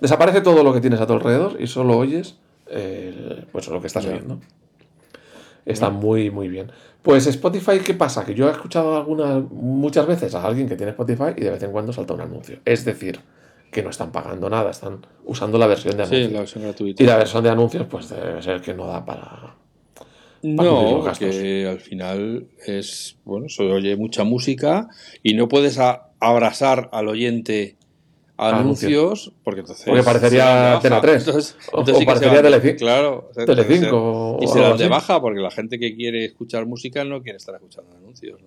desaparece 0.00 0.40
todo 0.40 0.64
lo 0.64 0.74
que 0.74 0.80
tienes 0.80 1.00
a 1.00 1.06
tu 1.06 1.12
alrededor 1.12 1.56
y 1.60 1.68
solo 1.68 1.96
oyes 1.96 2.34
pues 3.52 3.68
lo 3.68 3.80
que 3.80 3.86
estás 3.86 4.04
oyendo. 4.04 4.40
Está 5.64 5.90
muy, 5.90 6.32
muy 6.32 6.48
bien. 6.48 6.72
Pues 7.02 7.28
Spotify, 7.28 7.78
¿qué 7.84 7.94
pasa? 7.94 8.24
Que 8.24 8.34
yo 8.34 8.48
he 8.48 8.50
escuchado 8.50 8.96
algunas, 8.96 9.44
muchas 9.52 10.08
veces 10.08 10.34
a 10.34 10.44
alguien 10.44 10.68
que 10.68 10.74
tiene 10.74 10.90
Spotify 10.90 11.34
y 11.36 11.42
de 11.42 11.50
vez 11.50 11.62
en 11.62 11.70
cuando 11.70 11.92
salta 11.92 12.14
un 12.14 12.22
anuncio. 12.22 12.58
Es 12.64 12.84
decir, 12.84 13.20
que 13.70 13.84
no 13.84 13.90
están 13.90 14.10
pagando 14.10 14.50
nada, 14.50 14.72
están 14.72 15.06
usando 15.24 15.56
la 15.56 15.68
versión 15.68 15.96
de 15.96 16.02
anuncios. 16.02 16.26
Sí, 16.26 16.32
la 16.32 16.40
versión 16.40 16.64
gratuita. 16.64 17.02
Y 17.02 17.06
la 17.06 17.16
versión 17.16 17.44
de 17.44 17.50
anuncios, 17.50 17.86
pues 17.88 18.08
debe 18.08 18.42
ser 18.42 18.60
que 18.60 18.74
no 18.74 18.88
da 18.88 19.04
para. 19.04 19.54
no, 20.42 21.04
que 21.16 21.68
al 21.68 21.78
final 21.78 22.48
es. 22.66 23.16
Bueno, 23.24 23.48
se 23.48 23.62
oye 23.62 23.94
mucha 23.96 24.24
música 24.24 24.88
y 25.22 25.34
no 25.34 25.48
puedes 25.48 25.78
abrazar 26.20 26.88
al 26.92 27.08
oyente 27.08 27.76
anuncios, 28.36 29.32
porque 29.44 29.60
entonces. 29.60 29.84
Porque 29.84 30.02
parecería 30.02 30.78
Tena 30.80 31.00
3. 31.00 31.26
Entonces, 31.26 31.56
o, 31.72 31.84
parecería 31.84 32.42
Telecinco. 32.42 32.78
Claro. 32.78 33.30
Telecinco. 33.34 34.38
Y 34.40 34.46
se 34.46 34.60
dan 34.60 34.78
de 34.78 34.88
baja, 34.88 35.20
porque 35.20 35.40
la 35.40 35.50
gente 35.50 35.78
que 35.78 35.94
quiere 35.94 36.26
escuchar 36.26 36.66
música 36.66 37.04
no 37.04 37.22
quiere 37.22 37.36
estar 37.36 37.54
escuchando 37.54 37.94
anuncios. 37.96 38.40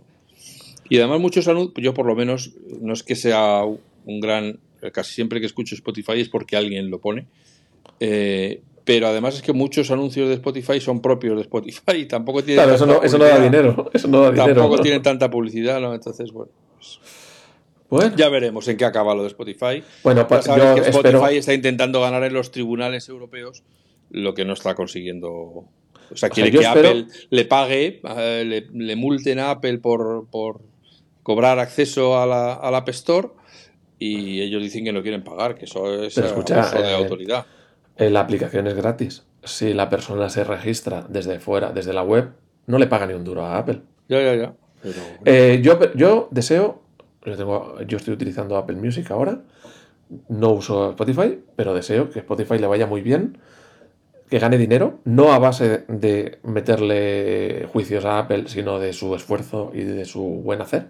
Y 0.90 0.98
además, 0.98 1.20
muchos 1.20 1.48
anuncios, 1.48 1.84
yo 1.84 1.94
por 1.94 2.06
lo 2.06 2.16
menos, 2.16 2.52
no 2.82 2.94
es 2.94 3.04
que 3.04 3.16
sea 3.16 3.64
un 3.64 4.20
gran. 4.20 4.60
Casi 4.92 5.14
siempre 5.14 5.40
que 5.40 5.46
escucho 5.46 5.76
Spotify 5.76 6.20
es 6.20 6.30
porque 6.30 6.58
alguien 6.58 6.90
lo 6.90 7.00
pone. 7.00 7.26
Eh, 8.00 8.62
pero 8.84 9.08
además 9.08 9.36
es 9.36 9.42
que 9.42 9.54
muchos 9.54 9.92
anuncios 9.92 10.28
de 10.28 10.36
Spotify 10.36 10.82
son 10.82 11.02
propios 11.02 11.38
de 11.38 11.44
Spotify 11.44 11.98
y 12.00 12.06
tampoco 12.06 12.44
tienen. 12.44 12.64
Claro, 12.64 12.76
eso 12.76 12.86
no, 12.86 13.02
eso 13.02 13.18
no, 13.18 13.24
da 13.24 13.40
dinero. 13.40 13.90
Eso 13.94 14.08
no 14.08 14.22
da 14.22 14.32
dinero. 14.32 14.56
Tampoco 14.56 14.82
tienen 14.82 15.02
tanta 15.02 15.30
publicidad, 15.30 15.80
¿no? 15.80 15.94
Entonces, 15.94 16.32
bueno. 16.32 16.52
Pues, 16.76 17.00
ya 18.16 18.30
veremos 18.30 18.68
en 18.68 18.78
qué 18.78 18.86
acaba 18.86 19.16
lo 19.16 19.24
de 19.24 19.30
Spotify. 19.30 19.84
Bueno, 20.04 20.28
pues 20.28 20.48
que 20.48 20.90
Spotify 20.90 21.38
está 21.38 21.54
intentando 21.54 22.02
ganar 22.02 22.24
en 22.24 22.34
los 22.34 22.52
tribunales 22.52 23.10
europeos 23.10 23.64
lo 24.14 24.34
que 24.34 24.46
no 24.46 24.54
está 24.54 24.76
consiguiendo. 24.76 25.32
O 25.32 26.16
sea, 26.16 26.30
quiere 26.30 26.52
que 26.52 26.66
Apple 26.66 27.08
le 27.30 27.46
pague, 27.46 28.02
eh, 28.18 28.68
le, 28.72 28.96
multen 28.96 29.40
a 29.40 29.52
Apple 29.52 29.80
por, 29.80 30.28
por 30.30 30.62
cobrar 31.24 31.60
acceso 31.60 32.20
a 32.20 32.26
la, 32.26 32.54
a 32.54 32.72
la 32.72 32.78
App 32.80 32.90
Store 32.90 33.30
y 33.98 34.42
ellos 34.42 34.62
dicen 34.62 34.84
que 34.84 34.94
no 34.94 35.02
quieren 35.02 35.24
pagar, 35.24 35.56
que 35.56 35.66
eso 35.66 36.04
es 36.04 36.18
escucha, 36.18 36.70
de 36.72 36.92
eh, 36.92 36.96
autoridad. 36.96 37.46
Eh, 37.98 38.10
la 38.10 38.20
aplicación 38.20 38.68
es 38.68 38.76
gratis. 38.76 39.24
Si 39.44 39.74
la 39.74 39.90
persona 39.90 40.30
se 40.30 40.44
registra 40.44 41.06
desde 41.10 41.40
fuera, 41.40 41.72
desde 41.72 41.94
la 41.94 42.04
web, 42.04 42.34
no 42.68 42.78
le 42.78 42.88
paga 42.88 43.08
ni 43.08 43.14
un 43.14 43.24
duro 43.24 43.46
a 43.46 43.58
Apple. 43.58 43.82
Ya, 44.08 44.22
ya, 44.22 44.36
ya. 44.36 44.56
Yo, 45.62 45.94
yo 45.96 46.28
deseo, 46.32 46.83
yo, 47.26 47.38
tengo, 47.38 47.82
yo 47.82 47.98
estoy 47.98 48.14
utilizando 48.14 48.58
Apple 48.58 48.76
Music 48.76 49.12
ahora, 49.12 49.42
no 50.30 50.52
uso 50.52 50.92
Spotify, 50.92 51.40
pero 51.56 51.74
deseo 51.74 52.10
que 52.10 52.20
Spotify 52.20 52.58
le 52.58 52.68
vaya 52.68 52.88
muy 52.88 53.02
bien, 53.02 53.38
que 54.30 54.40
gane 54.40 54.58
dinero, 54.58 55.00
no 55.06 55.32
a 55.32 55.40
base 55.40 55.86
de 55.88 56.40
meterle 56.44 57.68
juicios 57.72 58.06
a 58.06 58.20
Apple, 58.20 58.46
sino 58.48 58.80
de 58.80 58.94
su 58.94 59.14
esfuerzo 59.16 59.72
y 59.74 59.82
de 59.82 60.06
su 60.06 60.22
buen 60.22 60.62
hacer. 60.62 60.88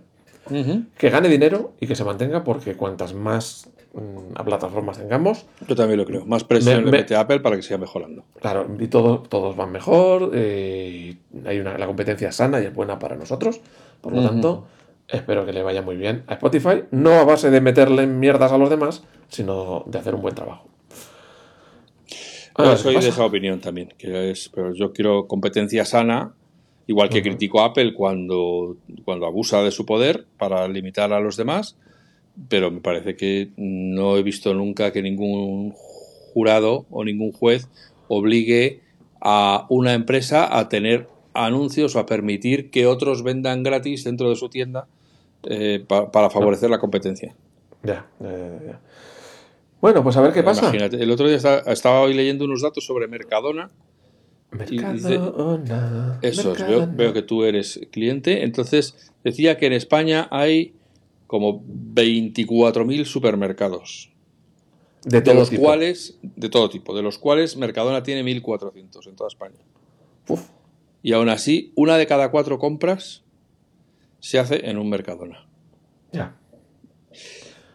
Que 0.97 1.09
gane 1.09 1.29
dinero 1.29 1.73
y 1.79 1.87
que 1.87 1.95
se 1.95 2.03
mantenga 2.03 2.43
porque 2.43 2.75
cuantas 2.75 3.13
más 3.13 3.69
mm, 3.93 4.43
plataformas 4.43 4.97
tengamos... 4.97 5.45
Yo 5.67 5.75
también 5.75 5.99
lo 5.99 6.05
creo. 6.05 6.25
Más 6.25 6.43
presión 6.43 6.85
le 6.85 6.91
mete 6.91 7.15
a 7.15 7.21
Apple 7.21 7.39
para 7.39 7.55
que 7.55 7.61
siga 7.61 7.77
mejorando. 7.77 8.23
Claro, 8.41 8.67
y 8.77 8.87
todo, 8.87 9.19
todos 9.19 9.55
van 9.55 9.71
mejor, 9.71 10.31
eh, 10.33 11.15
hay 11.45 11.59
una, 11.59 11.77
la 11.77 11.85
competencia 11.85 12.29
es 12.29 12.35
sana 12.35 12.61
y 12.61 12.65
es 12.65 12.73
buena 12.73 12.99
para 12.99 13.15
nosotros. 13.15 13.61
Por 14.01 14.13
lo 14.13 14.27
tanto, 14.27 14.65
espero 15.07 15.45
que 15.45 15.53
le 15.53 15.63
vaya 15.63 15.81
muy 15.81 15.95
bien 15.95 16.23
a 16.27 16.33
Spotify, 16.33 16.83
no 16.91 17.13
a 17.13 17.23
base 17.23 17.49
de 17.49 17.61
meterle 17.61 18.07
mierdas 18.07 18.51
a 18.51 18.57
los 18.57 18.69
demás, 18.69 19.03
sino 19.29 19.83
de 19.87 19.99
hacer 19.99 20.15
un 20.15 20.21
buen 20.21 20.35
trabajo. 20.35 20.67
Yo 22.57 22.77
soy 22.77 22.99
de 22.99 23.09
esa 23.09 23.25
opinión 23.25 23.59
también, 23.59 23.93
que 23.97 24.31
es, 24.31 24.49
pero 24.49 24.73
yo 24.73 24.93
quiero 24.93 25.27
competencia 25.27 25.85
sana 25.85 26.35
Igual 26.85 27.09
que 27.09 27.21
critico 27.21 27.61
a 27.61 27.67
Apple 27.67 27.93
cuando, 27.93 28.75
cuando 29.05 29.25
abusa 29.25 29.63
de 29.63 29.71
su 29.71 29.85
poder 29.85 30.25
para 30.37 30.67
limitar 30.67 31.13
a 31.13 31.21
los 31.21 31.37
demás, 31.37 31.77
pero 32.49 32.71
me 32.71 32.81
parece 32.81 33.15
que 33.15 33.51
no 33.55 34.17
he 34.17 34.23
visto 34.23 34.53
nunca 34.53 34.91
que 34.91 35.01
ningún 35.01 35.71
jurado 36.33 36.85
o 36.89 37.05
ningún 37.05 37.31
juez 37.31 37.69
obligue 38.09 38.81
a 39.21 39.65
una 39.69 39.93
empresa 39.93 40.57
a 40.57 40.67
tener 40.67 41.07
anuncios 41.33 41.95
o 41.95 41.99
a 41.99 42.05
permitir 42.05 42.69
que 42.71 42.87
otros 42.87 43.23
vendan 43.23 43.63
gratis 43.63 44.03
dentro 44.03 44.29
de 44.29 44.35
su 44.35 44.49
tienda 44.49 44.87
eh, 45.43 45.83
para 45.87 46.29
favorecer 46.29 46.69
la 46.69 46.79
competencia. 46.79 47.35
Ya, 47.83 48.07
ya, 48.19 48.79
Bueno, 49.81 50.03
pues 50.03 50.15
a 50.17 50.21
ver 50.21 50.31
qué 50.31 50.43
pasa. 50.43 50.61
Imagínate, 50.61 51.01
el 51.01 51.11
otro 51.11 51.27
día 51.27 51.37
estaba 51.37 52.01
hoy 52.01 52.13
leyendo 52.13 52.45
unos 52.45 52.61
datos 52.61 52.85
sobre 52.85 53.07
Mercadona 53.07 53.69
eso, 56.21 56.53
veo, 56.53 56.87
veo, 56.91 57.13
que 57.13 57.21
tú 57.21 57.43
eres 57.43 57.79
cliente. 57.91 58.43
Entonces, 58.43 59.11
decía 59.23 59.57
que 59.57 59.65
en 59.65 59.73
España 59.73 60.27
hay 60.31 60.73
como 61.27 61.63
24.000 61.63 63.05
supermercados. 63.05 64.09
De, 65.05 65.33
los 65.33 65.49
cuales, 65.49 66.17
de 66.21 66.47
todo 66.47 66.69
tipo, 66.69 66.95
de 66.95 67.01
los 67.01 67.17
cuales 67.17 67.57
Mercadona 67.57 68.03
tiene 68.03 68.23
1.400 68.23 69.07
en 69.07 69.15
toda 69.15 69.27
España. 69.27 69.57
Y 71.03 71.13
aún 71.13 71.29
así, 71.29 71.73
una 71.75 71.97
de 71.97 72.07
cada 72.07 72.31
cuatro 72.31 72.57
compras 72.57 73.23
se 74.19 74.39
hace 74.39 74.69
en 74.69 74.77
un 74.77 74.89
Mercadona. 74.89 75.45
Ya. 76.13 76.37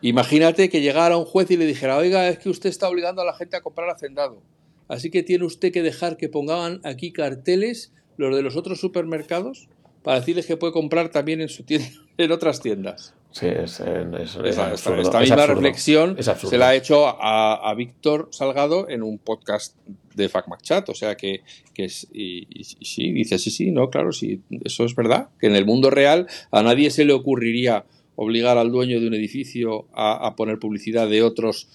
Imagínate 0.00 0.70
que 0.70 0.80
llegara 0.80 1.18
un 1.18 1.26
juez 1.26 1.50
y 1.50 1.58
le 1.58 1.66
dijera, 1.66 1.98
oiga, 1.98 2.26
es 2.28 2.38
que 2.38 2.48
usted 2.48 2.70
está 2.70 2.88
obligando 2.88 3.20
a 3.20 3.26
la 3.26 3.34
gente 3.34 3.56
a 3.56 3.60
comprar 3.60 3.90
hacendado. 3.90 4.42
Así 4.88 5.10
que 5.10 5.22
tiene 5.22 5.44
usted 5.44 5.72
que 5.72 5.82
dejar 5.82 6.16
que 6.16 6.30
pongan 6.30 6.80
aquí 6.84 7.12
carteles 7.12 7.92
los 8.16 8.34
de 8.34 8.42
los 8.42 8.56
otros 8.56 8.80
supermercados 8.80 9.68
para 10.02 10.20
decirles 10.20 10.46
que 10.46 10.56
puede 10.56 10.72
comprar 10.72 11.10
también 11.10 11.42
en 11.42 11.50
su 11.50 11.64
tienda, 11.64 11.88
en 12.16 12.32
otras 12.32 12.60
tiendas. 12.60 13.14
Sí, 13.30 13.46
es, 13.46 13.80
Esta 13.80 15.20
misma 15.20 15.46
reflexión 15.46 16.16
se 16.22 16.58
la 16.58 16.68
ha 16.68 16.74
hecho 16.74 17.06
a, 17.06 17.72
Víctor 17.76 18.28
Salgado 18.32 18.88
en 18.88 19.02
un 19.02 19.18
podcast 19.18 19.76
de 20.14 20.28
FacMacChat. 20.28 20.88
O 20.88 20.94
sea 20.94 21.16
que, 21.16 21.42
es. 21.76 22.08
Y, 22.12 22.46
sí, 22.64 23.12
dice: 23.12 23.38
sí, 23.38 23.50
sí, 23.50 23.70
no, 23.70 23.90
claro, 23.90 24.12
sí, 24.12 24.40
eso 24.64 24.84
es 24.84 24.94
verdad. 24.94 25.28
Que 25.38 25.46
en 25.46 25.56
el 25.56 25.66
mundo 25.66 25.90
real 25.90 26.26
a 26.50 26.62
nadie 26.62 26.90
se 26.90 27.04
le 27.04 27.12
ocurriría 27.12 27.84
obligar 28.16 28.58
al 28.58 28.72
dueño 28.72 29.00
de 29.00 29.06
un 29.06 29.14
edificio 29.14 29.86
a 29.92 30.34
poner 30.34 30.58
publicidad 30.58 31.08
de 31.08 31.22
otros 31.22 31.68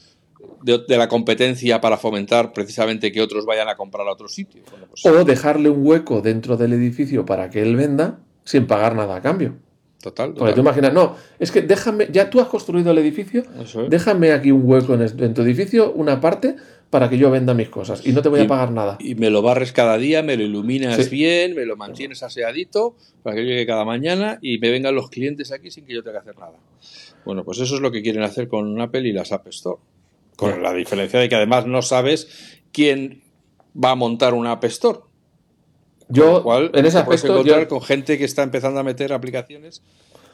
de, 0.61 0.97
la 0.97 1.07
competencia 1.07 1.81
para 1.81 1.97
fomentar 1.97 2.53
precisamente 2.53 3.11
que 3.11 3.21
otros 3.21 3.45
vayan 3.45 3.67
a 3.69 3.75
comprar 3.75 4.07
a 4.07 4.11
otro 4.11 4.27
sitio. 4.27 4.61
Pues 4.89 5.05
o 5.05 5.23
dejarle 5.23 5.69
un 5.69 5.85
hueco 5.85 6.21
dentro 6.21 6.57
del 6.57 6.73
edificio 6.73 7.25
para 7.25 7.49
que 7.49 7.61
él 7.61 7.75
venda 7.75 8.19
sin 8.45 8.67
pagar 8.67 8.95
nada 8.95 9.17
a 9.17 9.21
cambio. 9.21 9.55
Total. 10.03 10.33
Porque 10.33 10.51
tú 10.51 10.59
imaginas, 10.59 10.91
no, 10.91 11.15
es 11.39 11.49
que 11.49 11.61
déjame, 11.61 12.09
ya 12.11 12.29
tú 12.29 12.41
has 12.41 12.49
construido 12.49 12.91
el 12.91 12.97
edificio, 12.97 13.45
déjame 13.87 14.33
aquí 14.33 14.51
un 14.51 14.63
hueco 14.65 14.95
en, 14.95 15.33
tu 15.33 15.43
edificio, 15.43 15.93
una 15.93 16.19
parte, 16.19 16.57
para 16.89 17.09
que 17.09 17.17
yo 17.17 17.31
venda 17.31 17.53
mis 17.53 17.69
cosas 17.69 18.05
y 18.05 18.11
no 18.11 18.21
te 18.21 18.27
voy 18.27 18.41
a 18.41 18.47
pagar 18.47 18.71
nada. 18.71 18.97
Y 18.99 19.15
me 19.15 19.29
lo 19.29 19.41
barres 19.41 19.71
cada 19.71 19.97
día, 19.97 20.21
me 20.21 20.35
lo 20.35 20.43
iluminas 20.43 21.09
bien, 21.09 21.55
me 21.55 21.65
lo 21.65 21.77
mantienes 21.77 22.21
aseadito 22.21 22.97
para 23.23 23.37
que 23.37 23.43
llegue 23.43 23.65
cada 23.65 23.85
mañana 23.85 24.39
y 24.41 24.57
me 24.57 24.71
vengan 24.71 24.93
los 24.93 25.09
clientes 25.09 25.53
aquí 25.53 25.71
sin 25.71 25.85
que 25.85 25.93
yo 25.93 26.03
tenga 26.03 26.21
que 26.21 26.29
hacer 26.29 26.37
nada. 26.37 26.57
Bueno, 27.23 27.45
pues 27.45 27.59
eso 27.59 27.75
es 27.75 27.81
lo 27.81 27.89
que 27.89 28.01
quieren 28.01 28.23
hacer 28.23 28.49
con 28.49 28.81
Apple 28.81 29.07
y 29.07 29.13
las 29.13 29.31
App 29.31 29.47
Store. 29.47 29.79
Con 30.35 30.61
la 30.61 30.73
diferencia 30.73 31.17
de 31.17 31.29
que 31.29 31.35
además 31.35 31.65
no 31.65 31.81
sabes 31.81 32.59
quién 32.73 33.23
va 33.81 33.91
a 33.91 33.95
montar 33.95 34.33
una 34.33 34.51
App 34.51 34.65
Store. 34.65 34.99
Yo, 36.09 36.43
en 36.73 36.85
ese 36.85 36.99
aspecto, 36.99 37.33
encontrar 37.33 37.67
con 37.67 37.81
gente 37.81 38.17
que 38.17 38.25
está 38.25 38.43
empezando 38.43 38.79
a 38.79 38.83
meter 38.83 39.13
aplicaciones 39.13 39.81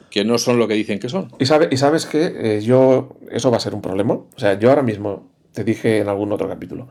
que 0.09 0.25
no 0.25 0.37
son 0.37 0.59
lo 0.59 0.67
que 0.67 0.73
dicen 0.73 0.99
que 0.99 1.09
son. 1.09 1.31
Y, 1.39 1.45
sabe, 1.45 1.69
y 1.71 1.77
sabes 1.77 2.05
que 2.05 2.57
eh, 2.57 2.61
yo, 2.61 3.17
eso 3.31 3.51
va 3.51 3.57
a 3.57 3.59
ser 3.59 3.75
un 3.75 3.81
problema. 3.81 4.13
O 4.15 4.27
sea, 4.37 4.57
yo 4.57 4.69
ahora 4.69 4.81
mismo, 4.81 5.29
te 5.53 5.63
dije 5.63 5.99
en 5.99 6.09
algún 6.09 6.31
otro 6.31 6.47
capítulo, 6.47 6.87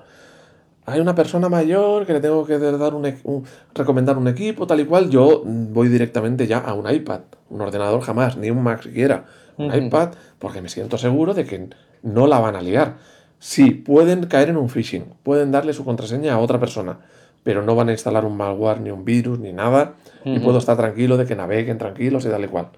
hay 0.86 1.00
una 1.00 1.14
persona 1.14 1.48
mayor 1.48 2.06
que 2.06 2.14
le 2.14 2.20
tengo 2.20 2.46
que 2.46 2.58
dar 2.58 2.94
un, 2.94 3.44
recomendar 3.74 4.16
un 4.16 4.28
equipo, 4.28 4.66
tal 4.66 4.80
y 4.80 4.86
cual, 4.86 5.10
yo 5.10 5.42
voy 5.44 5.88
directamente 5.88 6.46
ya 6.46 6.58
a 6.58 6.72
un 6.72 6.90
iPad, 6.90 7.20
un 7.50 7.60
ordenador 7.60 8.00
jamás, 8.00 8.38
ni 8.38 8.50
un 8.50 8.62
Mac 8.62 8.82
siquiera, 8.82 9.26
un 9.58 9.74
iPad, 9.74 10.12
porque 10.38 10.62
me 10.62 10.70
siento 10.70 10.96
seguro 10.96 11.34
de 11.34 11.44
que 11.44 11.68
no 12.02 12.26
la 12.26 12.38
van 12.38 12.56
a 12.56 12.62
liar. 12.62 12.96
Sí, 13.38 13.70
pueden 13.70 14.26
caer 14.26 14.48
en 14.48 14.56
un 14.56 14.70
phishing, 14.70 15.04
pueden 15.22 15.52
darle 15.52 15.74
su 15.74 15.84
contraseña 15.84 16.32
a 16.32 16.38
otra 16.38 16.58
persona, 16.58 17.00
pero 17.48 17.62
no 17.62 17.74
van 17.74 17.88
a 17.88 17.92
instalar 17.92 18.26
un 18.26 18.36
malware, 18.36 18.78
ni 18.82 18.90
un 18.90 19.06
virus, 19.06 19.38
ni 19.38 19.54
nada, 19.54 19.94
y 20.22 20.38
puedo 20.38 20.58
estar 20.58 20.76
tranquilo 20.76 21.16
de 21.16 21.24
que 21.24 21.34
naveguen 21.34 21.78
tranquilos 21.78 22.26
y 22.26 22.28
tal 22.28 22.44
y 22.44 22.48
cual. 22.48 22.68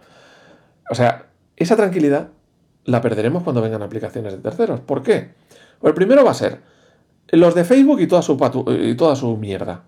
O 0.89 0.95
sea, 0.95 1.27
esa 1.57 1.75
tranquilidad 1.75 2.29
la 2.85 3.01
perderemos 3.01 3.43
cuando 3.43 3.63
vengan 3.63 3.83
aplicaciones 3.83 4.33
de 4.33 4.39
terceros. 4.39 4.79
¿Por 4.79 5.03
qué? 5.03 5.31
Pues 5.81 5.91
el 5.91 5.95
primero 5.97 6.25
va 6.25 6.31
a 6.31 6.35
ser 6.35 6.61
los 7.31 7.57
de 7.57 7.65
Facebook 7.65 8.01
y 8.01 8.07
toda 8.07 8.23
su, 8.23 8.39
y 8.81 8.95
toda 8.95 9.17
su 9.17 9.37
mierda. 9.37 9.83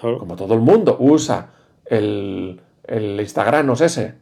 Como 0.00 0.36
todo 0.36 0.54
el 0.54 0.60
mundo 0.60 0.96
usa 1.00 1.50
el, 1.84 2.62
el 2.84 3.20
Instagram, 3.20 3.66
no 3.66 3.76
sé 3.76 3.84
ese, 3.84 4.14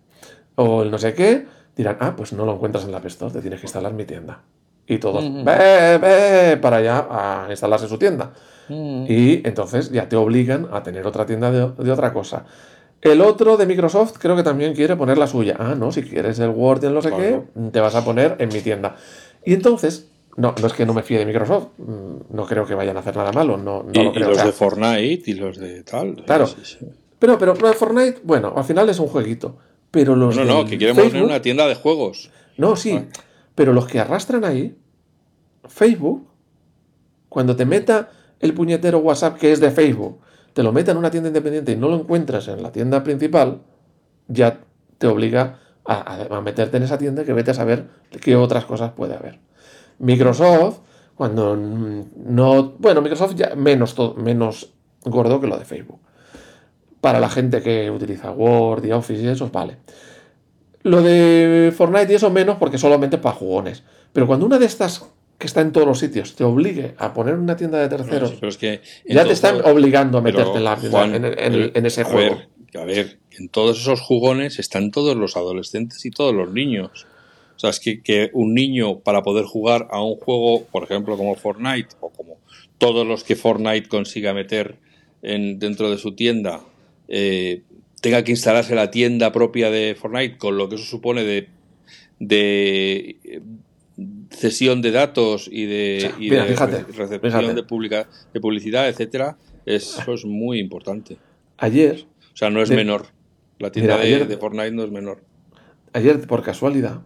o 0.57 0.82
el 0.82 0.90
no 0.90 0.98
sé 0.98 1.14
qué, 1.14 1.46
dirán, 1.76 1.98
ah, 2.00 2.14
pues 2.16 2.32
no 2.32 2.44
lo 2.44 2.55
encuentras 2.55 2.84
en 2.86 2.90
la 2.90 2.98
App 2.98 3.07
Store, 3.07 3.32
te 3.32 3.40
tienes 3.40 3.61
que 3.61 3.66
instalar 3.66 3.92
mi 3.92 4.05
tienda. 4.05 4.40
Y 4.86 4.98
todos, 4.98 5.24
ve, 5.44 5.98
ve, 5.98 6.56
para 6.56 6.78
allá 6.78 7.06
a 7.08 7.46
instalarse 7.50 7.88
su 7.88 7.98
tienda. 7.98 8.32
Y 8.68 9.46
entonces 9.46 9.90
ya 9.90 10.08
te 10.08 10.16
obligan 10.16 10.68
a 10.72 10.82
tener 10.82 11.06
otra 11.06 11.26
tienda 11.26 11.50
de, 11.50 11.90
otra 11.90 12.12
cosa. 12.12 12.44
El 13.00 13.20
otro 13.20 13.56
de 13.56 13.66
Microsoft 13.66 14.16
creo 14.18 14.36
que 14.36 14.42
también 14.42 14.74
quiere 14.74 14.96
poner 14.96 15.18
la 15.18 15.26
suya. 15.26 15.56
Ah, 15.58 15.74
no, 15.76 15.90
si 15.90 16.02
quieres 16.02 16.38
el 16.38 16.50
Word 16.50 16.82
y 16.84 16.86
el 16.86 16.94
no 16.94 17.02
sé 17.02 17.10
qué, 17.10 17.42
te 17.72 17.80
vas 17.80 17.94
a 17.94 18.04
poner 18.04 18.36
en 18.38 18.48
mi 18.48 18.60
tienda. 18.60 18.96
Y 19.44 19.54
entonces, 19.54 20.08
no, 20.36 20.54
no 20.60 20.66
es 20.66 20.72
que 20.72 20.86
no 20.86 20.94
me 20.94 21.02
fíe 21.02 21.18
de 21.18 21.26
Microsoft, 21.26 21.68
mm, 21.78 22.34
no 22.34 22.46
creo 22.46 22.64
que 22.64 22.74
vayan 22.74 22.96
a 22.96 23.00
hacer 23.00 23.16
nada 23.16 23.32
malo. 23.32 23.56
No, 23.56 23.84
y, 23.92 24.18
los 24.18 24.44
de 24.44 24.52
Fortnite 24.52 25.22
y 25.26 25.34
los 25.34 25.58
de 25.58 25.82
tal. 25.82 26.22
Claro. 26.24 26.48
Pero, 27.18 27.38
pero 27.38 27.54
lo 27.54 27.68
de 27.68 27.74
Fortnite, 27.74 28.20
bueno, 28.22 28.52
al 28.56 28.64
final 28.64 28.88
es 28.88 28.98
un 28.98 29.08
jueguito. 29.08 29.56
Pero 29.90 30.16
los 30.16 30.34
no, 30.34 30.44
no, 30.44 30.64
que 30.64 30.78
queremos 30.78 31.04
poner 31.04 31.22
una 31.22 31.42
tienda 31.42 31.66
de 31.66 31.74
juegos. 31.74 32.30
No, 32.56 32.76
sí. 32.76 32.98
Pero 33.55 33.72
los 33.72 33.86
que 33.86 34.00
arrastran 34.00 34.44
ahí, 34.44 34.76
Facebook, 35.68 36.28
cuando 37.28 37.57
te 37.57 37.64
meta 37.64 38.11
el 38.40 38.55
puñetero 38.55 38.98
WhatsApp 38.98 39.38
que 39.38 39.53
es 39.53 39.61
de 39.61 39.70
Facebook, 39.70 40.20
te 40.53 40.62
lo 40.62 40.72
meta 40.72 40.92
en 40.92 40.98
una 40.98 41.11
tienda 41.11 41.28
independiente 41.28 41.72
y 41.72 41.76
no 41.76 41.88
lo 41.88 41.96
encuentras 41.96 42.48
en 42.48 42.62
la 42.62 42.72
tienda 42.72 43.03
principal, 43.03 43.62
ya 44.28 44.61
te 44.98 45.07
obliga 45.07 45.59
a, 45.84 46.40
meterte 46.42 46.76
en 46.76 46.84
esa 46.84 46.98
tienda 46.98 47.24
que 47.24 47.32
vete 47.32 47.50
a 47.50 47.55
saber 47.55 47.88
qué 48.20 48.36
otras 48.36 48.64
cosas 48.64 48.92
puede 48.92 49.14
haber. 49.14 49.40
Microsoft, 49.98 50.80
cuando 51.14 51.57
no. 51.57 52.74
Bueno, 52.78 53.03
Microsoft 53.03 53.34
ya 53.34 53.55
menos, 53.55 53.96
menos 54.16 54.72
gordo 55.05 55.40
que 55.40 55.46
lo 55.46 55.59
de 55.59 55.64
Facebook 55.64 56.00
para 57.03 57.18
la 57.18 57.28
gente 57.28 57.61
que 57.62 57.90
utiliza 57.90 58.30
Word 58.30 58.84
y 58.84 58.92
Office 58.92 59.20
y 59.20 59.26
eso, 59.26 59.50
vale. 59.53 59.78
Lo 60.82 61.02
de 61.02 61.72
Fortnite 61.76 62.12
y 62.12 62.16
eso 62.16 62.30
menos 62.30 62.56
porque 62.58 62.78
solamente 62.78 63.18
para 63.18 63.34
jugones. 63.34 63.82
Pero 64.12 64.26
cuando 64.26 64.46
una 64.46 64.58
de 64.58 64.66
estas 64.66 65.06
que 65.38 65.46
está 65.46 65.60
en 65.60 65.72
todos 65.72 65.86
los 65.86 65.98
sitios 65.98 66.36
te 66.36 66.44
obligue 66.44 66.94
a 66.98 67.12
poner 67.12 67.34
una 67.34 67.56
tienda 67.56 67.80
de 67.80 67.88
terceros, 67.88 68.56
que 68.56 68.80
ya 69.04 69.24
te 69.24 69.32
están 69.32 69.60
obligando 69.64 70.18
a 70.18 70.20
meterte 70.20 70.58
en, 70.58 70.64
la, 70.64 70.78
en, 71.74 71.86
ese 71.86 72.04
juego. 72.04 72.38
a 72.74 72.84
ver, 72.84 73.18
en 73.32 73.48
todos 73.48 73.80
esos 73.80 74.00
jugones 74.00 74.58
están 74.58 74.90
todos 74.92 75.16
los 75.16 75.36
adolescentes 75.36 76.04
y 76.06 76.10
todos 76.10 76.32
los 76.32 76.52
niños. 76.52 77.06
O 77.56 77.58
sea, 77.58 77.70
es 77.70 77.80
que, 77.80 78.02
que 78.02 78.30
un 78.32 78.54
niño 78.54 79.00
para 79.00 79.22
poder 79.22 79.44
jugar 79.44 79.88
a 79.90 80.02
un 80.02 80.16
juego, 80.16 80.64
por 80.64 80.84
ejemplo, 80.84 81.16
como 81.16 81.34
Fortnite, 81.34 81.96
o 82.00 82.10
como 82.10 82.38
todos 82.78 83.06
los 83.06 83.24
que 83.24 83.36
Fortnite 83.36 83.88
consiga 83.88 84.34
meter 84.34 84.76
en, 85.22 85.58
dentro 85.58 85.90
de 85.90 85.98
su 85.98 86.14
tienda, 86.14 86.60
eh, 87.08 87.62
tenga 88.03 88.22
que 88.24 88.32
instalarse 88.32 88.74
la 88.74 88.90
tienda 88.90 89.32
propia 89.32 89.70
de 89.70 89.96
Fortnite, 89.98 90.36
con 90.36 90.59
lo 90.59 90.68
que 90.68 90.74
eso 90.74 90.84
supone 90.84 91.22
de, 91.24 91.48
de 92.18 93.16
eh, 93.24 93.40
cesión 94.30 94.82
de 94.82 94.90
datos 94.90 95.48
y 95.50 95.64
de, 95.66 96.11
y 96.18 96.28
mira, 96.30 96.44
de 96.44 96.50
fíjate, 96.53 96.78
re- 96.84 96.92
recepción 96.92 97.32
fíjate. 97.32 97.55
de, 97.55 97.62
publica- 97.62 98.09
de 98.34 98.40
publicidad, 98.40 98.88
etcétera, 98.88 99.36
eso 99.66 100.12
es 100.12 100.24
muy 100.26 100.59
importante. 100.59 101.16
Ayer, 101.59 102.05
O 102.32 102.36
sea, 102.36 102.50
no 102.50 102.61
es 102.62 102.68
De- 102.68 102.76
menor. 102.76 103.07
La 103.59 103.70
tienda 103.70 103.94
Mira, 103.94 104.05
ayer- 104.07 104.26
de 104.28 104.36
Fortnite 104.36 104.72
no 104.72 104.82
es 104.84 104.90
menor. 104.90 105.22
ayer 105.92 106.20
por 106.26 106.42
casualidad, 106.42 107.03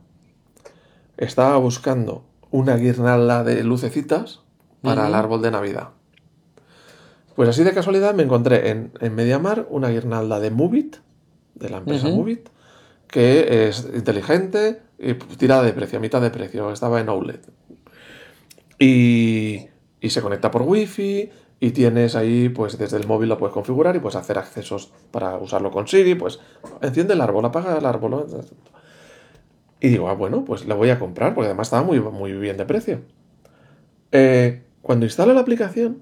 estaba 1.19 1.57
buscando 1.59 2.25
una 2.51 2.77
guirnalda 2.77 3.45
de 3.45 3.63
lucecitas 3.65 4.41
para 4.83 5.09
el 5.09 5.15
árbol 5.15 5.43
de 5.43 5.51
Navidad. 5.51 5.91
Pues 7.37 7.51
así 7.51 7.63
de 7.65 7.75
casualidad 7.75 8.15
me 8.15 8.23
encontré 8.23 8.71
en, 8.71 8.93
en 8.99 9.15
Mediamar 9.15 9.67
una 9.69 9.91
guirnalda 9.91 10.41
de 10.41 10.51
Movit, 10.51 10.97
de 11.55 11.69
la 11.69 11.79
empresa 11.79 12.09
Ujú. 12.09 12.17
Movit, 12.17 12.49
que 13.09 13.69
es 13.69 13.89
inteligente 13.95 14.81
y 14.99 15.15
tirada 15.15 15.63
de 15.63 15.75
precio, 15.75 15.99
a 15.99 16.03
mitad 16.03 16.23
de 16.23 16.31
precio. 16.31 16.73
Estaba 16.73 16.99
en 17.01 17.11
OLED. 17.11 17.41
Y, 18.79 19.67
y 20.01 20.11
se 20.11 20.23
conecta 20.23 20.51
por 20.51 20.63
Wi-Fi 20.63 21.31
y 21.61 21.71
tienes 21.71 22.17
ahí, 22.17 22.49
pues 22.49 22.79
desde 22.79 22.97
el 22.97 23.07
móvil 23.07 23.29
lo 23.29 23.39
puedes 23.39 23.53
configurar 23.53 23.97
y 23.97 24.01
puedes 24.01 24.17
hacer 24.17 24.39
accesos 24.39 24.93
para 25.11 25.37
usarlo 25.37 25.71
con 25.71 25.87
Siri, 25.87 26.15
pues 26.15 26.41
enciende 26.81 27.15
el 27.15 27.21
árbol, 27.21 27.45
apaga 27.45 27.77
el 27.77 27.87
árbol. 27.87 28.27
Y 29.81 29.89
digo, 29.89 30.09
ah, 30.09 30.15
bueno, 30.15 30.45
pues 30.45 30.67
la 30.67 30.75
voy 30.75 30.89
a 30.89 30.99
comprar 30.99 31.35
porque 31.35 31.47
además 31.47 31.69
estaba 31.69 31.83
muy, 31.83 32.01
muy 32.01 32.33
bien 32.33 32.57
de 32.57 32.65
precio. 32.65 33.01
Eh, 34.13 34.63
cuando 34.81 35.05
instalo 35.05 35.35
la 35.35 35.41
aplicación, 35.41 35.99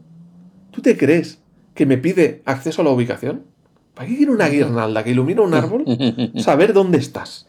¿tú 0.75 0.83
te 0.83 0.97
crees 0.97 1.41
que 1.75 1.87
me 1.87 1.99
pide 1.99 2.43
acceso 2.45 2.83
a 2.83 2.85
la 2.85 2.91
ubicación? 2.91 3.45
¿Para 3.95 4.09
qué 4.09 4.17
quiero 4.17 4.33
una 4.33 4.49
guirnalda 4.49 5.05
que 5.05 5.11
ilumina 5.11 5.43
un 5.43 5.55
árbol? 5.55 5.85
Saber 6.37 6.73
dónde 6.73 6.99
estás. 6.99 7.49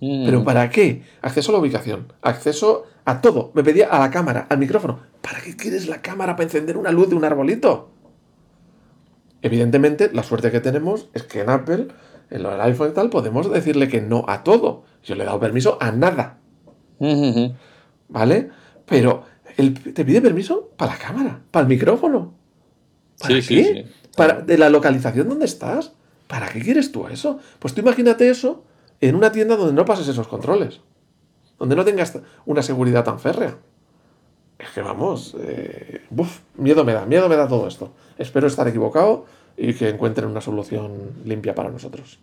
¿Pero 0.00 0.42
para 0.42 0.68
qué? 0.68 1.02
Acceso 1.20 1.52
a 1.52 1.54
la 1.54 1.60
ubicación, 1.60 2.12
acceso 2.22 2.86
a 3.04 3.20
todo. 3.20 3.52
Me 3.54 3.62
pedía 3.62 3.86
a 3.86 4.00
la 4.00 4.10
cámara, 4.10 4.46
al 4.50 4.58
micrófono. 4.58 4.98
¿Para 5.20 5.40
qué 5.40 5.56
quieres 5.56 5.88
la 5.88 6.02
cámara 6.02 6.34
para 6.34 6.44
encender 6.44 6.76
una 6.76 6.90
luz 6.90 7.08
de 7.08 7.14
un 7.14 7.24
arbolito? 7.24 7.90
Evidentemente, 9.42 10.10
la 10.12 10.24
suerte 10.24 10.50
que 10.50 10.60
tenemos 10.60 11.08
es 11.14 11.22
que 11.22 11.40
en 11.40 11.50
Apple, 11.50 11.88
en 12.30 12.42
lo 12.42 12.50
del 12.50 12.60
iPhone 12.62 12.90
y 12.90 12.94
tal, 12.94 13.10
podemos 13.10 13.50
decirle 13.50 13.88
que 13.88 14.00
no 14.00 14.24
a 14.26 14.42
todo. 14.42 14.84
Yo 15.04 15.14
le 15.14 15.22
he 15.22 15.26
dado 15.26 15.38
permiso 15.38 15.78
a 15.80 15.92
nada, 15.92 16.38
¿vale? 18.08 18.50
Pero 18.86 19.24
él 19.56 19.74
te 19.94 20.04
pide 20.04 20.20
permiso 20.20 20.70
para 20.76 20.92
la 20.92 20.98
cámara, 20.98 21.40
para 21.50 21.62
el 21.64 21.68
micrófono. 21.68 22.34
¿Para 23.18 23.40
Sí, 23.40 23.48
qué? 23.48 23.64
sí. 23.64 24.08
Para, 24.16 24.40
de 24.40 24.58
la 24.58 24.68
localización 24.70 25.28
donde 25.28 25.44
estás. 25.46 25.92
¿Para 26.26 26.48
qué 26.48 26.60
quieres 26.60 26.92
tú 26.92 27.06
eso? 27.08 27.38
Pues 27.58 27.74
tú 27.74 27.80
imagínate 27.80 28.28
eso 28.28 28.64
en 29.00 29.14
una 29.16 29.32
tienda 29.32 29.56
donde 29.56 29.74
no 29.74 29.84
pases 29.84 30.08
esos 30.08 30.28
controles. 30.28 30.80
Donde 31.58 31.76
no 31.76 31.84
tengas 31.84 32.18
una 32.46 32.62
seguridad 32.62 33.04
tan 33.04 33.20
férrea. 33.20 33.56
Es 34.58 34.70
que 34.70 34.80
vamos, 34.80 35.36
eh, 35.40 36.02
buf, 36.10 36.40
miedo 36.56 36.84
me 36.84 36.92
da, 36.92 37.04
miedo 37.04 37.28
me 37.28 37.36
da 37.36 37.48
todo 37.48 37.66
esto. 37.66 37.92
Espero 38.16 38.46
estar 38.46 38.66
equivocado 38.68 39.26
y 39.56 39.74
que 39.74 39.88
encuentren 39.88 40.28
una 40.28 40.40
solución 40.40 40.92
limpia 41.24 41.54
para 41.54 41.70
nosotros. 41.70 42.18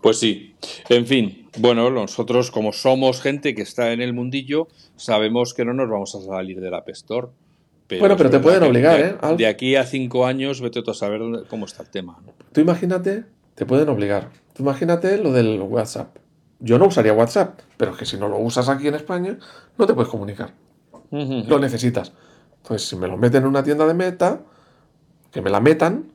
Pues 0.00 0.18
sí. 0.18 0.54
En 0.88 1.06
fin, 1.06 1.48
bueno, 1.58 1.90
nosotros 1.90 2.50
como 2.50 2.72
somos 2.72 3.20
gente 3.20 3.54
que 3.54 3.62
está 3.62 3.92
en 3.92 4.00
el 4.00 4.12
mundillo, 4.12 4.68
sabemos 4.96 5.54
que 5.54 5.64
no 5.64 5.74
nos 5.74 5.88
vamos 5.88 6.14
a 6.14 6.20
salir 6.20 6.60
del 6.60 6.74
App 6.74 6.88
Store. 6.90 7.28
Bueno, 7.98 8.16
pero 8.16 8.30
te 8.30 8.38
pueden 8.40 8.62
obligar, 8.62 8.98
de, 8.98 9.08
¿eh? 9.10 9.36
De 9.36 9.46
aquí 9.46 9.76
a 9.76 9.84
cinco 9.84 10.24
años, 10.26 10.60
vete 10.62 10.82
tú 10.82 10.90
a 10.92 10.94
saber 10.94 11.18
dónde- 11.20 11.42
cómo 11.48 11.66
está 11.66 11.82
el 11.82 11.90
tema. 11.90 12.18
¿no? 12.24 12.32
Tú 12.52 12.60
imagínate, 12.62 13.24
te 13.54 13.66
pueden 13.66 13.88
obligar. 13.90 14.30
Tú 14.54 14.62
imagínate 14.62 15.18
lo 15.18 15.30
del 15.32 15.60
WhatsApp. 15.60 16.16
Yo 16.60 16.78
no 16.78 16.86
usaría 16.86 17.12
WhatsApp, 17.12 17.60
pero 17.76 17.90
es 17.92 17.98
que 17.98 18.06
si 18.06 18.16
no 18.16 18.28
lo 18.28 18.38
usas 18.38 18.68
aquí 18.68 18.88
en 18.88 18.94
España, 18.94 19.36
no 19.76 19.86
te 19.86 19.92
puedes 19.94 20.08
comunicar. 20.10 20.54
Lo 21.48 21.58
necesitas. 21.58 22.12
Entonces, 22.62 22.88
si 22.88 22.96
me 22.96 23.08
lo 23.08 23.16
meten 23.18 23.42
en 23.42 23.48
una 23.48 23.62
tienda 23.64 23.86
de 23.86 23.94
meta, 23.94 24.40
que 25.30 25.42
me 25.42 25.50
la 25.50 25.60
metan, 25.60 26.12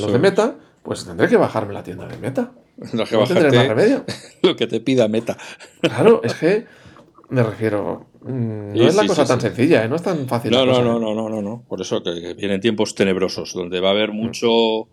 los 0.00 0.12
de 0.12 0.18
meta, 0.18 0.56
pues 0.82 1.04
tendré 1.04 1.28
que 1.28 1.36
bajarme 1.36 1.74
la 1.74 1.82
tienda 1.84 2.06
de 2.08 2.16
meta. 2.16 2.50
Lo 2.92 3.04
que 3.06 3.16
No 3.16 3.24
tendré 3.24 3.44
más 3.52 3.52
bajarte, 3.52 3.68
remedio. 3.68 4.04
lo 4.42 4.56
que 4.56 4.66
te 4.66 4.80
pida 4.80 5.06
Meta. 5.08 5.36
Claro, 5.80 6.20
es 6.24 6.34
que 6.34 6.64
me 7.28 7.42
refiero. 7.42 8.06
mm, 8.22 8.72
No 8.72 8.74
Sí, 8.76 8.84
es 8.86 8.94
la 8.96 9.02
sí, 9.02 9.08
cosa 9.08 9.22
sí, 9.24 9.28
tan 9.28 9.40
sencilla, 9.40 9.84
¿eh? 9.84 9.88
no 9.88 9.96
es 9.96 10.02
tan 10.02 10.26
fácil. 10.26 10.50
No, 10.50 10.64
no, 10.66 10.72
cosa, 10.72 10.82
no, 10.82 10.98
no, 10.98 11.14
no, 11.14 11.28
no, 11.28 11.42
no. 11.42 11.64
Por 11.68 11.80
eso 11.80 12.02
que, 12.02 12.34
vienen 12.34 12.60
tiempos 12.60 12.94
tenebrosos, 12.94 13.52
donde 13.54 13.80
va 13.80 13.88
a 13.88 13.92
haber 13.92 14.12
mucho 14.12 14.88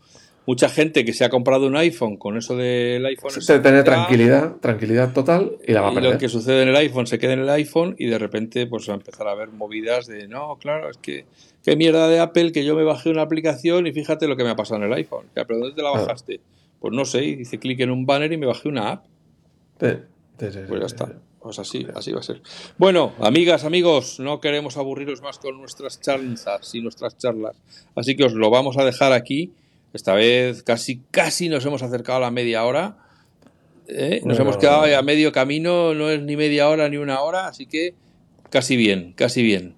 mucha 0.46 0.68
gente 0.68 1.06
que 1.06 1.14
se 1.14 1.24
ha 1.24 1.30
comprado 1.30 1.68
un 1.68 1.76
iPhone 1.78 2.18
con 2.18 2.36
eso 2.36 2.56
del 2.56 3.06
iPhone. 3.06 3.30
Se- 3.30 3.60
Tener 3.60 3.82
ya, 3.82 3.84
tranquilidad, 3.84 4.56
tranquilidad 4.56 5.14
total 5.14 5.52
y 5.68 5.74
la 5.74 5.82
va 5.82 5.90
a 5.90 5.92
Y 5.92 5.96
perder. 5.96 6.14
lo 6.14 6.18
que 6.18 6.28
sucede 6.28 6.64
en 6.64 6.70
el 6.70 6.76
iPhone 6.76 7.06
se 7.06 7.20
queda 7.20 7.34
en 7.34 7.42
el 7.42 7.50
iPhone 7.50 7.96
y 8.00 8.08
de 8.08 8.18
repente 8.18 8.66
pues 8.66 8.90
va 8.90 8.94
a 8.94 8.98
empezar 8.98 9.28
a 9.28 9.32
haber 9.32 9.50
movidas 9.50 10.08
de 10.08 10.28
no, 10.28 10.58
claro, 10.60 10.90
es 10.90 10.98
que 10.98 11.26
qué 11.64 11.76
mierda 11.76 12.08
de 12.08 12.20
Apple 12.20 12.52
que 12.52 12.66
yo 12.66 12.76
me 12.76 12.84
bajé 12.84 13.12
una 13.12 13.22
aplicación 13.22 13.86
y 13.86 13.92
fíjate 13.92 14.28
lo 14.28 14.36
que 14.36 14.44
me 14.44 14.50
ha 14.50 14.56
pasado 14.56 14.82
en 14.84 14.88
el 14.92 14.94
iPhone. 14.94 15.26
¿Pero 15.36 15.46
dónde 15.60 15.76
te 15.76 15.84
la 15.84 15.92
bajaste? 15.92 16.40
Pues 16.80 16.94
no 16.94 17.06
sé, 17.06 17.26
y 17.26 17.42
hice 17.42 17.60
clic 17.60 17.80
en 17.82 17.92
un 17.92 18.06
banner 18.06 18.32
y 18.32 18.38
me 18.38 18.46
bajé 18.46 18.70
una 18.70 18.92
app. 18.92 19.06
Pues 20.68 20.80
ya 20.80 20.86
está. 20.86 21.14
Pues 21.42 21.58
así, 21.58 21.88
así 21.96 22.12
va 22.12 22.20
a 22.20 22.24
ser. 22.24 22.42
Bueno, 22.78 23.14
amigas, 23.20 23.64
amigos, 23.64 24.20
no 24.20 24.42
queremos 24.42 24.76
aburriros 24.78 25.22
más 25.22 25.40
con 25.40 25.58
nuestras 25.58 26.02
charlas 26.02 26.74
y 26.74 26.82
nuestras 26.82 27.18
charlas. 27.18 27.56
Así 27.96 28.16
que 28.16 28.26
os 28.26 28.34
lo 28.34 28.50
vamos 28.50 28.78
a 28.78 28.84
dejar 28.84 29.14
aquí. 29.14 29.54
Esta 29.94 30.14
vez 30.14 30.64
casi, 30.64 31.02
casi 31.12 31.50
nos 31.50 31.66
hemos 31.66 31.82
acercado 31.82 32.18
a 32.18 32.22
la 32.22 32.32
media 32.32 32.66
hora. 32.66 32.98
¿eh? 33.88 34.22
Nos 34.24 34.38
Bueno, 34.38 34.42
hemos 34.44 34.58
quedado 34.58 34.98
a 34.98 35.02
medio 35.02 35.32
camino, 35.32 35.94
no 35.94 36.10
es 36.10 36.22
ni 36.22 36.36
media 36.36 36.68
hora 36.70 36.90
ni 36.90 36.98
una 36.98 37.22
hora, 37.22 37.48
así 37.48 37.66
que 37.66 37.96
casi 38.50 38.76
bien, 38.76 39.14
casi 39.16 39.42
bien. 39.42 39.76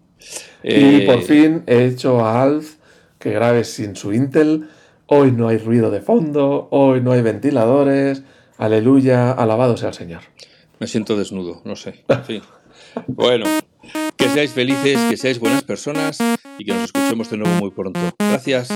Y 0.64 0.70
Eh, 0.74 1.04
por 1.06 1.22
fin 1.22 1.64
he 1.68 1.86
hecho 1.86 2.20
a 2.26 2.42
Alf 2.44 2.76
que 3.20 3.32
grabe 3.32 3.64
sin 3.64 3.96
su 3.96 4.14
Intel. 4.14 4.68
Hoy 5.14 5.34
no 5.34 5.50
hay 5.50 5.58
ruido 5.58 5.92
de 5.92 6.00
fondo, 6.00 6.70
hoy 6.72 7.02
no 7.02 7.12
hay 7.12 7.22
ventiladores. 7.22 8.24
Aleluya, 8.58 9.34
alabado 9.34 9.76
sea 9.76 9.90
el 9.90 9.94
Señor. 9.94 10.22
Me 10.80 10.88
siento 10.88 11.18
desnudo, 11.18 11.62
no 11.66 11.76
sé. 11.76 12.06
Bueno, 13.08 13.46
que 14.16 14.30
seáis 14.30 14.52
felices, 14.52 14.98
que 15.10 15.18
seáis 15.18 15.38
buenas 15.40 15.64
personas 15.64 16.18
y 16.58 16.64
que 16.64 16.74
nos 16.74 16.84
escuchemos 16.86 17.30
de 17.30 17.38
nuevo 17.38 17.54
muy 17.60 17.72
pronto. 17.72 18.00
Gracias. 18.20 18.70